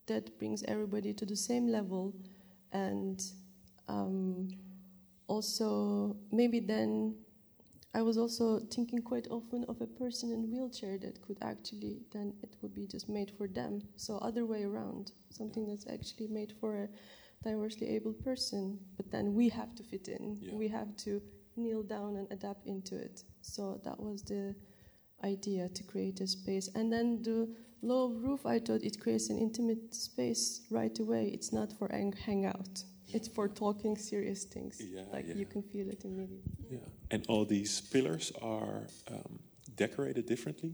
that 0.07 0.37
brings 0.37 0.63
everybody 0.63 1.13
to 1.13 1.25
the 1.25 1.35
same 1.35 1.67
level, 1.67 2.13
and 2.71 3.21
um, 3.87 4.49
also 5.27 6.17
maybe 6.31 6.59
then 6.59 7.15
I 7.95 8.01
was 8.01 8.17
also 8.17 8.59
thinking 8.71 9.01
quite 9.03 9.27
often 9.29 9.65
of 9.65 9.79
a 9.81 9.85
person 9.85 10.31
in 10.31 10.51
wheelchair 10.51 10.97
that 10.99 11.21
could 11.21 11.37
actually 11.41 12.01
then 12.11 12.33
it 12.41 12.55
would 12.61 12.73
be 12.73 12.87
just 12.87 13.07
made 13.07 13.31
for 13.37 13.47
them. 13.47 13.81
So 13.97 14.17
other 14.17 14.45
way 14.45 14.63
around, 14.63 15.11
something 15.29 15.67
that's 15.67 15.85
actually 15.87 16.27
made 16.27 16.53
for 16.59 16.75
a 16.75 16.89
diversely 17.43 17.89
able 17.89 18.13
person, 18.13 18.79
but 18.97 19.11
then 19.11 19.33
we 19.35 19.49
have 19.49 19.75
to 19.75 19.83
fit 19.83 20.07
in. 20.07 20.37
Yeah. 20.41 20.55
We 20.55 20.67
have 20.69 20.95
to 21.05 21.21
kneel 21.55 21.83
down 21.83 22.15
and 22.15 22.27
adapt 22.31 22.65
into 22.65 22.95
it. 22.95 23.23
So 23.41 23.79
that 23.83 23.99
was 23.99 24.23
the 24.23 24.55
idea 25.23 25.69
to 25.69 25.83
create 25.83 26.19
a 26.21 26.27
space. 26.27 26.69
And 26.73 26.91
then 26.91 27.21
the 27.21 27.47
low 27.81 28.09
roof, 28.09 28.45
I 28.45 28.59
thought 28.59 28.81
it 28.81 28.99
creates 28.99 29.29
an 29.29 29.37
intimate 29.37 29.93
space 29.93 30.61
right 30.71 30.97
away. 30.99 31.29
It's 31.33 31.53
not 31.53 31.71
for 31.77 31.89
hang- 31.91 32.13
hangout. 32.13 32.83
It's 33.13 33.27
for 33.27 33.47
talking 33.47 33.95
serious 33.97 34.43
things. 34.43 34.81
Yeah, 34.81 35.03
like 35.11 35.27
yeah. 35.27 35.35
you 35.35 35.45
can 35.45 35.61
feel 35.61 35.89
it 35.89 36.03
immediately. 36.03 36.53
Yeah, 36.69 36.79
and 37.11 37.25
all 37.27 37.45
these 37.45 37.81
pillars 37.81 38.31
are 38.41 38.87
um, 39.11 39.39
decorated 39.75 40.25
differently. 40.25 40.73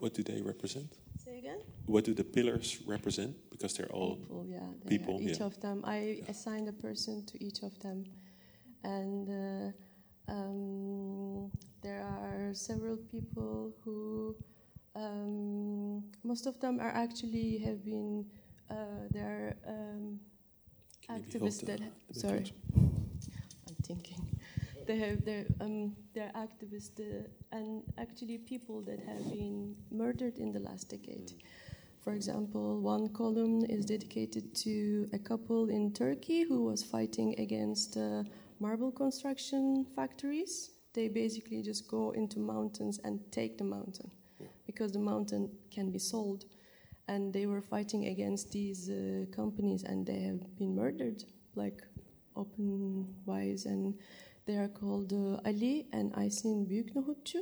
What 0.00 0.12
do 0.14 0.22
they 0.22 0.42
represent? 0.42 0.90
Say 1.24 1.38
again. 1.38 1.60
What 1.86 2.04
do 2.04 2.12
the 2.14 2.24
pillars 2.24 2.78
represent? 2.86 3.34
Because 3.50 3.72
they're 3.74 3.92
all 3.92 4.16
people. 4.16 4.46
Yeah, 4.48 4.58
they 4.84 4.98
people. 4.98 5.20
Each 5.20 5.38
yeah. 5.38 5.46
of 5.46 5.60
them. 5.60 5.82
I 5.84 6.22
assigned 6.28 6.68
a 6.68 6.72
person 6.72 7.24
to 7.26 7.44
each 7.44 7.62
of 7.62 7.78
them, 7.80 8.04
and. 8.82 9.28
Uh, 9.28 9.72
um, 10.28 11.50
there 11.82 12.02
are 12.02 12.54
several 12.54 12.96
people 12.96 13.72
who 13.84 14.34
um, 14.96 16.02
most 16.22 16.46
of 16.46 16.58
them 16.60 16.80
are 16.80 16.90
actually 16.90 17.58
have 17.58 17.84
been 17.84 18.24
uh, 18.70 19.06
they're 19.10 19.56
um, 19.66 20.18
activists 21.10 21.64
that 21.66 21.80
sorry. 22.12 22.52
i'm 22.76 23.76
thinking. 23.82 24.20
They 24.86 24.98
have 24.98 25.24
they're 25.24 25.46
um, 25.62 25.96
they're 26.12 26.32
activists 26.36 27.00
uh, 27.00 27.26
and 27.52 27.82
actually 27.96 28.36
people 28.36 28.82
that 28.82 29.00
have 29.00 29.32
been 29.32 29.74
murdered 29.90 30.38
in 30.38 30.52
the 30.52 30.60
last 30.60 30.90
decade. 30.90 31.32
For 32.02 32.12
example 32.12 32.80
one 32.80 33.08
column 33.08 33.64
is 33.64 33.86
dedicated 33.86 34.54
to 34.56 35.08
a 35.14 35.18
couple 35.18 35.70
in 35.70 35.92
turkey 35.94 36.42
who 36.42 36.64
was 36.64 36.82
fighting 36.82 37.34
against 37.38 37.96
uh, 37.96 38.24
marble 38.60 38.92
construction 38.92 39.86
factories. 39.96 40.70
They 40.92 41.08
basically 41.08 41.62
just 41.62 41.88
go 41.88 42.10
into 42.10 42.38
mountains 42.38 43.00
and 43.04 43.20
take 43.32 43.56
the 43.56 43.64
mountain 43.64 44.10
because 44.66 44.92
the 44.92 44.98
mountain 44.98 45.50
can 45.70 45.90
be 45.90 45.98
sold 45.98 46.44
and 47.08 47.32
they 47.32 47.46
were 47.46 47.60
fighting 47.60 48.06
against 48.06 48.52
these 48.52 48.88
uh, 48.90 49.24
companies 49.34 49.82
and 49.82 50.06
they 50.06 50.20
have 50.20 50.56
been 50.56 50.74
murdered 50.74 51.22
like 51.54 51.82
open 52.36 53.06
wise 53.26 53.66
and 53.66 53.94
they 54.46 54.56
are 54.56 54.68
called 54.68 55.12
uh, 55.12 55.40
Ali 55.46 55.86
and 55.92 56.12
Aysin 56.14 56.66
Büyüknohutçu. 56.66 57.40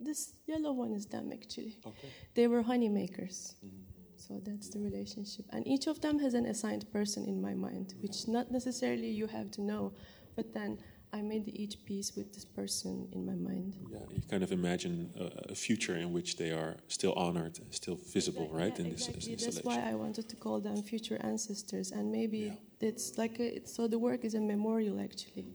This 0.00 0.34
yellow 0.46 0.72
one 0.72 0.92
is 0.92 1.06
them 1.06 1.30
actually. 1.32 1.78
Okay. 1.86 2.08
They 2.34 2.46
were 2.46 2.62
honey 2.62 2.88
makers. 2.88 3.54
Mm-hmm. 3.64 3.94
So 4.16 4.40
that's 4.44 4.70
the 4.70 4.80
relationship. 4.80 5.46
And 5.50 5.66
each 5.66 5.86
of 5.86 6.00
them 6.00 6.18
has 6.18 6.34
an 6.34 6.46
assigned 6.46 6.90
person 6.92 7.24
in 7.26 7.40
my 7.40 7.54
mind, 7.54 7.94
which 8.00 8.26
not 8.26 8.50
necessarily 8.50 9.10
you 9.10 9.26
have 9.26 9.50
to 9.52 9.62
know, 9.62 9.92
but 10.36 10.52
then 10.54 10.78
I 11.14 11.22
made 11.22 11.46
each 11.62 11.76
piece 11.84 12.16
with 12.16 12.28
this 12.34 12.44
person 12.44 12.92
in 13.12 13.24
my 13.24 13.38
mind. 13.50 13.70
Yeah, 13.88 13.98
you 14.16 14.22
kind 14.32 14.42
of 14.42 14.50
imagine 14.50 14.96
a, 15.24 15.52
a 15.52 15.54
future 15.54 15.96
in 16.04 16.12
which 16.12 16.30
they 16.40 16.50
are 16.50 16.74
still 16.88 17.14
honored, 17.26 17.56
still 17.70 17.98
visible, 18.16 18.46
exactly, 18.46 18.62
right? 18.62 18.74
Yeah, 18.78 18.84
in 18.84 18.92
exactly. 18.92 19.20
this 19.20 19.28
installation. 19.28 19.54
That's 19.54 19.76
why 19.76 19.90
I 19.92 19.94
wanted 19.94 20.28
to 20.32 20.36
call 20.44 20.58
them 20.68 20.82
future 20.82 21.18
ancestors, 21.32 21.92
and 21.92 22.04
maybe 22.10 22.38
yeah. 22.38 22.88
it's 22.88 23.16
like 23.22 23.38
a, 23.38 23.56
it's, 23.56 23.72
so. 23.76 23.86
The 23.94 24.02
work 24.08 24.24
is 24.24 24.34
a 24.34 24.40
memorial, 24.40 24.96
actually. 25.08 25.46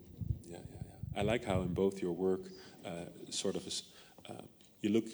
Yeah, 0.46 0.58
yeah, 0.72 0.82
yeah. 0.90 1.20
I 1.20 1.24
like 1.32 1.44
how 1.44 1.60
in 1.68 1.74
both 1.74 2.02
your 2.02 2.14
work, 2.14 2.44
uh, 2.86 3.10
sort 3.30 3.56
of, 3.58 3.64
uh, 4.30 4.34
you 4.82 4.90
look 4.92 5.08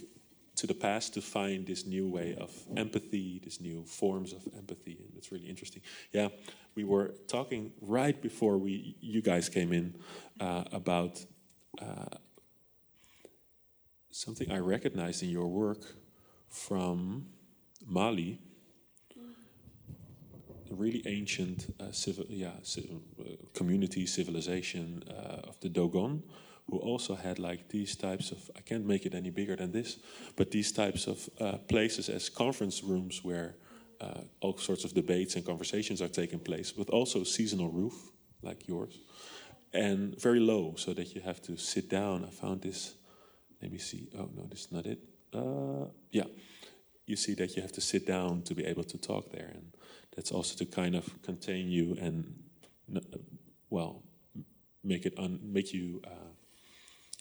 to 0.56 0.68
the 0.68 0.74
past 0.74 1.14
to 1.14 1.22
find 1.22 1.66
this 1.66 1.86
new 1.86 2.08
way 2.08 2.36
of 2.40 2.52
empathy, 2.78 3.42
this 3.44 3.60
new 3.60 3.84
forms 3.86 4.34
of 4.34 4.42
empathy, 4.58 4.98
and 5.06 5.18
it's 5.18 5.32
really 5.32 5.48
interesting. 5.48 5.82
Yeah, 6.12 6.30
we 6.76 6.84
were 6.84 7.14
talking 7.28 7.72
right 7.82 8.22
before 8.22 8.58
we 8.58 8.96
you 9.02 9.22
guys 9.22 9.50
came 9.50 9.74
in 9.74 9.96
uh, 10.40 10.64
about 10.72 11.26
uh, 11.82 12.18
something 14.12 14.52
I 14.52 14.60
recognized 14.60 15.24
in 15.24 15.30
your 15.30 15.48
work 15.48 15.82
from 16.48 17.28
Mali, 17.86 18.40
a 20.72 20.74
really 20.74 21.04
ancient 21.06 21.76
uh, 21.80 21.92
civil, 21.92 22.26
yeah, 22.30 22.50
uh, 22.50 23.24
community 23.54 24.06
civilization 24.06 25.04
uh, 25.10 25.50
of 25.50 25.60
the 25.60 25.70
Dogon 25.70 26.24
who 26.70 26.78
also 26.78 27.16
had 27.16 27.40
like 27.40 27.70
these 27.70 27.96
types 27.96 28.32
of 28.32 28.50
I 28.58 28.62
can't 28.62 28.86
make 28.86 29.06
it 29.06 29.14
any 29.14 29.30
bigger 29.30 29.56
than 29.56 29.72
this, 29.72 29.98
but 30.36 30.52
these 30.52 30.72
types 30.72 31.08
of 31.08 31.30
uh, 31.40 31.58
places 31.68 32.10
as 32.10 32.30
conference 32.30 32.84
rooms 32.84 33.24
where 33.24 33.56
uh, 34.02 34.22
all 34.42 34.58
sorts 34.58 34.84
of 34.84 34.94
debates 34.94 35.36
and 35.36 35.46
conversations 35.46 36.02
are 36.02 36.08
taking 36.08 36.40
place, 36.40 36.76
with 36.76 36.90
also 36.90 37.24
seasonal 37.24 37.70
roof 37.70 38.12
like 38.42 38.68
yours, 38.68 39.00
and 39.74 40.20
very 40.20 40.40
low 40.40 40.74
so 40.76 40.94
that 40.94 41.16
you 41.16 41.22
have 41.22 41.42
to 41.42 41.58
sit 41.58 41.90
down. 41.90 42.26
I 42.26 42.30
found 42.30 42.62
this. 42.62 42.96
Let 43.62 43.72
me 43.72 43.78
see. 43.78 44.10
Oh 44.18 44.30
no, 44.36 44.46
this 44.50 44.66
is 44.66 44.72
not 44.72 44.86
it. 44.86 45.00
Uh, 45.34 45.88
yeah, 46.12 46.26
you 47.06 47.16
see 47.16 47.36
that 47.36 47.56
you 47.56 47.62
have 47.62 47.72
to 47.74 47.82
sit 47.82 48.06
down 48.08 48.42
to 48.44 48.56
be 48.56 48.66
able 48.66 48.84
to 48.84 48.98
talk 48.98 49.32
there, 49.32 49.52
and 49.54 49.72
that's 50.16 50.32
also 50.32 50.56
to 50.58 50.66
kind 50.66 50.96
of 50.96 51.22
contain 51.22 51.70
you 51.70 51.98
and, 52.02 52.44
well, 53.70 54.04
make 54.84 55.06
it 55.06 55.14
un, 55.18 55.40
make 55.44 55.74
you. 55.74 56.02
Uh, 56.06 56.35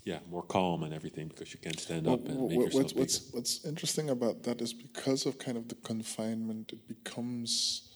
yeah, 0.04 0.18
more 0.30 0.42
calm 0.42 0.82
and 0.82 0.92
everything 0.92 1.28
because 1.28 1.54
you 1.54 1.60
can't 1.60 1.80
stand 1.80 2.06
up 2.06 2.26
and 2.26 2.48
make 2.48 2.58
yourself 2.58 2.74
what's, 2.74 2.94
what's, 2.94 3.32
what's 3.32 3.64
interesting 3.64 4.10
about 4.10 4.42
that 4.42 4.60
is 4.60 4.74
because 4.74 5.24
of 5.24 5.38
kind 5.38 5.56
of 5.56 5.68
the 5.68 5.76
confinement, 5.76 6.72
it 6.72 6.86
becomes. 6.86 7.90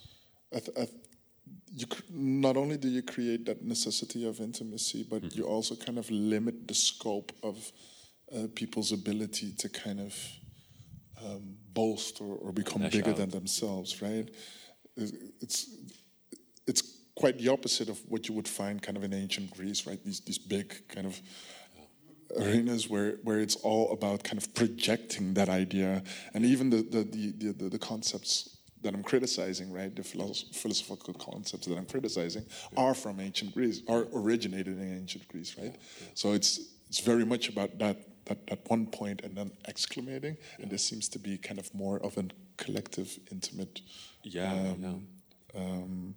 I 0.54 0.60
th- 0.60 0.76
I 0.76 0.84
th- 0.86 0.96
you 1.70 1.86
not 2.10 2.56
only 2.56 2.78
do 2.78 2.88
you 2.88 3.02
create 3.02 3.44
that 3.44 3.62
necessity 3.62 4.26
of 4.26 4.40
intimacy, 4.40 5.06
but 5.08 5.22
mm-hmm. 5.22 5.38
you 5.38 5.44
also 5.44 5.74
kind 5.74 5.98
of 5.98 6.10
limit 6.10 6.66
the 6.66 6.74
scope 6.74 7.30
of 7.42 7.72
uh, 8.34 8.46
people's 8.54 8.92
ability 8.92 9.52
to 9.58 9.68
kind 9.68 10.00
of 10.00 10.14
um, 11.22 11.56
boast 11.74 12.22
or, 12.22 12.36
or 12.36 12.52
become 12.52 12.82
Lash 12.82 12.92
bigger 12.92 13.10
out. 13.10 13.16
than 13.16 13.30
themselves, 13.30 14.00
right? 14.00 14.30
It's 14.96 15.66
it's 16.66 16.82
quite 17.14 17.38
the 17.38 17.48
opposite 17.48 17.88
of 17.90 18.00
what 18.08 18.28
you 18.28 18.34
would 18.34 18.48
find 18.48 18.80
kind 18.80 18.96
of 18.96 19.04
in 19.04 19.12
ancient 19.12 19.50
Greece, 19.50 19.86
right? 19.86 20.02
These 20.02 20.20
these 20.20 20.38
big 20.38 20.88
kind 20.88 21.06
of 21.06 21.20
arenas 22.36 22.88
where, 22.88 23.12
where 23.22 23.38
it's 23.38 23.56
all 23.56 23.92
about 23.92 24.22
kind 24.22 24.38
of 24.38 24.52
projecting 24.54 25.34
that 25.34 25.48
idea 25.48 26.02
and 26.34 26.44
even 26.44 26.70
the, 26.70 26.82
the, 26.82 27.04
the, 27.04 27.52
the, 27.52 27.68
the 27.70 27.78
concepts 27.78 28.58
that 28.82 28.94
I'm 28.94 29.02
criticizing, 29.02 29.72
right, 29.72 29.94
the 29.94 30.02
philosophical 30.02 31.14
concepts 31.14 31.66
that 31.66 31.76
I'm 31.76 31.86
criticizing 31.86 32.44
yeah. 32.72 32.80
are 32.80 32.94
from 32.94 33.20
ancient 33.20 33.54
Greece, 33.54 33.82
are 33.88 34.06
originated 34.14 34.78
in 34.78 34.98
ancient 34.98 35.26
Greece, 35.28 35.56
right? 35.58 35.74
Yeah. 35.74 36.06
So 36.14 36.32
it's 36.32 36.60
it's 36.88 37.00
very 37.00 37.24
much 37.24 37.48
about 37.48 37.78
that 37.78 37.98
that, 38.26 38.46
that 38.46 38.60
one 38.68 38.86
point 38.86 39.22
and 39.24 39.36
then 39.36 39.50
exclamating, 39.68 40.36
yeah. 40.36 40.62
and 40.62 40.70
this 40.70 40.84
seems 40.84 41.08
to 41.10 41.18
be 41.18 41.38
kind 41.38 41.58
of 41.58 41.74
more 41.74 41.98
of 41.98 42.16
a 42.18 42.24
collective, 42.56 43.18
intimate, 43.32 43.80
yeah, 44.22 44.52
um, 44.52 45.06
um, 45.56 46.14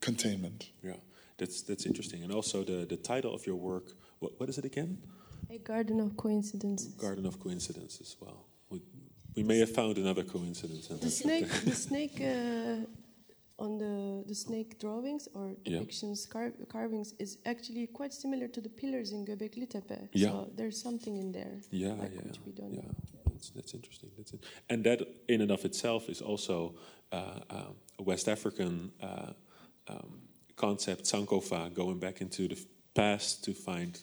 containment. 0.00 0.70
Yeah, 0.82 0.96
that's 1.38 1.62
that's 1.62 1.86
interesting, 1.86 2.22
and 2.22 2.32
also 2.32 2.64
the 2.64 2.86
the 2.86 2.96
title 2.96 3.34
of 3.34 3.46
your 3.46 3.56
work. 3.56 3.92
What 4.24 4.32
what 4.40 4.48
is 4.48 4.58
it 4.58 4.64
again? 4.64 4.98
A 5.50 5.58
garden 5.58 6.00
of 6.00 6.16
coincidences. 6.16 6.94
Garden 6.94 7.26
of 7.26 7.38
coincidences. 7.38 8.16
Well, 8.20 8.40
we 9.36 9.42
may 9.42 9.58
have 9.58 9.70
found 9.70 9.98
another 9.98 10.22
coincidence. 10.22 10.88
The 10.88 11.10
snake, 11.10 11.48
the 11.64 11.74
snake 11.74 12.20
uh, 12.20 13.62
on 13.64 13.78
the 13.78 14.24
the 14.26 14.34
snake 14.34 14.78
drawings 14.78 15.28
or 15.34 15.46
depictions, 15.64 16.26
yeah. 16.26 16.32
car 16.32 16.52
carvings 16.68 17.14
is 17.18 17.38
actually 17.44 17.86
quite 17.86 18.12
similar 18.12 18.48
to 18.48 18.60
the 18.60 18.68
pillars 18.68 19.12
in 19.12 19.24
Göbekli 19.24 19.68
Tepe. 19.68 20.08
Yeah. 20.12 20.30
So 20.30 20.50
there's 20.56 20.80
something 20.80 21.16
in 21.16 21.32
there. 21.32 21.56
Yeah, 21.70 21.92
like, 21.92 22.12
yeah, 22.14 22.68
yeah. 22.70 22.80
That's, 23.26 23.50
that's 23.50 23.74
interesting. 23.74 24.10
That's 24.16 24.32
it. 24.32 24.44
And 24.70 24.84
that 24.84 25.00
in 25.28 25.40
and 25.40 25.50
of 25.50 25.64
itself 25.64 26.08
is 26.08 26.22
also 26.22 26.76
uh, 27.12 27.16
uh, 27.50 27.98
a 27.98 28.02
West 28.02 28.28
African 28.28 28.92
uh, 29.02 29.32
um, 29.88 30.22
concept, 30.56 31.04
Sankofa, 31.04 31.74
going 31.74 31.98
back 31.98 32.20
into 32.20 32.48
the 32.48 32.58
past 32.94 33.44
to 33.44 33.52
find 33.52 34.00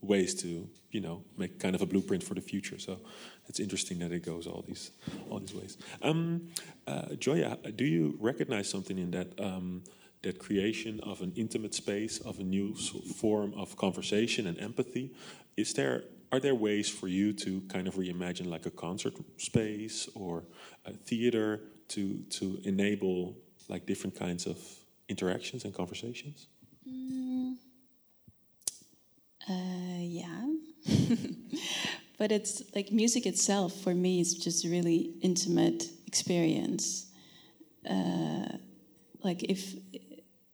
ways 0.00 0.34
to, 0.42 0.68
you 0.90 1.00
know, 1.00 1.24
make 1.36 1.58
kind 1.58 1.74
of 1.74 1.82
a 1.82 1.86
blueprint 1.86 2.22
for 2.22 2.34
the 2.34 2.40
future. 2.40 2.78
So 2.78 3.00
it's 3.48 3.60
interesting 3.60 3.98
that 4.00 4.12
it 4.12 4.24
goes 4.24 4.46
all 4.46 4.64
these 4.66 4.90
all 5.30 5.38
these 5.38 5.54
ways. 5.54 5.78
Um, 6.02 6.48
uh, 6.86 7.14
Joya, 7.18 7.58
do 7.74 7.84
you 7.84 8.16
recognize 8.20 8.68
something 8.68 8.98
in 8.98 9.10
that 9.12 9.38
um, 9.40 9.82
that 10.22 10.38
creation 10.38 11.00
of 11.00 11.20
an 11.20 11.32
intimate 11.36 11.74
space, 11.74 12.18
of 12.20 12.38
a 12.38 12.42
new 12.42 12.74
form 12.74 13.54
of 13.54 13.76
conversation 13.76 14.46
and 14.46 14.58
empathy? 14.58 15.12
Is 15.56 15.72
there 15.74 16.04
are 16.30 16.40
there 16.40 16.54
ways 16.54 16.88
for 16.90 17.08
you 17.08 17.32
to 17.32 17.62
kind 17.68 17.88
of 17.88 17.94
reimagine 17.94 18.46
like 18.46 18.66
a 18.66 18.70
concert 18.70 19.14
space 19.38 20.08
or 20.14 20.44
a 20.84 20.92
theater 20.92 21.60
to 21.88 22.18
to 22.30 22.60
enable 22.64 23.36
like 23.68 23.86
different 23.86 24.18
kinds 24.18 24.46
of 24.46 24.58
interactions 25.08 25.64
and 25.64 25.74
conversations? 25.74 26.48
Mm. 26.86 27.56
Uh, 29.48 30.00
yeah. 30.00 30.46
but 32.18 32.32
it's 32.32 32.62
like 32.74 32.92
music 32.92 33.26
itself 33.26 33.72
for 33.80 33.94
me 33.94 34.20
is 34.20 34.34
just 34.34 34.64
a 34.64 34.68
really 34.68 35.14
intimate 35.22 35.84
experience. 36.06 37.06
Uh, 37.88 38.48
like 39.22 39.42
if 39.44 39.74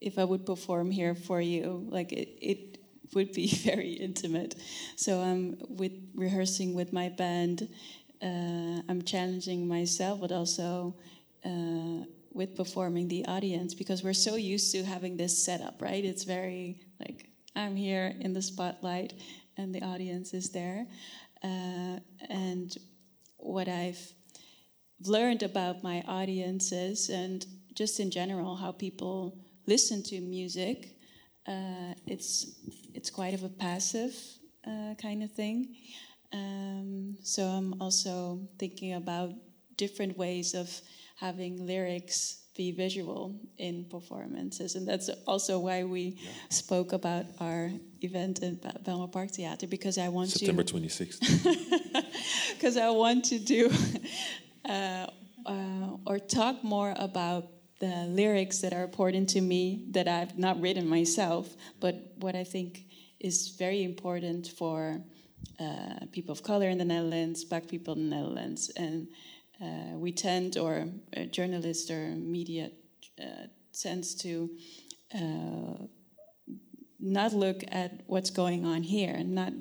if 0.01 0.19
I 0.19 0.25
would 0.25 0.47
perform 0.47 0.91
here 0.91 1.15
for 1.15 1.41
you, 1.41 1.87
like 1.91 2.13
it, 2.13 2.29
it 2.41 2.79
would 3.15 3.33
be 3.33 3.49
very 3.65 3.93
intimate. 3.93 4.55
So 4.97 5.21
I'm 5.21 5.59
with 5.69 5.93
rehearsing 6.15 6.75
with 6.75 6.93
my 6.93 7.09
band. 7.09 7.69
Uh, 8.23 8.83
I'm 8.89 9.03
challenging 9.05 9.69
myself, 9.69 10.21
but 10.21 10.33
also 10.33 10.95
uh, 11.45 12.05
with 12.33 12.57
performing 12.57 13.09
the 13.09 13.27
audience 13.27 13.75
because 13.75 14.03
we're 14.05 14.13
so 14.15 14.37
used 14.37 14.73
to 14.73 14.83
having 14.85 15.17
this 15.17 15.45
setup, 15.45 15.81
right? 15.83 16.05
It's 16.05 16.25
very 16.25 16.81
like 17.01 17.31
I'm 17.57 17.77
here 17.77 18.15
in 18.21 18.33
the 18.33 18.43
spotlight 18.43 19.15
and 19.57 19.75
the 19.75 19.83
audience 19.83 20.35
is 20.35 20.51
there. 20.51 20.87
Uh, 21.43 22.01
and 22.29 22.77
what 23.37 23.69
I've 23.69 24.13
learned 25.05 25.43
about 25.43 25.83
my 25.83 26.03
audiences 26.09 27.11
and 27.11 27.47
just 27.75 28.01
in 28.01 28.11
general 28.11 28.57
how 28.57 28.73
people 28.73 29.39
listen 29.67 30.03
to 30.05 30.21
music, 30.21 30.97
uh, 31.47 31.95
it's 32.07 32.59
it's 32.95 33.11
quite 33.11 33.35
of 33.35 33.43
a 33.43 33.49
passive 33.49 34.17
uh, 34.67 34.95
kind 35.01 35.23
of 35.23 35.31
thing. 35.33 35.77
Um, 36.33 37.17
so 37.23 37.45
I'm 37.45 37.81
also 37.81 38.41
thinking 38.59 38.95
about 38.95 39.33
different 39.77 40.17
ways 40.17 40.55
of 40.55 40.81
having 41.17 41.67
lyrics 41.67 42.44
be 42.55 42.71
visual 42.71 43.35
in 43.59 43.85
performances. 43.85 44.77
And 44.77 44.87
that's 44.87 45.11
also 45.27 45.59
why 45.59 45.85
we 45.85 46.17
yeah. 46.19 46.31
spoke 46.51 46.93
about 46.93 47.27
our 47.41 47.71
event 48.01 48.43
at 48.43 48.85
Bijlmer 48.85 49.11
Park 49.11 49.31
Theater 49.31 49.67
because 49.67 49.99
I 49.99 50.09
want 50.09 50.31
September 50.31 50.63
to. 50.63 50.89
September 50.89 50.89
26th. 50.89 52.05
Because 52.55 52.77
I 52.87 52.91
want 52.91 53.25
to 53.27 53.39
do 53.39 53.71
uh, 54.65 55.07
uh, 55.47 55.89
or 56.07 56.19
talk 56.19 56.63
more 56.63 56.95
about 56.97 57.49
the 57.81 58.07
lyrics 58.09 58.61
that 58.61 58.73
are 58.73 58.85
important 58.85 59.29
to 59.31 59.41
me 59.41 59.87
that 59.91 60.07
I've 60.07 60.39
not 60.39 60.61
written 60.61 60.89
myself, 60.89 61.55
but 61.81 62.13
what 62.19 62.35
I 62.37 62.45
think 62.45 62.85
is 63.21 63.49
very 63.59 63.83
important 63.83 64.47
for 64.47 65.01
uh, 65.61 66.07
people 66.13 66.33
of 66.33 66.43
color 66.43 66.69
in 66.69 66.79
the 66.79 66.85
Netherlands, 66.85 67.45
black 67.45 67.67
people 67.69 67.95
in 67.95 68.11
the 68.11 68.17
Netherlands, 68.17 68.71
and 68.77 69.09
uh, 69.61 69.97
we 69.97 70.13
tend, 70.13 70.57
or 70.57 70.87
a 71.13 71.27
journalist 71.27 71.91
or 71.91 72.07
media 72.17 72.71
uh, 73.21 73.47
tends 73.73 74.15
to 74.17 74.51
uh, 75.15 75.87
not 77.01 77.33
look 77.33 77.63
at 77.69 78.03
what's 78.07 78.31
going 78.31 78.65
on 78.65 78.83
here. 78.83 79.15
And 79.15 79.35
not 79.35 79.53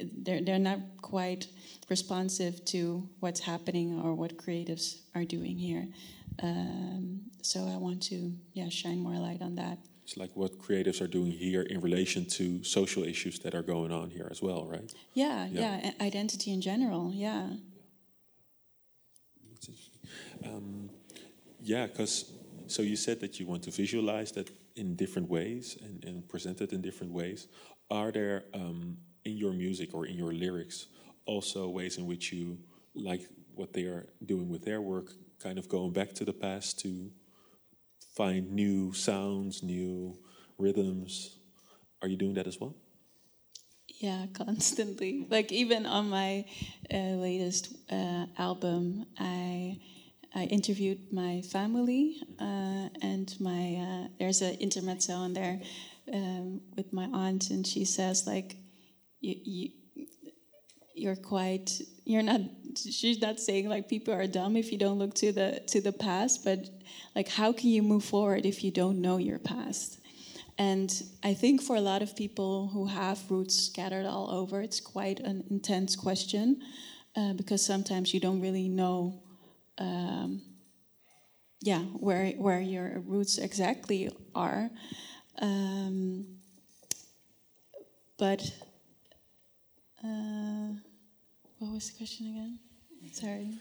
they're 0.00 0.42
they're 0.42 0.58
not 0.58 0.80
quite 1.02 1.48
responsive 1.88 2.64
to 2.66 3.08
what's 3.20 3.40
happening 3.40 4.00
or 4.00 4.14
what 4.14 4.36
creatives 4.36 5.00
are 5.14 5.24
doing 5.24 5.56
here. 5.58 5.88
Um, 6.42 7.20
so 7.42 7.66
I 7.66 7.76
want 7.76 8.02
to 8.04 8.32
yeah 8.52 8.68
shine 8.68 9.00
more 9.00 9.18
light 9.18 9.42
on 9.42 9.56
that. 9.56 9.78
It's 10.04 10.16
like 10.16 10.30
what 10.34 10.58
creatives 10.58 11.00
are 11.00 11.06
doing 11.06 11.30
here 11.30 11.62
in 11.62 11.80
relation 11.80 12.24
to 12.38 12.64
social 12.64 13.04
issues 13.04 13.38
that 13.40 13.54
are 13.54 13.62
going 13.62 13.92
on 13.92 14.10
here 14.10 14.26
as 14.30 14.42
well, 14.42 14.66
right? 14.66 14.92
Yeah, 15.14 15.46
yeah, 15.46 15.80
yeah. 15.84 15.92
identity 16.00 16.52
in 16.52 16.60
general, 16.60 17.12
yeah. 17.14 17.50
Um, 20.44 20.90
yeah, 21.62 21.86
because 21.86 22.32
so 22.66 22.82
you 22.82 22.96
said 22.96 23.20
that 23.20 23.40
you 23.40 23.46
want 23.46 23.62
to 23.64 23.70
visualize 23.70 24.32
that 24.32 24.50
in 24.76 24.96
different 24.96 25.28
ways 25.28 25.76
and, 25.82 26.04
and 26.04 26.28
present 26.28 26.60
it 26.60 26.72
in 26.72 26.80
different 26.80 27.12
ways. 27.12 27.48
Are 27.90 28.12
there 28.12 28.44
um, 28.54 28.98
in 29.24 29.36
your 29.36 29.52
music 29.52 29.94
or 29.94 30.06
in 30.06 30.16
your 30.16 30.32
lyrics 30.32 30.86
also 31.26 31.68
ways 31.68 31.98
in 31.98 32.06
which 32.06 32.32
you 32.32 32.58
like 32.94 33.22
what 33.54 33.72
they 33.72 33.82
are 33.82 34.08
doing 34.24 34.48
with 34.48 34.64
their 34.64 34.80
work, 34.80 35.12
kind 35.42 35.58
of 35.58 35.68
going 35.68 35.92
back 35.92 36.12
to 36.14 36.24
the 36.24 36.32
past 36.32 36.78
to 36.80 37.10
find 38.16 38.52
new 38.52 38.92
sounds, 38.92 39.62
new 39.62 40.16
rhythms? 40.58 41.38
Are 42.02 42.08
you 42.08 42.16
doing 42.16 42.34
that 42.34 42.46
as 42.46 42.58
well? 42.60 42.74
Yeah, 43.98 44.26
constantly. 44.34 45.26
Like 45.28 45.52
even 45.52 45.86
on 45.86 46.08
my 46.08 46.46
uh, 46.92 47.16
latest 47.20 47.74
uh, 47.90 48.26
album, 48.38 49.06
I 49.18 49.78
I 50.34 50.44
interviewed 50.44 51.12
my 51.12 51.42
family 51.42 52.16
uh, 52.40 52.88
and 53.02 53.34
my 53.40 53.76
uh, 53.76 54.08
there's 54.18 54.42
an 54.42 54.54
intermezzo 54.60 55.24
in 55.24 55.34
there 55.34 55.60
um, 56.12 56.60
with 56.76 56.92
my 56.92 57.06
aunt, 57.12 57.50
and 57.50 57.66
she 57.66 57.84
says 57.84 58.26
like 58.26 58.56
you, 59.20 59.34
you 59.44 59.70
you're 60.94 61.16
quite 61.16 61.80
you're 62.04 62.22
not 62.22 62.40
she's 62.76 63.20
not 63.20 63.40
saying 63.40 63.68
like 63.68 63.88
people 63.88 64.12
are 64.14 64.26
dumb 64.26 64.56
if 64.56 64.70
you 64.70 64.78
don't 64.78 64.98
look 64.98 65.14
to 65.14 65.32
the 65.32 65.62
to 65.66 65.80
the 65.80 65.92
past 65.92 66.44
but 66.44 66.58
like 67.16 67.28
how 67.28 67.52
can 67.52 67.70
you 67.70 67.82
move 67.82 68.04
forward 68.04 68.44
if 68.44 68.62
you 68.62 68.70
don't 68.70 69.00
know 69.00 69.16
your 69.16 69.38
past? 69.38 69.98
And 70.58 70.90
i 71.22 71.32
think 71.32 71.62
for 71.62 71.76
a 71.76 71.80
lot 71.80 72.02
of 72.02 72.14
people 72.14 72.68
who 72.68 72.86
have 72.86 73.18
roots 73.30 73.56
scattered 73.56 74.04
all 74.04 74.30
over 74.30 74.60
it's 74.60 74.80
quite 74.80 75.20
an 75.20 75.44
intense 75.50 75.96
question 75.96 76.60
uh, 77.16 77.32
because 77.32 77.64
sometimes 77.64 78.14
you 78.14 78.20
don't 78.20 78.40
really 78.40 78.68
know, 78.68 79.20
um, 79.80 80.42
yeah, 81.62 81.80
where 81.98 82.30
where 82.32 82.60
your 82.60 83.00
roots 83.06 83.38
exactly 83.38 84.10
are. 84.34 84.70
Um, 85.40 86.26
but 88.18 88.42
uh, 90.04 90.68
what 91.58 91.72
was 91.72 91.90
the 91.90 91.96
question 91.98 92.26
again? 92.28 92.58
Sorry. 93.12 93.58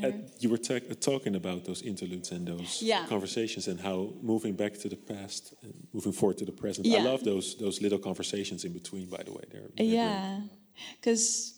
Uh, 0.00 0.12
you 0.38 0.48
were 0.48 0.58
ta- 0.58 0.94
talking 1.00 1.34
about 1.34 1.64
those 1.64 1.82
interludes 1.82 2.30
and 2.30 2.46
those 2.46 2.80
Yeah. 2.82 3.04
conversations 3.08 3.66
and 3.66 3.80
how 3.80 4.12
moving 4.22 4.54
back 4.54 4.74
to 4.78 4.88
the 4.88 4.96
past 4.96 5.54
and 5.62 5.74
moving 5.92 6.12
forward 6.12 6.38
to 6.38 6.44
the 6.44 6.52
present. 6.52 6.86
I 6.86 7.02
love 7.02 7.24
those 7.24 7.56
those 7.56 7.82
little 7.82 7.98
conversations 7.98 8.64
in 8.64 8.72
between. 8.72 9.08
By 9.10 9.22
the 9.24 9.32
way, 9.32 9.44
they're, 9.50 9.70
they're 9.76 9.86
yeah 9.86 10.40
because 11.00 11.57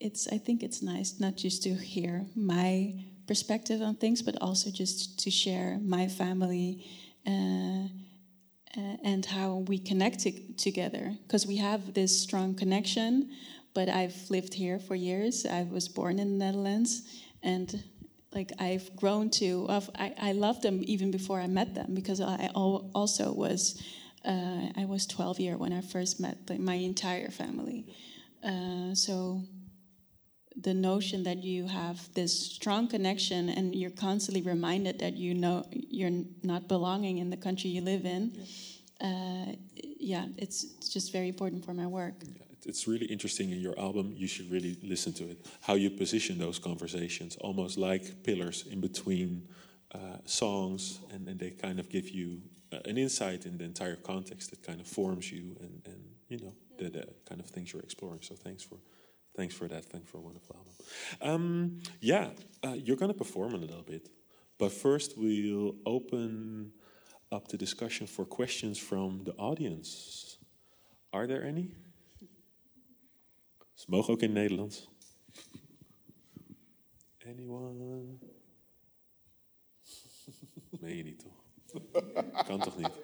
it's 0.00 0.28
i 0.28 0.38
think 0.38 0.62
it's 0.62 0.82
nice 0.82 1.20
not 1.20 1.36
just 1.36 1.62
to 1.62 1.74
hear 1.74 2.26
my 2.34 2.92
perspective 3.26 3.80
on 3.80 3.94
things 3.94 4.22
but 4.22 4.36
also 4.40 4.70
just 4.70 5.18
to 5.18 5.30
share 5.30 5.78
my 5.82 6.08
family 6.08 6.84
uh, 7.26 7.88
uh, 8.76 8.96
and 9.02 9.24
how 9.24 9.64
we 9.68 9.78
connect 9.78 10.20
to- 10.20 10.52
together. 10.54 11.14
Because 11.22 11.46
we 11.46 11.56
have 11.56 11.94
this 11.94 12.20
strong 12.20 12.54
connection 12.54 13.30
but 13.74 13.88
i've 13.88 14.30
lived 14.30 14.54
here 14.54 14.78
for 14.78 14.94
years. 14.94 15.46
I 15.46 15.62
was 15.64 15.88
born 15.88 16.18
in 16.18 16.38
the 16.38 16.44
netherlands 16.44 17.02
and 17.42 17.82
like 18.32 18.52
i've 18.58 18.94
grown 18.96 19.30
to 19.30 19.66
I, 19.94 20.12
I 20.18 20.32
loved 20.32 20.62
them 20.62 20.82
even 20.84 21.10
before 21.10 21.40
i 21.40 21.46
met 21.46 21.74
them 21.74 21.94
because 21.94 22.20
i 22.20 22.50
al- 22.54 22.90
also 22.94 23.32
was 23.32 23.80
uh, 24.24 24.66
i 24.76 24.84
was 24.84 25.06
12 25.06 25.40
year 25.40 25.56
when 25.56 25.72
i 25.72 25.80
first 25.80 26.20
met 26.20 26.36
like, 26.48 26.60
my 26.60 26.74
entire 26.74 27.30
family. 27.30 27.86
Uh, 28.42 28.94
so 28.94 29.42
the 30.60 30.74
notion 30.74 31.22
that 31.24 31.42
you 31.42 31.66
have 31.66 32.12
this 32.14 32.32
strong 32.54 32.86
connection 32.88 33.48
and 33.48 33.74
you're 33.74 33.90
constantly 33.90 34.42
reminded 34.42 34.98
that 35.00 35.14
you 35.14 35.34
know 35.34 35.64
you're 35.70 36.22
not 36.42 36.68
belonging 36.68 37.18
in 37.18 37.30
the 37.30 37.36
country 37.36 37.70
you 37.70 37.80
live 37.80 38.04
in 38.06 38.32
uh, 39.00 39.52
yeah 39.98 40.26
it's, 40.36 40.64
it's 40.78 40.88
just 40.88 41.12
very 41.12 41.28
important 41.28 41.64
for 41.64 41.74
my 41.74 41.86
work 41.86 42.14
Yeah, 42.22 42.42
It's 42.66 42.86
really 42.86 43.06
interesting 43.06 43.50
in 43.50 43.60
your 43.60 43.78
album. 43.78 44.12
You 44.16 44.28
should 44.28 44.50
really 44.50 44.78
listen 44.82 45.12
to 45.14 45.24
it. 45.24 45.38
How 45.60 45.74
you 45.74 45.90
position 45.90 46.38
those 46.38 46.58
conversations, 46.58 47.36
almost 47.40 47.76
like 47.76 48.22
pillars 48.22 48.64
in 48.70 48.80
between 48.80 49.48
uh, 49.92 50.18
songs, 50.24 51.00
and, 51.12 51.28
and 51.28 51.38
they 51.38 51.50
kind 51.50 51.78
of 51.80 51.88
give 51.88 52.08
you 52.08 52.40
uh, 52.72 52.78
an 52.90 52.96
insight 52.96 53.44
in 53.46 53.58
the 53.58 53.64
entire 53.64 53.96
context 53.96 54.50
that 54.50 54.62
kind 54.62 54.80
of 54.80 54.86
forms 54.86 55.30
you, 55.30 55.56
and, 55.60 55.82
and 55.86 56.00
you 56.28 56.38
know 56.42 56.52
the, 56.78 56.90
the 56.90 57.06
kind 57.28 57.40
of 57.40 57.46
things 57.46 57.72
you're 57.72 57.82
exploring. 57.82 58.20
So 58.22 58.34
thanks 58.34 58.62
for 58.62 58.78
thanks 59.36 59.54
for 59.54 59.68
that. 59.68 59.84
Thanks 59.84 60.10
for 60.10 60.18
a 60.18 60.20
wonderful 60.20 60.56
album. 60.56 60.74
Um, 61.20 61.80
yeah, 62.00 62.30
uh, 62.64 62.72
you're 62.72 62.96
going 62.96 63.12
to 63.12 63.18
perform 63.18 63.54
in 63.54 63.62
a 63.62 63.66
little 63.66 63.82
bit, 63.82 64.08
but 64.58 64.72
first 64.72 65.16
we'll 65.16 65.76
open 65.84 66.72
up 67.30 67.48
the 67.48 67.56
discussion 67.56 68.06
for 68.06 68.24
questions 68.24 68.78
from 68.78 69.22
the 69.24 69.32
audience. 69.32 70.38
Are 71.12 71.26
there 71.26 71.44
any? 71.44 71.70
Ze 73.74 73.84
mogen 73.88 74.12
ook 74.12 74.22
in 74.22 74.32
Nederlands. 74.32 74.88
Anyone? 77.26 78.18
Meen 80.80 80.96
je 80.96 81.02
niet, 81.02 81.18
toch? 81.18 81.42
kan 82.46 82.60
toch 82.60 82.76
niet? 82.76 82.90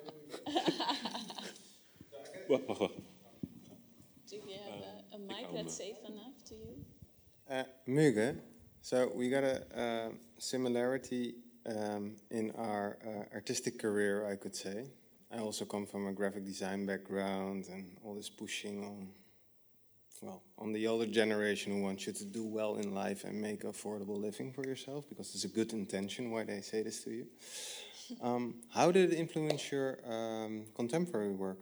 wacht, 2.48 2.66
wacht, 2.66 2.78
wacht. 2.78 2.94
Do 5.10 5.16
you 5.18 5.28
have 5.28 5.30
a, 5.30 5.34
a 5.34 5.52
mic 5.52 5.54
that's 5.54 5.76
safe 5.76 5.96
enough 6.08 6.44
to 6.48 6.54
you 6.54 6.84
Uh, 7.50 7.64
Muge, 7.88 8.38
so 8.80 9.10
we 9.14 9.28
got 9.28 9.42
a 9.44 9.56
uh, 9.76 10.08
similarity 10.38 11.34
um, 11.66 12.16
in 12.30 12.52
our 12.56 12.96
uh, 13.04 13.34
artistic 13.34 13.78
career, 13.78 14.24
I 14.30 14.36
could 14.36 14.54
say. 14.54 14.86
I 15.32 15.38
also 15.38 15.64
come 15.64 15.86
from 15.86 16.06
a 16.06 16.12
graphic 16.12 16.44
design 16.44 16.86
background 16.86 17.66
and 17.72 17.96
all 18.04 18.14
this 18.14 18.30
pushing 18.30 18.84
on, 18.84 19.08
well, 20.22 20.42
on 20.58 20.72
the 20.72 20.86
older 20.86 21.06
generation 21.06 21.72
who 21.72 21.82
wants 21.82 22.06
you 22.06 22.12
to 22.12 22.24
do 22.24 22.44
well 22.46 22.76
in 22.76 22.94
life 22.94 23.24
and 23.24 23.40
make 23.40 23.62
affordable 23.64 24.20
living 24.20 24.52
for 24.52 24.64
yourself 24.64 25.08
because 25.08 25.34
it's 25.34 25.44
a 25.44 25.48
good 25.48 25.72
intention 25.72 26.30
why 26.30 26.44
they 26.44 26.60
say 26.60 26.82
this 26.82 27.02
to 27.04 27.10
you. 27.10 27.26
Um, 28.20 28.56
how 28.74 28.90
did 28.90 29.12
it 29.12 29.16
influence 29.16 29.70
your 29.70 29.98
um, 30.04 30.64
contemporary 30.74 31.30
work? 31.30 31.58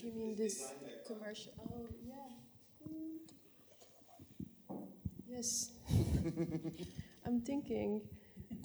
Thank 0.00 0.14
you. 0.14 0.20
Mean 0.20 0.36
this? 0.36 0.72
commercial 1.06 1.52
Oh, 1.60 1.86
yeah. 2.02 2.14
Yes. 5.28 5.72
I'm 7.26 7.40
thinking, 7.42 8.00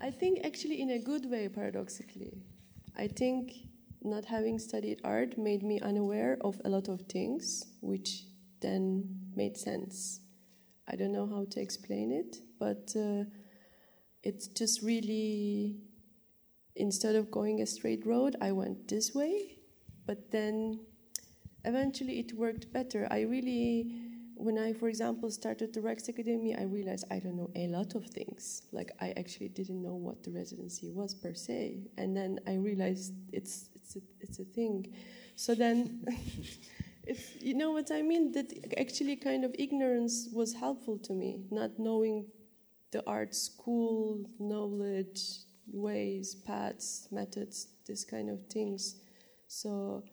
I 0.01 0.11
think 0.11 0.45
actually 0.45 0.81
in 0.81 0.91
a 0.91 0.99
good 0.99 1.29
way, 1.29 1.49
paradoxically. 1.49 2.41
I 2.97 3.07
think 3.07 3.51
not 4.01 4.23
having 4.23 4.59
studied 4.59 5.01
art 5.03 5.38
made 5.38 5.61
me 5.63 5.79
unaware 5.81 6.38
of 6.39 6.61
a 6.63 6.69
lot 6.69 6.88
of 6.88 7.01
things, 7.01 7.65
which 7.81 8.23
then 8.61 9.03
made 9.36 9.57
sense. 9.57 10.21
I 10.88 10.95
don't 10.95 11.11
know 11.11 11.27
how 11.27 11.45
to 11.51 11.59
explain 11.59 12.11
it, 12.13 12.38
but 12.59 12.93
uh, 12.95 13.25
it's 14.23 14.47
just 14.47 14.81
really, 14.81 15.81
instead 16.77 17.15
of 17.15 17.29
going 17.29 17.61
a 17.61 17.65
straight 17.65 18.05
road, 18.05 18.38
I 18.39 18.53
went 18.53 18.88
this 18.88 19.13
way, 19.13 19.57
but 20.05 20.31
then 20.31 20.79
eventually 21.66 22.20
it 22.20 22.34
worked 22.34 22.72
better. 22.72 23.07
I 23.11 23.22
really, 23.22 23.91
when 24.36 24.57
I, 24.57 24.74
for 24.74 24.88
example, 24.88 25.30
started 25.32 25.74
the 25.74 25.82
Rijksakademie, 25.82 26.59
I 26.59 26.63
realized 26.63 27.05
I 27.11 27.20
don't 27.20 27.36
know 27.36 27.51
a 27.55 27.68
lot 27.68 27.95
of 27.95 28.05
things. 28.05 28.63
Like 28.72 28.91
I 29.01 29.13
actually 29.18 29.49
didn't 29.49 29.82
know 29.82 29.95
what 29.95 30.24
the 30.24 30.32
residency 30.32 30.89
was 30.91 31.13
per 31.13 31.34
se, 31.34 31.88
and 31.97 32.16
then 32.16 32.39
I 32.47 32.55
realized 32.55 33.13
it's 33.32 33.70
it's 33.76 33.95
a, 33.95 33.99
it's 34.22 34.39
a 34.39 34.45
thing. 34.45 34.93
So 35.36 35.55
then, 35.55 36.05
it's 37.03 37.36
you 37.41 37.53
know 37.53 37.72
what 37.72 37.91
I 37.91 38.01
mean. 38.01 38.32
That 38.32 38.51
actually 38.78 39.16
kind 39.16 39.43
of 39.43 39.55
ignorance 39.57 40.30
was 40.34 40.53
helpful 40.53 40.97
to 40.99 41.13
me, 41.13 41.45
not 41.51 41.72
knowing 41.80 42.26
the 42.91 43.03
art 43.07 43.36
school 43.36 44.24
knowledge, 44.39 45.22
ways, 45.72 46.36
paths, 46.36 47.07
methods, 47.11 47.68
this 47.88 48.03
kind 48.05 48.30
of 48.30 48.39
things. 48.47 48.95
So 49.47 50.03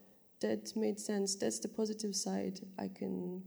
that 0.43 0.77
made 0.77 1.01
sense. 1.01 1.37
That's 1.37 1.59
the 1.59 1.69
positive 1.69 2.15
side. 2.15 2.61
I 2.79 2.89
can 2.89 3.43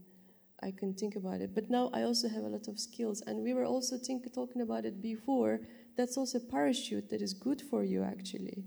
I 0.62 0.70
can 0.70 0.94
think 0.94 1.16
about 1.16 1.40
it. 1.40 1.54
But 1.54 1.70
now 1.70 1.90
I 1.92 2.02
also 2.02 2.28
have 2.28 2.44
a 2.44 2.48
lot 2.48 2.66
of 2.68 2.80
skills, 2.80 3.22
and 3.26 3.42
we 3.42 3.54
were 3.54 3.64
also 3.64 3.98
think, 3.98 4.32
talking 4.34 4.62
about 4.62 4.84
it 4.84 5.02
before. 5.02 5.60
That's 5.96 6.16
also 6.16 6.38
a 6.38 6.50
parachute 6.50 7.08
that 7.10 7.22
is 7.22 7.34
good 7.34 7.60
for 7.60 7.84
you 7.84 8.02
actually. 8.02 8.64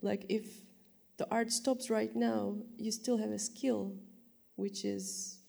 Like 0.00 0.24
if 0.28 0.46
the 1.18 1.28
art 1.30 1.52
stops 1.52 1.90
right 1.90 2.14
now, 2.14 2.56
you 2.76 2.90
still 2.90 3.18
have 3.18 3.30
a 3.30 3.38
skill, 3.38 3.94
which 4.56 4.84
is 4.84 5.40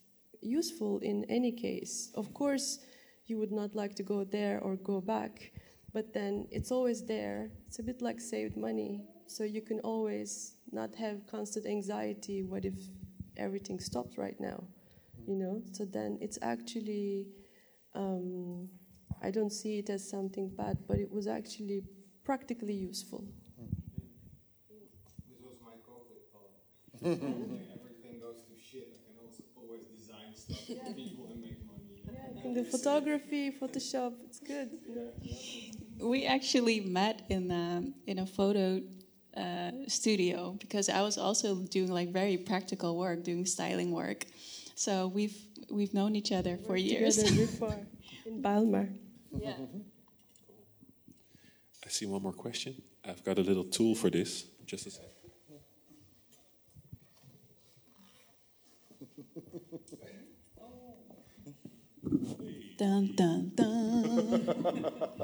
useful 0.42 1.00
in 1.00 1.26
any 1.30 1.52
case. 1.52 2.12
Of 2.16 2.34
course, 2.34 2.80
you 3.26 3.38
would 3.40 3.52
not 3.52 3.76
like 3.76 3.96
to 3.96 4.04
go 4.04 4.24
there 4.24 4.60
or 4.60 4.76
go 4.76 5.02
back, 5.02 5.54
but 5.94 6.14
then 6.14 6.48
it's 6.52 6.72
always 6.72 7.06
there. 7.06 7.52
It's 7.68 7.80
a 7.80 7.84
bit 7.84 8.02
like 8.02 8.20
saved 8.20 8.58
money, 8.58 9.06
so 9.28 9.44
you 9.44 9.62
can 9.62 9.80
always 9.80 10.56
not 10.74 10.96
have 10.96 11.26
constant 11.28 11.66
anxiety. 11.66 12.44
What 12.44 12.66
if 12.66 12.74
everything 13.38 13.80
stops 13.80 14.18
right 14.18 14.40
now? 14.40 14.64
You 15.28 15.36
know. 15.36 15.62
So 15.72 15.86
then 15.86 16.18
it's 16.22 16.40
actually. 16.42 17.28
Um, 17.96 18.70
I 19.22 19.32
don't 19.32 19.52
see 19.52 19.80
it 19.80 19.90
as 19.90 20.08
something 20.08 20.50
bad, 20.50 20.80
but 20.86 20.98
it 20.98 21.10
was 21.10 21.28
actually 21.28 21.84
practically 22.26 22.74
useful. 22.74 23.24
This 25.30 25.40
was 25.42 25.58
my 25.64 25.78
COVID 25.90 26.22
thought. 26.32 26.52
everything 27.06 28.20
goes 28.20 28.42
to 28.50 28.56
shit. 28.60 28.90
I 28.94 29.08
can 29.08 29.16
also 29.24 29.44
always 29.56 29.84
design 29.86 30.36
stuff 30.36 30.58
for 30.68 30.94
people 30.94 31.28
and 31.32 31.42
make 31.42 31.66
money. 31.66 32.02
yeah, 32.12 32.46
In 32.46 32.54
the 32.54 32.66
photography, 32.66 33.52
Photoshop, 33.52 34.14
it's 34.26 34.40
good. 34.40 34.72
You 34.88 34.96
know? 34.96 36.10
We 36.10 36.26
actually 36.26 36.82
met 36.82 37.22
in 37.30 37.50
um, 37.52 37.94
in 38.08 38.20
a 38.20 38.26
photo 38.26 38.82
uh, 39.38 39.72
studio 39.88 40.56
because 40.60 40.90
I 40.90 41.02
was 41.02 41.18
also 41.18 41.56
doing 41.56 41.92
like 41.92 42.12
very 42.12 42.38
practical 42.38 42.98
work, 42.98 43.24
doing 43.24 43.46
styling 43.46 43.92
work. 43.92 44.26
So 44.76 45.08
we've 45.08 45.38
we've 45.70 45.94
known 45.94 46.16
each 46.16 46.32
other 46.32 46.58
for 46.58 46.76
years. 46.78 47.18
Together 47.18 47.36
before 47.48 47.76
in 48.26 48.42
Balmer. 48.42 48.90
yeah. 49.40 49.54
I 51.86 51.90
see 51.90 52.06
one 52.06 52.22
more 52.24 52.34
question. 52.34 52.76
I've 53.06 53.24
got 53.24 53.38
a 53.38 53.42
little 53.42 53.66
tool 53.66 53.94
for 53.96 54.10
this. 54.10 54.46
Just 54.66 54.88
a 54.88 54.92
sec. 54.92 55.04
Dun 62.78 63.14
dun 63.16 63.52
dun. 63.56 64.86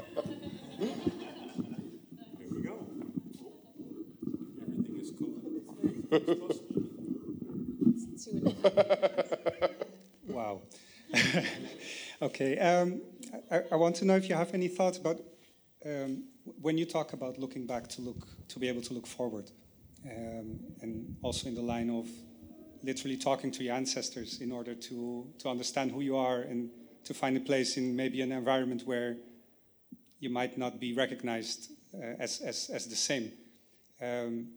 There 0.80 2.48
we 2.50 2.62
go. 2.62 2.74
Everything 4.62 4.98
is 4.98 5.10
cool. 5.18 5.34
Wow. 10.30 10.62
okay. 12.22 12.58
Um, 12.58 13.02
I, 13.50 13.62
I, 13.72 13.76
want 13.76 13.96
to 13.96 14.04
know 14.04 14.16
if 14.16 14.28
you 14.28 14.36
have 14.36 14.54
any 14.54 14.68
thoughts 14.68 14.98
about 14.98 15.20
um, 15.84 16.24
when 16.60 16.78
you 16.78 16.86
talk 16.86 17.12
about 17.12 17.38
looking 17.38 17.66
back 17.66 17.88
to 17.88 18.00
look 18.00 18.26
to 18.48 18.58
be 18.58 18.68
able 18.68 18.82
to 18.82 18.94
look 18.94 19.06
forward, 19.06 19.50
um, 20.06 20.60
and 20.82 21.16
also 21.22 21.48
in 21.48 21.54
the 21.54 21.62
line 21.62 21.90
of 21.90 22.08
literally 22.82 23.16
talking 23.16 23.50
to 23.50 23.64
your 23.64 23.74
ancestors 23.74 24.40
in 24.40 24.52
order 24.52 24.74
to 24.74 25.26
to 25.38 25.48
understand 25.48 25.90
who 25.90 26.00
you 26.00 26.16
are 26.16 26.42
and 26.42 26.70
to 27.04 27.14
find 27.14 27.36
a 27.36 27.40
place 27.40 27.76
in 27.76 27.96
maybe 27.96 28.22
an 28.22 28.30
environment 28.30 28.82
where 28.86 29.16
you 30.20 30.30
might 30.30 30.56
not 30.56 30.78
be 30.78 30.94
recognized 30.94 31.72
uh, 31.94 32.14
as, 32.18 32.40
as, 32.40 32.70
as 32.72 32.86
the 32.86 32.96
same. 32.96 33.32
Um, 34.00 34.48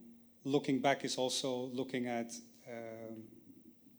looking 0.44 0.80
back 0.80 1.04
is 1.04 1.16
also 1.16 1.70
looking 1.72 2.06
at 2.06 2.32
um, 2.68 3.24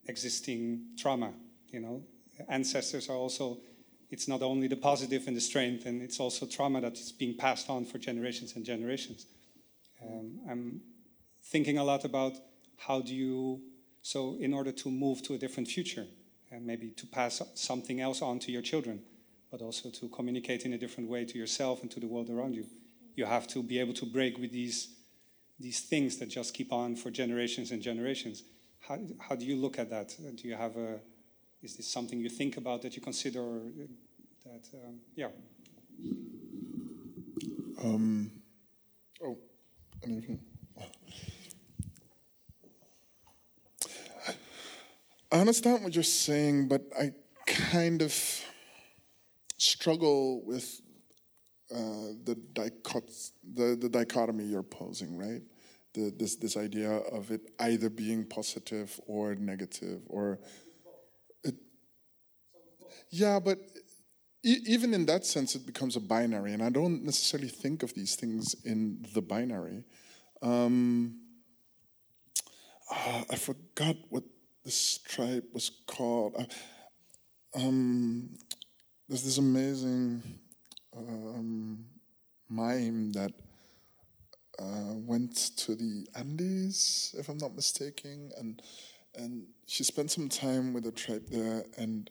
existing 0.08 0.86
trauma. 0.98 1.34
You 1.70 1.82
know, 1.82 2.04
ancestors 2.50 3.10
are 3.10 3.16
also. 3.16 3.60
It's 4.12 4.28
not 4.28 4.44
only 4.44 4.68
the 4.68 4.76
positive 4.76 5.28
and 5.28 5.36
the 5.36 5.42
strength, 5.42 5.88
and 5.88 6.02
it's 6.02 6.20
also 6.20 6.46
trauma 6.46 6.80
that 6.82 6.94
is 6.94 7.12
being 7.12 7.36
passed 7.36 7.70
on 7.70 7.86
for 7.86 7.98
generations 7.98 8.56
and 8.56 8.64
generations. 8.64 9.26
Um, 10.02 10.40
I'm 10.50 10.82
thinking 11.44 11.80
a 11.80 11.84
lot 11.84 12.06
about 12.06 12.34
how 12.78 13.02
do 13.02 13.16
you 13.16 13.62
so 14.02 14.38
in 14.40 14.54
order 14.54 14.72
to 14.72 14.92
move 14.92 15.24
to 15.24 15.34
a 15.34 15.38
different 15.38 15.68
future 15.68 16.06
and 16.52 16.66
maybe 16.66 16.92
to 16.92 17.08
pass 17.08 17.42
something 17.56 18.00
else 18.00 18.22
on 18.22 18.38
to 18.40 18.52
your 18.52 18.62
children, 18.62 19.02
but 19.52 19.62
also 19.62 19.90
to 19.90 20.08
communicate 20.10 20.64
in 20.64 20.74
a 20.74 20.78
different 20.78 21.10
way 21.10 21.26
to 21.26 21.38
yourself 21.38 21.82
and 21.82 21.90
to 21.90 22.00
the 22.00 22.08
world 22.08 22.30
around 22.30 22.54
you. 22.54 22.66
You 23.16 23.26
have 23.26 23.48
to 23.48 23.64
be 23.64 23.80
able 23.80 23.94
to 23.96 24.06
break 24.06 24.38
with 24.38 24.52
these 24.52 24.95
these 25.60 25.82
things 25.82 26.18
that 26.18 26.28
just 26.28 26.54
keep 26.54 26.72
on 26.74 26.96
for 26.96 27.10
generations 27.12 27.72
and 27.72 27.82
generations. 27.82 28.44
How, 28.80 29.00
how 29.20 29.36
do 29.36 29.46
you 29.46 29.56
look 29.56 29.80
at 29.80 29.90
that? 29.90 30.16
Do 30.36 30.48
you 30.48 30.56
have 30.56 30.76
a, 30.76 31.00
is 31.64 31.76
this 31.76 31.88
something 31.88 32.20
you 32.20 32.30
think 32.30 32.58
about 32.58 32.82
that 32.84 32.96
you 32.96 33.02
consider 33.02 33.42
that, 34.46 34.70
um, 34.74 35.00
yeah? 35.16 35.30
Um, 37.84 38.32
oh, 39.24 39.38
anything? 40.04 40.40
I 45.32 45.40
understand 45.40 45.84
what 45.84 45.94
you're 45.94 46.04
saying, 46.04 46.68
but 46.68 46.84
I 46.98 47.12
kind 47.46 48.02
of 48.02 48.14
struggle 49.58 50.46
with 50.46 50.82
uh, 51.76 52.14
the, 52.24 52.38
dichot- 52.54 53.32
the, 53.54 53.76
the 53.76 53.90
dichotomy 53.90 54.46
you're 54.46 54.64
posing, 54.64 55.18
right? 55.18 55.42
The, 55.94 56.14
this, 56.18 56.38
this 56.38 56.56
idea 56.56 56.90
of 56.90 57.32
it 57.32 57.42
either 57.60 57.90
being 57.90 58.26
positive 58.26 58.98
or 59.08 59.36
negative, 59.36 60.02
or 60.08 60.40
it, 61.44 61.56
yeah, 63.10 63.40
but 63.40 63.60
e- 64.44 64.64
even 64.68 64.94
in 64.94 65.06
that 65.08 65.26
sense, 65.26 65.54
it 65.56 65.66
becomes 65.66 65.98
a 65.98 66.00
binary, 66.00 66.54
and 66.54 66.64
I 66.64 66.70
don't 66.70 67.04
necessarily 67.04 67.50
think 67.50 67.84
of 67.84 67.94
these 67.94 68.16
things 68.16 68.56
in 68.64 69.06
the 69.14 69.22
binary. 69.22 69.84
Um, 70.42 71.20
uh, 72.90 73.24
I 73.30 73.36
forgot 73.36 73.98
what 74.10 74.24
this 74.64 75.00
tribe 75.00 75.44
was 75.54 75.72
called. 75.88 76.36
Uh, 76.38 76.46
um, 77.60 78.30
there's 79.10 79.24
this 79.24 79.40
amazing 79.40 80.22
um, 80.98 81.86
mime 82.50 83.12
that 83.14 83.32
uh, 84.60 84.94
went 84.96 85.36
to 85.58 85.76
the 85.76 86.08
Andes, 86.16 87.16
if 87.18 87.30
I'm 87.30 87.38
not 87.38 87.56
mistaken, 87.56 88.32
and 88.38 88.62
and 89.16 89.48
she 89.66 89.84
spent 89.84 90.12
some 90.12 90.30
time 90.30 90.74
with 90.74 90.84
the 90.84 90.92
tribe 90.92 91.24
there, 91.30 91.64
and 91.78 92.10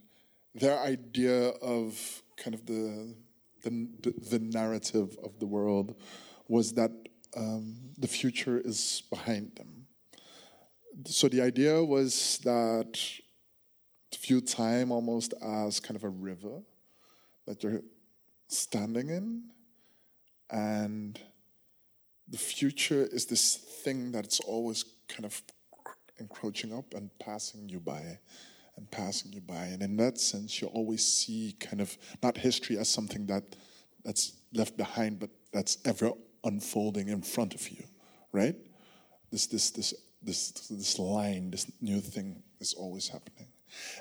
their 0.55 0.79
idea 0.79 1.49
of 1.63 2.23
kind 2.37 2.55
of 2.55 2.67
the 2.67 3.15
the, 3.63 3.89
the 4.31 4.39
narrative 4.39 5.17
of 5.25 5.39
the 5.39 5.47
world 5.47 5.95
was 6.49 6.75
that 6.75 6.91
um, 7.37 7.77
the 7.99 8.07
future 8.07 8.61
is 8.63 9.03
behind 9.09 9.53
them. 9.57 9.87
So 11.07 11.29
the 11.29 11.41
idea 11.41 11.83
was 11.83 12.39
that 12.45 12.99
view 14.25 14.41
time 14.41 14.91
almost 14.91 15.35
as 15.43 15.81
kind 15.81 15.97
of 15.97 16.05
a 16.05 16.09
river 16.09 16.63
that 17.47 17.63
you're 17.63 17.83
standing 18.49 19.11
in, 19.11 19.45
and 20.51 21.19
the 22.29 22.39
future 22.39 23.07
is 23.11 23.27
this 23.27 23.57
thing 23.57 24.13
that's 24.13 24.41
always 24.41 24.85
kind 25.09 25.25
of 25.25 25.43
encroaching 26.19 26.73
up 26.73 26.95
and 26.95 27.11
passing 27.19 27.69
you 27.69 27.81
by 27.81 28.19
and 28.77 28.91
passing 28.91 29.33
you 29.33 29.41
by. 29.41 29.65
And 29.67 29.83
in 29.83 29.97
that 29.99 30.19
sense, 30.19 30.61
you 30.61 30.69
always 30.69 31.05
see 31.07 31.57
kind 31.61 31.81
of 31.81 31.97
not 32.23 32.37
history 32.37 32.79
as 32.79 32.89
something 32.89 33.27
that 33.27 33.57
that's 34.05 34.33
left 34.53 34.77
behind, 34.77 35.19
but 35.19 35.31
that's 35.53 35.79
ever 35.85 36.13
unfolding 36.45 37.09
in 37.09 37.23
front 37.23 37.55
of 37.55 37.69
you, 37.71 37.85
right? 38.33 38.57
This 39.31 39.47
this 39.47 39.71
this 39.71 39.95
this 40.23 40.51
this 40.69 40.99
line, 40.99 41.51
this 41.51 41.71
new 41.81 42.01
thing 42.01 42.43
is 42.61 42.75
always 42.75 43.09
happening. 43.09 43.49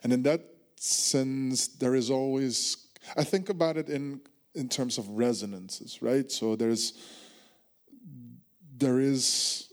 And 0.04 0.14
in 0.14 0.24
that 0.24 0.42
sense, 0.76 1.68
there 1.68 1.96
is 1.96 2.10
always 2.10 2.88
I 3.18 3.24
think 3.24 3.50
about 3.50 3.78
it 3.78 3.90
in 3.90 4.22
in 4.56 4.70
terms 4.70 4.98
of 4.98 5.08
resonances, 5.10 6.02
right? 6.02 6.32
So 6.32 6.56
there's 6.56 6.94
there 8.78 9.00
is 9.00 9.72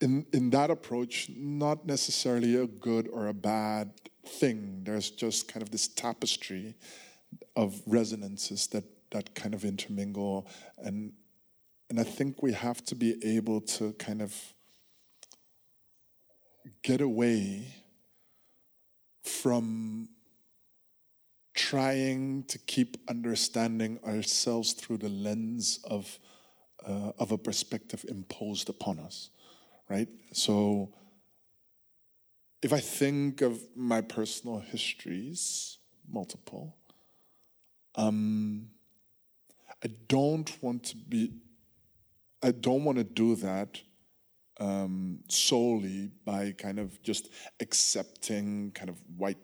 in 0.00 0.26
in 0.32 0.50
that 0.50 0.70
approach 0.70 1.30
not 1.34 1.86
necessarily 1.86 2.56
a 2.56 2.66
good 2.66 3.08
or 3.08 3.28
a 3.28 3.34
bad 3.34 3.92
thing. 4.26 4.82
There's 4.84 5.10
just 5.10 5.48
kind 5.48 5.62
of 5.62 5.70
this 5.70 5.88
tapestry 5.88 6.74
of 7.56 7.80
resonances 7.86 8.66
that 8.68 8.84
that 9.10 9.34
kind 9.34 9.54
of 9.54 9.64
intermingle 9.64 10.46
and 10.78 11.12
and 11.90 12.00
I 12.00 12.02
think 12.02 12.42
we 12.42 12.52
have 12.52 12.84
to 12.86 12.94
be 12.94 13.14
able 13.22 13.60
to 13.60 13.92
kind 13.92 14.22
of 14.22 14.34
get 16.82 17.00
away 17.00 17.74
from 19.22 20.08
trying 21.54 22.42
to 22.44 22.58
keep 22.58 22.96
understanding 23.08 23.98
ourselves 24.04 24.72
through 24.72 24.98
the 24.98 25.08
lens 25.08 25.78
of, 25.84 26.18
uh, 26.86 27.12
of 27.18 27.30
a 27.32 27.38
perspective 27.38 28.04
imposed 28.08 28.68
upon 28.68 28.98
us, 28.98 29.30
right? 29.88 30.08
So 30.32 30.92
if 32.60 32.72
I 32.72 32.80
think 32.80 33.40
of 33.40 33.60
my 33.76 34.00
personal 34.00 34.58
histories, 34.58 35.78
multiple, 36.10 36.74
um, 37.94 38.68
I 39.82 39.88
don't 40.08 40.50
want 40.62 40.84
to 40.84 40.96
be, 40.96 41.32
I 42.42 42.50
don't 42.50 42.84
want 42.84 42.98
to 42.98 43.04
do 43.04 43.36
that 43.36 43.80
um, 44.58 45.20
solely 45.28 46.10
by 46.24 46.52
kind 46.56 46.78
of 46.78 47.00
just 47.02 47.28
accepting 47.60 48.72
kind 48.72 48.88
of 48.88 48.96
white 49.16 49.43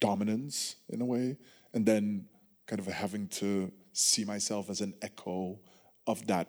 dominance 0.00 0.76
in 0.88 1.00
a 1.00 1.04
way, 1.04 1.36
and 1.72 1.86
then 1.86 2.26
kind 2.66 2.80
of 2.80 2.86
having 2.86 3.28
to 3.28 3.70
see 3.92 4.24
myself 4.24 4.70
as 4.70 4.80
an 4.80 4.94
echo 5.02 5.58
of 6.06 6.26
that 6.26 6.48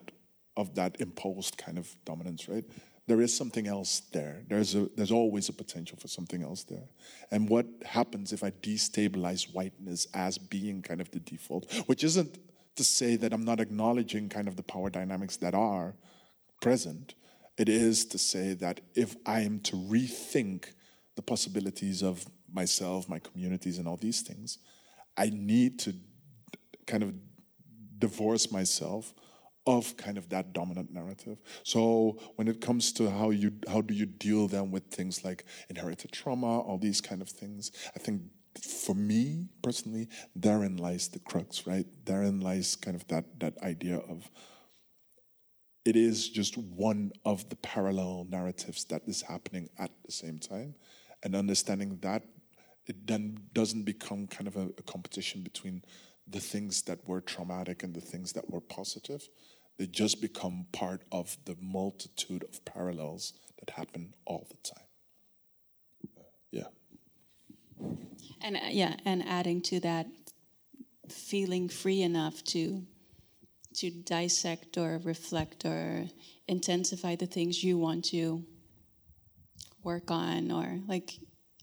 of 0.57 0.75
that 0.75 0.99
imposed 0.99 1.57
kind 1.57 1.77
of 1.77 1.95
dominance, 2.05 2.49
right? 2.49 2.65
There 3.07 3.21
is 3.21 3.35
something 3.35 3.67
else 3.67 4.01
there. 4.11 4.43
There's 4.47 4.75
a 4.75 4.89
there's 4.95 5.11
always 5.11 5.49
a 5.49 5.53
potential 5.53 5.97
for 5.99 6.07
something 6.07 6.43
else 6.43 6.63
there. 6.63 6.89
And 7.31 7.49
what 7.49 7.65
happens 7.85 8.33
if 8.33 8.43
I 8.43 8.51
destabilize 8.51 9.53
whiteness 9.53 10.07
as 10.13 10.37
being 10.37 10.81
kind 10.81 11.01
of 11.01 11.09
the 11.11 11.19
default, 11.19 11.71
which 11.87 12.03
isn't 12.03 12.37
to 12.75 12.83
say 12.83 13.15
that 13.17 13.33
I'm 13.33 13.43
not 13.43 13.59
acknowledging 13.59 14.29
kind 14.29 14.47
of 14.47 14.55
the 14.55 14.63
power 14.63 14.89
dynamics 14.89 15.37
that 15.37 15.53
are 15.53 15.95
present, 16.61 17.15
it 17.57 17.67
is 17.67 18.05
to 18.05 18.17
say 18.17 18.53
that 18.53 18.81
if 18.95 19.15
I 19.25 19.41
am 19.41 19.59
to 19.61 19.75
rethink 19.75 20.73
the 21.15 21.21
possibilities 21.21 22.01
of 22.01 22.25
myself, 22.53 23.09
my 23.09 23.19
communities, 23.19 23.77
and 23.77 23.87
all 23.87 23.97
these 23.97 24.21
things, 24.21 24.59
I 25.17 25.29
need 25.29 25.79
to 25.79 25.93
kind 26.87 27.03
of 27.03 27.13
divorce 27.97 28.51
myself 28.51 29.13
of 29.67 29.95
kind 29.95 30.17
of 30.17 30.29
that 30.29 30.53
dominant 30.53 30.91
narrative. 30.91 31.37
So 31.63 32.17
when 32.35 32.47
it 32.47 32.61
comes 32.61 32.91
to 32.93 33.09
how 33.09 33.29
you 33.29 33.51
how 33.67 33.81
do 33.81 33.93
you 33.93 34.05
deal 34.05 34.47
then 34.47 34.71
with 34.71 34.85
things 34.85 35.23
like 35.23 35.45
inherited 35.69 36.11
trauma, 36.11 36.59
all 36.59 36.77
these 36.77 37.01
kind 37.01 37.21
of 37.21 37.29
things, 37.29 37.71
I 37.95 37.99
think 37.99 38.23
for 38.59 38.95
me 38.95 39.49
personally, 39.61 40.09
therein 40.35 40.77
lies 40.77 41.09
the 41.09 41.19
crux, 41.19 41.67
right? 41.67 41.85
Therein 42.05 42.39
lies 42.39 42.75
kind 42.75 42.95
of 42.95 43.07
that 43.07 43.39
that 43.39 43.57
idea 43.61 43.97
of 43.97 44.29
it 45.85 45.95
is 45.95 46.29
just 46.29 46.57
one 46.57 47.11
of 47.25 47.49
the 47.49 47.55
parallel 47.57 48.27
narratives 48.29 48.85
that 48.85 49.01
is 49.07 49.21
happening 49.21 49.69
at 49.79 49.91
the 50.05 50.11
same 50.11 50.37
time. 50.37 50.75
And 51.23 51.35
understanding 51.35 51.97
that, 52.01 52.23
it 52.87 53.07
then 53.07 53.37
doesn't 53.53 53.83
become 53.83 54.27
kind 54.27 54.47
of 54.47 54.55
a, 54.55 54.69
a 54.77 54.83
competition 54.83 55.43
between 55.43 55.83
the 56.27 56.39
things 56.39 56.83
that 56.83 57.07
were 57.07 57.21
traumatic 57.21 57.83
and 57.83 57.93
the 57.93 58.01
things 58.01 58.33
that 58.33 58.49
were 58.49 58.61
positive. 58.61 59.27
They 59.77 59.87
just 59.87 60.21
become 60.21 60.67
part 60.71 61.01
of 61.11 61.37
the 61.45 61.55
multitude 61.59 62.43
of 62.43 62.63
parallels 62.65 63.33
that 63.59 63.71
happen 63.71 64.13
all 64.25 64.47
the 64.49 64.57
time. 64.69 64.87
Yeah. 66.51 66.67
and 68.41 68.57
uh, 68.57 68.59
yeah, 68.69 68.95
and 69.05 69.23
adding 69.27 69.61
to 69.63 69.79
that, 69.81 70.07
feeling 71.09 71.69
free 71.69 72.01
enough 72.01 72.43
to 72.45 72.85
to 73.73 73.89
dissect 73.89 74.77
or 74.77 74.99
reflect 75.03 75.63
or 75.65 76.05
intensify 76.47 77.15
the 77.15 77.25
things 77.25 77.63
you 77.63 77.77
want 77.77 78.03
to 78.05 78.43
work 79.83 80.11
on, 80.11 80.51
or 80.51 80.79
like 80.87 81.13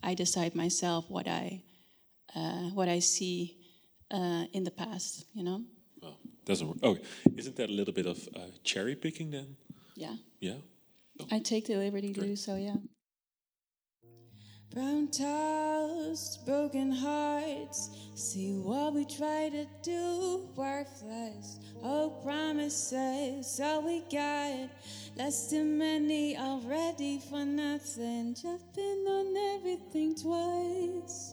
I 0.02 0.14
decide 0.14 0.54
myself 0.54 1.04
what 1.08 1.26
I 1.26 1.62
uh, 2.34 2.70
what 2.74 2.88
I 2.88 3.00
see 3.00 3.56
uh, 4.10 4.44
in 4.52 4.64
the 4.64 4.70
past. 4.70 5.26
You 5.34 5.44
know. 5.44 5.62
Oh, 6.02 6.16
doesn't 6.44 6.66
work. 6.66 6.82
Okay, 6.82 7.02
isn't 7.36 7.56
that 7.56 7.68
a 7.68 7.72
little 7.72 7.94
bit 7.94 8.06
of 8.06 8.28
uh, 8.34 8.50
cherry 8.64 8.94
picking 8.94 9.30
then? 9.30 9.56
Yeah. 9.96 10.16
Yeah. 10.40 10.58
I 11.32 11.40
take 11.40 11.66
the 11.66 11.76
liberty 11.76 12.12
to 12.14 12.20
do 12.20 12.36
so. 12.36 12.54
Yeah. 12.56 12.76
Brown 14.74 15.08
toast, 15.08 16.44
broken 16.44 16.92
hearts. 16.92 17.88
See 18.14 18.52
what 18.52 18.92
we 18.92 19.06
try 19.06 19.48
to 19.48 19.66
do, 19.82 20.46
worthless. 20.54 21.58
Oh, 21.82 22.10
promises, 22.22 23.60
all 23.64 23.82
we 23.82 24.00
got. 24.12 24.68
Less 25.16 25.50
than 25.50 25.78
many 25.78 26.36
already 26.36 27.18
for 27.18 27.46
nothing. 27.46 28.34
Jumping 28.34 29.06
on 29.08 29.56
everything 29.56 30.14
twice. 30.14 31.32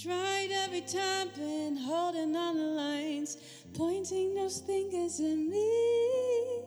Tried 0.00 0.50
every 0.52 0.82
time, 0.82 1.30
been 1.36 1.76
holding 1.76 2.36
on 2.36 2.56
the 2.56 2.62
lines, 2.62 3.36
pointing 3.74 4.34
those 4.36 4.60
fingers 4.60 5.18
at 5.18 5.36
me. 5.36 6.62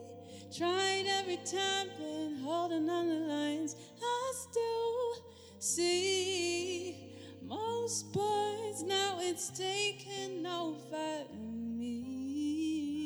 Tried 0.55 1.05
every 1.07 1.37
time, 1.37 1.87
been 1.97 2.39
holding 2.43 2.89
on 2.89 3.07
the 3.07 3.15
lines. 3.15 3.77
I 4.01 4.33
still 4.35 5.32
see 5.63 6.93
most 7.41 8.13
parts. 8.13 8.83
Now 8.83 9.19
it's 9.21 9.47
taken 9.49 10.45
over 10.45 11.23
me. 11.77 12.97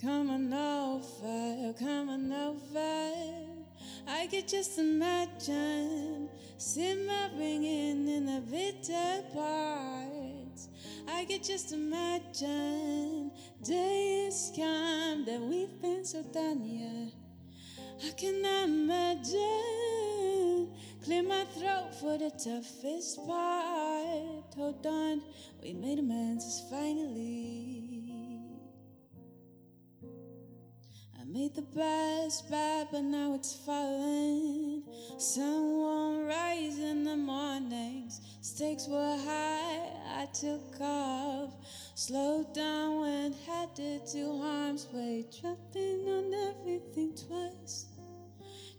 Come 0.00 0.30
on 0.30 0.52
over, 0.54 1.74
come 1.76 2.08
on 2.10 2.30
over. 2.32 3.10
I 4.06 4.28
could 4.28 4.46
just 4.46 4.78
imagine 4.78 6.28
simmering 6.58 7.64
in 7.64 8.26
the 8.26 8.40
bitter 8.40 9.24
parts. 9.34 10.68
I 11.08 11.24
could 11.24 11.42
just 11.42 11.72
imagine 11.72 13.32
days 13.64 14.52
come 14.54 15.24
that 15.24 15.40
we've 15.40 15.82
been 15.82 16.04
so 16.04 16.22
done, 16.22 16.64
yeah. 16.64 17.08
I 18.08 18.12
cannot 18.12 18.68
imagine. 18.68 19.89
Clear 21.04 21.22
my 21.22 21.44
throat 21.56 21.94
for 21.98 22.18
the 22.18 22.30
toughest 22.30 23.26
part. 23.26 24.54
Hold 24.54 24.86
on, 24.86 25.22
we 25.62 25.72
made 25.72 25.98
amends 25.98 26.62
finally. 26.70 28.10
I 31.18 31.24
made 31.24 31.54
the 31.54 31.62
best 31.62 32.50
bed, 32.50 32.88
but 32.92 33.02
now 33.02 33.34
it's 33.34 33.54
falling. 33.54 34.82
Sun 35.18 35.78
won't 35.78 36.28
rise 36.28 36.78
in 36.78 37.04
the 37.04 37.16
mornings. 37.16 38.20
Stakes 38.42 38.86
were 38.86 39.16
high, 39.24 39.88
I 40.18 40.28
took 40.34 40.80
off. 40.82 41.54
Slowed 41.94 42.52
down 42.52 43.00
when 43.00 43.32
headed 43.46 44.06
to 44.08 44.38
harm's 44.38 44.86
way. 44.92 45.24
Dropping 45.40 46.08
on 46.08 46.34
everything 46.50 47.14
twice. 47.14 47.89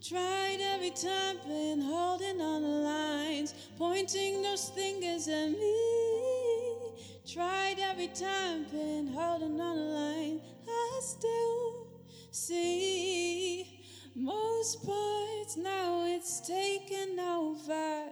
Tried 0.02 0.58
every 0.62 0.90
time, 0.90 1.38
been 1.48 1.80
holding 1.80 2.42
on 2.42 2.64
the 2.64 2.68
lines, 2.68 3.54
pointing 3.78 4.42
those 4.42 4.68
fingers 4.70 5.28
at 5.28 5.52
me. 5.52 6.92
Tried 7.32 7.76
every 7.80 8.08
time, 8.08 8.64
been 8.72 9.14
holding 9.14 9.62
on 9.62 9.78
the 9.78 9.84
line. 9.84 10.42
I 10.68 11.00
still 11.04 11.88
see 12.32 13.86
most 14.16 14.84
parts. 14.84 15.58
Now 15.58 16.06
it's 16.08 16.48
taken 16.48 17.20
over 17.20 18.10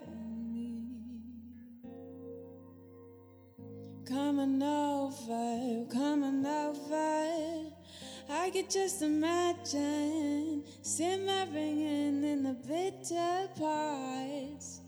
me. 0.54 0.84
Coming 4.06 4.62
over, 4.62 5.86
coming 5.92 6.46
over. 6.46 7.79
I 8.32 8.50
could 8.50 8.70
just 8.70 9.02
imagine 9.02 10.62
simmering 10.82 11.80
in 11.80 12.44
the 12.44 12.52
bitter 12.52 13.48
parts. 13.58 14.80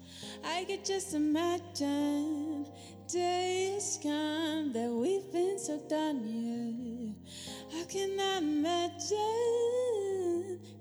I 0.44 0.64
could 0.64 0.84
just 0.84 1.12
imagine 1.14 2.66
days 3.12 3.98
come 4.00 4.72
that 4.72 4.88
we've 4.88 5.32
been 5.32 5.58
so 5.58 5.80
done, 5.88 6.22
yeah. 6.24 7.80
I 7.80 7.84
cannot 7.84 8.42
imagine. 8.42 9.18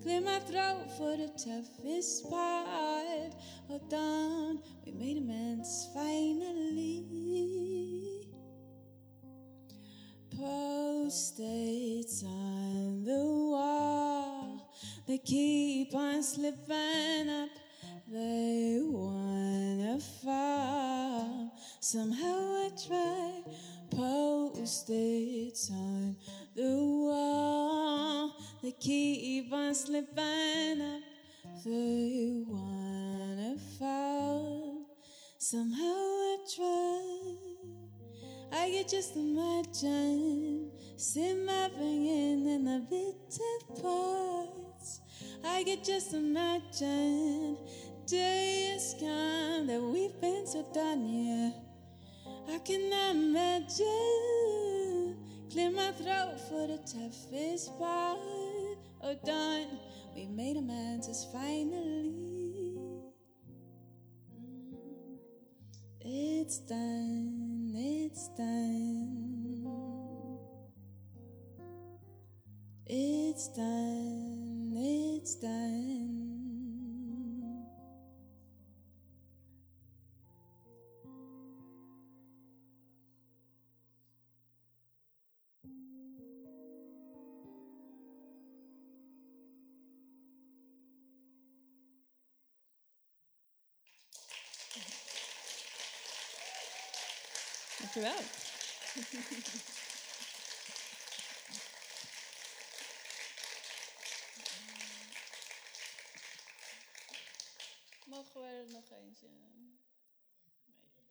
Clear 0.04 0.22
my 0.22 0.40
throat 0.40 0.86
for 0.98 1.18
the 1.18 1.30
toughest 1.30 2.30
part. 2.30 3.34
Hold 3.68 3.94
on, 3.94 4.60
we 4.86 4.92
made 4.92 5.18
amends 5.18 5.88
finally. 5.96 7.81
Post-its 10.42 12.24
on 12.24 13.04
the 13.04 13.24
wall. 13.52 14.74
They 15.08 15.20
keep 15.20 15.94
on 15.94 16.24
slipping 16.24 17.30
up. 17.30 17.50
They 18.12 18.80
wanna 18.82 20.00
fall. 20.00 21.54
Somehow 21.80 22.56
I 22.66 22.72
try. 22.88 23.44
Post-its 23.92 25.70
on 25.70 26.16
the 26.56 26.76
wall. 26.76 28.34
They 28.64 28.72
keep 28.72 29.54
on 29.54 29.76
slipping 29.76 30.82
up. 30.82 31.04
They 31.64 32.44
wanna 32.48 33.58
fall. 33.78 34.88
Somehow 35.38 35.84
I 35.84 36.38
try. 36.56 37.81
I 38.54 38.70
could 38.70 38.90
just 38.90 39.16
imagine 39.16 40.72
simmering 40.98 42.06
in 42.06 42.66
the 42.66 42.86
bitter 42.90 43.82
parts. 43.82 45.02
I 45.44 45.64
could 45.64 45.84
just 45.84 46.14
imagine 46.14 47.58
days 48.06 48.96
come 49.00 49.68
that 49.68 49.82
we've 49.82 50.20
been 50.20 50.46
so 50.46 50.66
done, 50.74 51.08
yeah. 51.08 51.52
I 52.54 52.60
cannot 52.60 53.16
imagine. 53.16 53.88
Clear 55.52 55.72
my 55.72 55.92
throat 55.92 56.40
for 56.50 56.68
the 56.68 56.78
toughest 56.78 57.78
part. 57.80 58.20
Oh, 59.02 59.16
done. 59.26 59.80
We 60.16 60.26
made 60.28 60.58
amends, 60.58 61.26
finally. 61.32 62.78
Mm, 64.36 65.18
it's 66.02 66.60
done, 66.60 67.41
it's 67.76 68.30
done. 68.38 69.68
It's 72.88 73.48
done, 73.50 74.74
it's 74.76 75.36
done. 75.36 76.21
Dankjewel. 97.94 98.24
Mogen 108.06 108.42
we 108.42 108.48
er 108.48 108.72
nog 108.72 108.92
eentje? 108.92 109.28
Nee. 109.28 109.80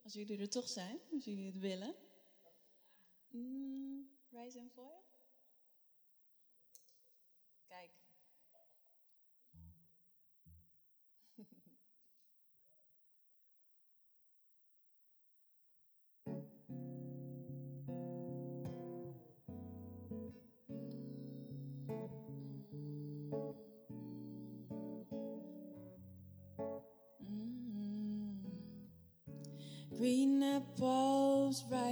Als 0.02 0.12
jullie 0.12 0.38
er 0.38 0.48
toch 0.48 0.68
zijn, 0.68 1.00
als 1.12 1.24
jullie 1.24 1.46
het 1.46 1.58
willen. 1.58 1.94
Mm, 3.28 4.10
rise 4.30 4.60
and 4.60 4.72
foil? 4.72 5.09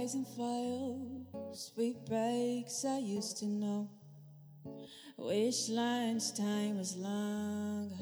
Apples, 0.09 0.15
rising 0.15 0.25
fall, 0.25 1.53
sweet 1.53 2.05
breaks 2.05 2.85
I 2.85 2.99
used 2.99 3.37
to 3.39 3.45
know. 3.45 3.89
Wish 5.17 5.69
lunchtime 5.69 6.77
was 6.77 6.95
longer, 6.95 7.95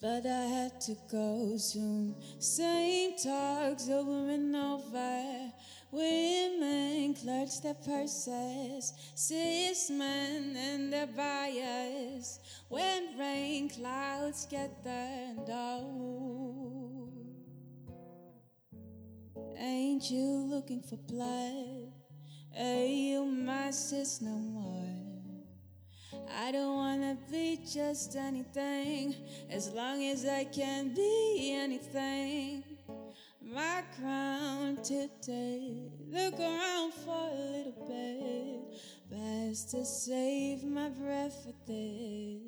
but 0.00 0.26
I 0.26 0.44
had 0.44 0.80
to 0.82 0.96
go 1.10 1.56
soon. 1.56 2.14
Same 2.38 3.12
talks 3.12 3.88
over 3.88 4.30
and 4.30 4.56
over. 4.56 5.52
Women 5.90 7.14
clutch 7.14 7.62
their 7.62 7.74
purses, 7.74 8.92
cis 9.14 9.90
men 9.90 10.54
and 10.56 10.92
their 10.92 11.06
bias. 11.06 12.40
When 12.68 13.18
rain 13.18 13.70
clouds 13.70 14.46
get 14.50 14.84
turned 14.84 15.48
out, 15.48 16.47
ain't 19.58 20.10
you 20.10 20.46
looking 20.48 20.82
for 20.82 20.96
blood? 20.96 21.92
Hey, 22.50 22.88
you 22.88 23.24
my 23.24 23.70
sis 23.70 24.20
no 24.20 24.30
more. 24.30 25.08
I 26.36 26.52
don't 26.52 26.76
wanna 26.76 27.16
be 27.30 27.60
just 27.70 28.16
anything 28.16 29.14
as 29.50 29.70
long 29.70 30.04
as 30.04 30.26
I 30.26 30.44
can 30.44 30.94
be 30.94 31.52
anything. 31.54 32.64
My 33.42 33.82
crown 33.98 34.76
today, 34.82 35.90
look 36.06 36.38
around 36.38 36.92
for 36.92 37.30
a 37.30 37.34
little 37.34 37.86
bit. 37.88 38.80
Best 39.10 39.70
to 39.70 39.84
save 39.84 40.64
my 40.64 40.90
breath 40.90 41.44
for 41.44 41.54
this. 41.66 42.42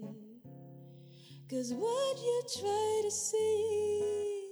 Cause 1.48 1.72
what 1.72 2.16
you 2.18 2.42
try 2.60 3.00
to 3.02 3.10
see, 3.10 4.44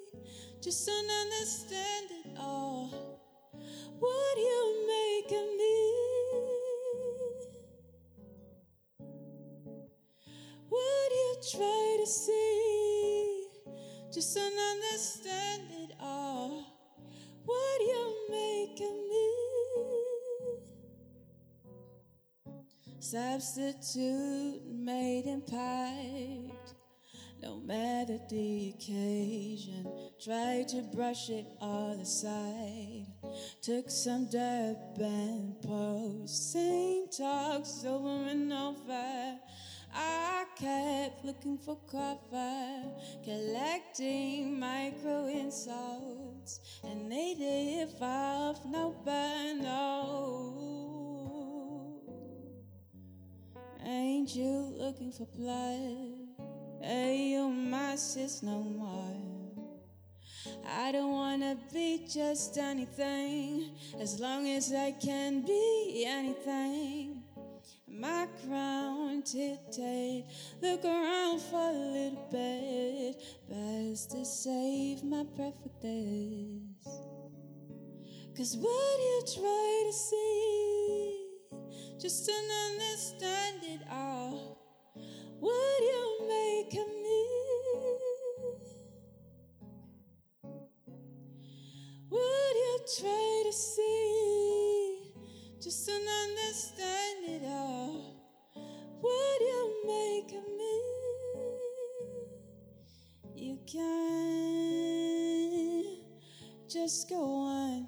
just 0.60 0.86
don't 0.86 1.10
understand 1.10 2.10
it 2.10 2.17
all. 2.38 2.90
What 3.98 4.36
you 4.36 4.86
make 4.86 5.30
of 5.32 5.48
me. 5.56 5.78
What 10.68 11.10
you 11.10 11.36
try 11.52 11.96
to 12.00 12.06
see, 12.06 13.46
just 14.12 14.34
don't 14.34 14.58
understand 14.74 15.62
it 15.70 15.96
all. 16.00 16.64
What 17.44 17.80
you 17.80 18.14
make 18.30 18.80
of 18.80 18.96
me. 19.12 19.48
Substitute 23.00 24.62
made 24.66 25.24
in 25.26 25.40
piped. 25.40 26.57
No 27.40 27.60
matter 27.60 28.18
the 28.28 28.74
occasion, 28.74 29.86
tried 30.22 30.68
to 30.68 30.82
brush 30.82 31.30
it 31.30 31.46
all 31.60 31.92
aside. 32.00 33.06
Took 33.62 33.90
some 33.90 34.28
dirt 34.28 34.76
and 34.98 35.60
post, 35.62 36.52
same 36.52 37.08
talks 37.08 37.84
over 37.84 38.28
and 38.28 38.52
over. 38.52 39.38
I 39.94 40.44
kept 40.56 41.24
looking 41.24 41.58
for 41.58 41.78
cover, 41.90 42.82
collecting 43.24 44.58
micro 44.58 45.26
insults, 45.26 46.60
and 46.82 47.10
they 47.10 47.36
live 47.38 48.02
off 48.02 48.64
no 48.64 48.96
burn. 49.04 49.62
No. 49.62 50.78
Ain't 53.84 54.34
you 54.34 54.74
looking 54.76 55.12
for 55.12 55.26
blood? 55.26 56.17
Hey, 56.80 57.30
you're 57.32 57.48
my 57.48 57.96
sis 57.96 58.42
no 58.42 58.60
more. 58.60 59.16
I 60.66 60.92
don't 60.92 61.10
wanna 61.10 61.56
be 61.72 62.06
just 62.08 62.56
anything 62.58 63.76
as 64.00 64.20
long 64.20 64.48
as 64.48 64.72
I 64.72 64.92
can 64.92 65.42
be 65.44 66.04
anything 66.06 67.22
my 67.88 68.28
crown 68.44 69.22
today. 69.22 70.24
Look 70.62 70.84
around 70.84 71.40
for 71.40 71.70
a 71.70 71.72
little 71.72 72.28
bit. 72.30 73.16
Best 73.48 74.12
to 74.12 74.24
save 74.24 75.02
my 75.02 75.24
breath 75.24 75.58
for 75.62 75.70
this. 75.82 77.08
Cause 78.36 78.56
what 78.56 78.70
you 78.70 79.22
try 79.34 79.82
to 79.86 79.92
see, 79.92 81.26
just 81.98 82.24
don't 82.24 82.50
understand 82.70 83.56
it 83.64 83.80
all. 83.90 84.57
What 85.40 85.80
you 85.82 86.18
make 86.28 86.74
of 86.74 86.88
me. 86.88 87.26
What 92.08 92.54
you 92.56 92.78
try 93.00 93.42
to 93.46 93.52
see, 93.52 95.12
just 95.60 95.86
don't 95.86 96.08
understand 96.08 97.24
it 97.28 97.42
all. 97.46 98.16
What 99.00 99.40
you 99.40 99.82
make 99.86 100.32
of 100.32 100.46
me, 100.56 100.80
you 103.36 103.58
can 103.66 104.38
just 106.68 107.08
go 107.08 107.22
on. 107.22 107.86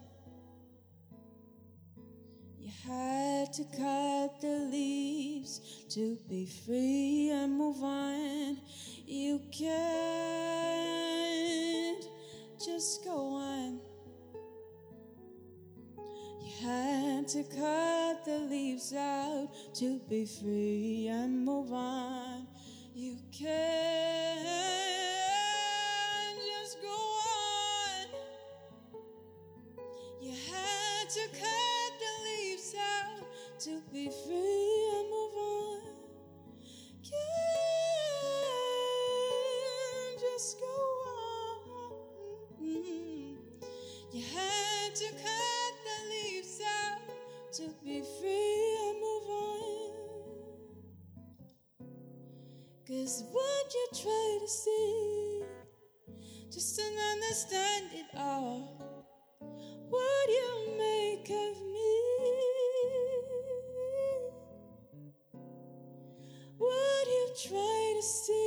You 2.59 2.71
had 2.87 3.53
to 3.55 3.65
cut 3.65 4.41
the 4.41 4.69
to 5.91 6.19
be 6.29 6.47
free 6.47 7.31
and 7.31 7.57
move 7.57 7.83
on. 7.83 8.59
You 9.07 9.41
can't 9.51 9.71
just 12.65 13.05
go 13.05 13.35
on. 13.35 13.81
You 16.43 16.51
had 16.63 17.29
to 17.29 17.43
cut 17.45 18.25
the 18.25 18.39
leaves 18.51 18.93
out 18.95 19.49
to 19.75 19.99
be 20.09 20.27
free 20.27 21.09
and 21.09 21.45
move 21.45 21.73
on. 21.73 22.47
You 22.95 23.17
can't 23.33 24.20
Cause 53.01 53.25
what 53.33 53.73
you 53.73 53.87
try 54.03 54.39
to 54.43 54.47
see, 54.47 55.43
just 56.53 56.77
don't 56.77 56.99
understand 57.15 57.87
it 57.95 58.15
all. 58.15 59.07
What 59.89 60.29
you 60.29 60.77
make 60.77 61.31
of 61.31 61.57
me, 61.73 61.95
what 66.59 67.07
you 67.07 67.27
try 67.49 67.95
to 67.97 68.03
see, 68.03 68.40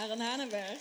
Aaron 0.00 0.20
Hanenberg. 0.20 0.78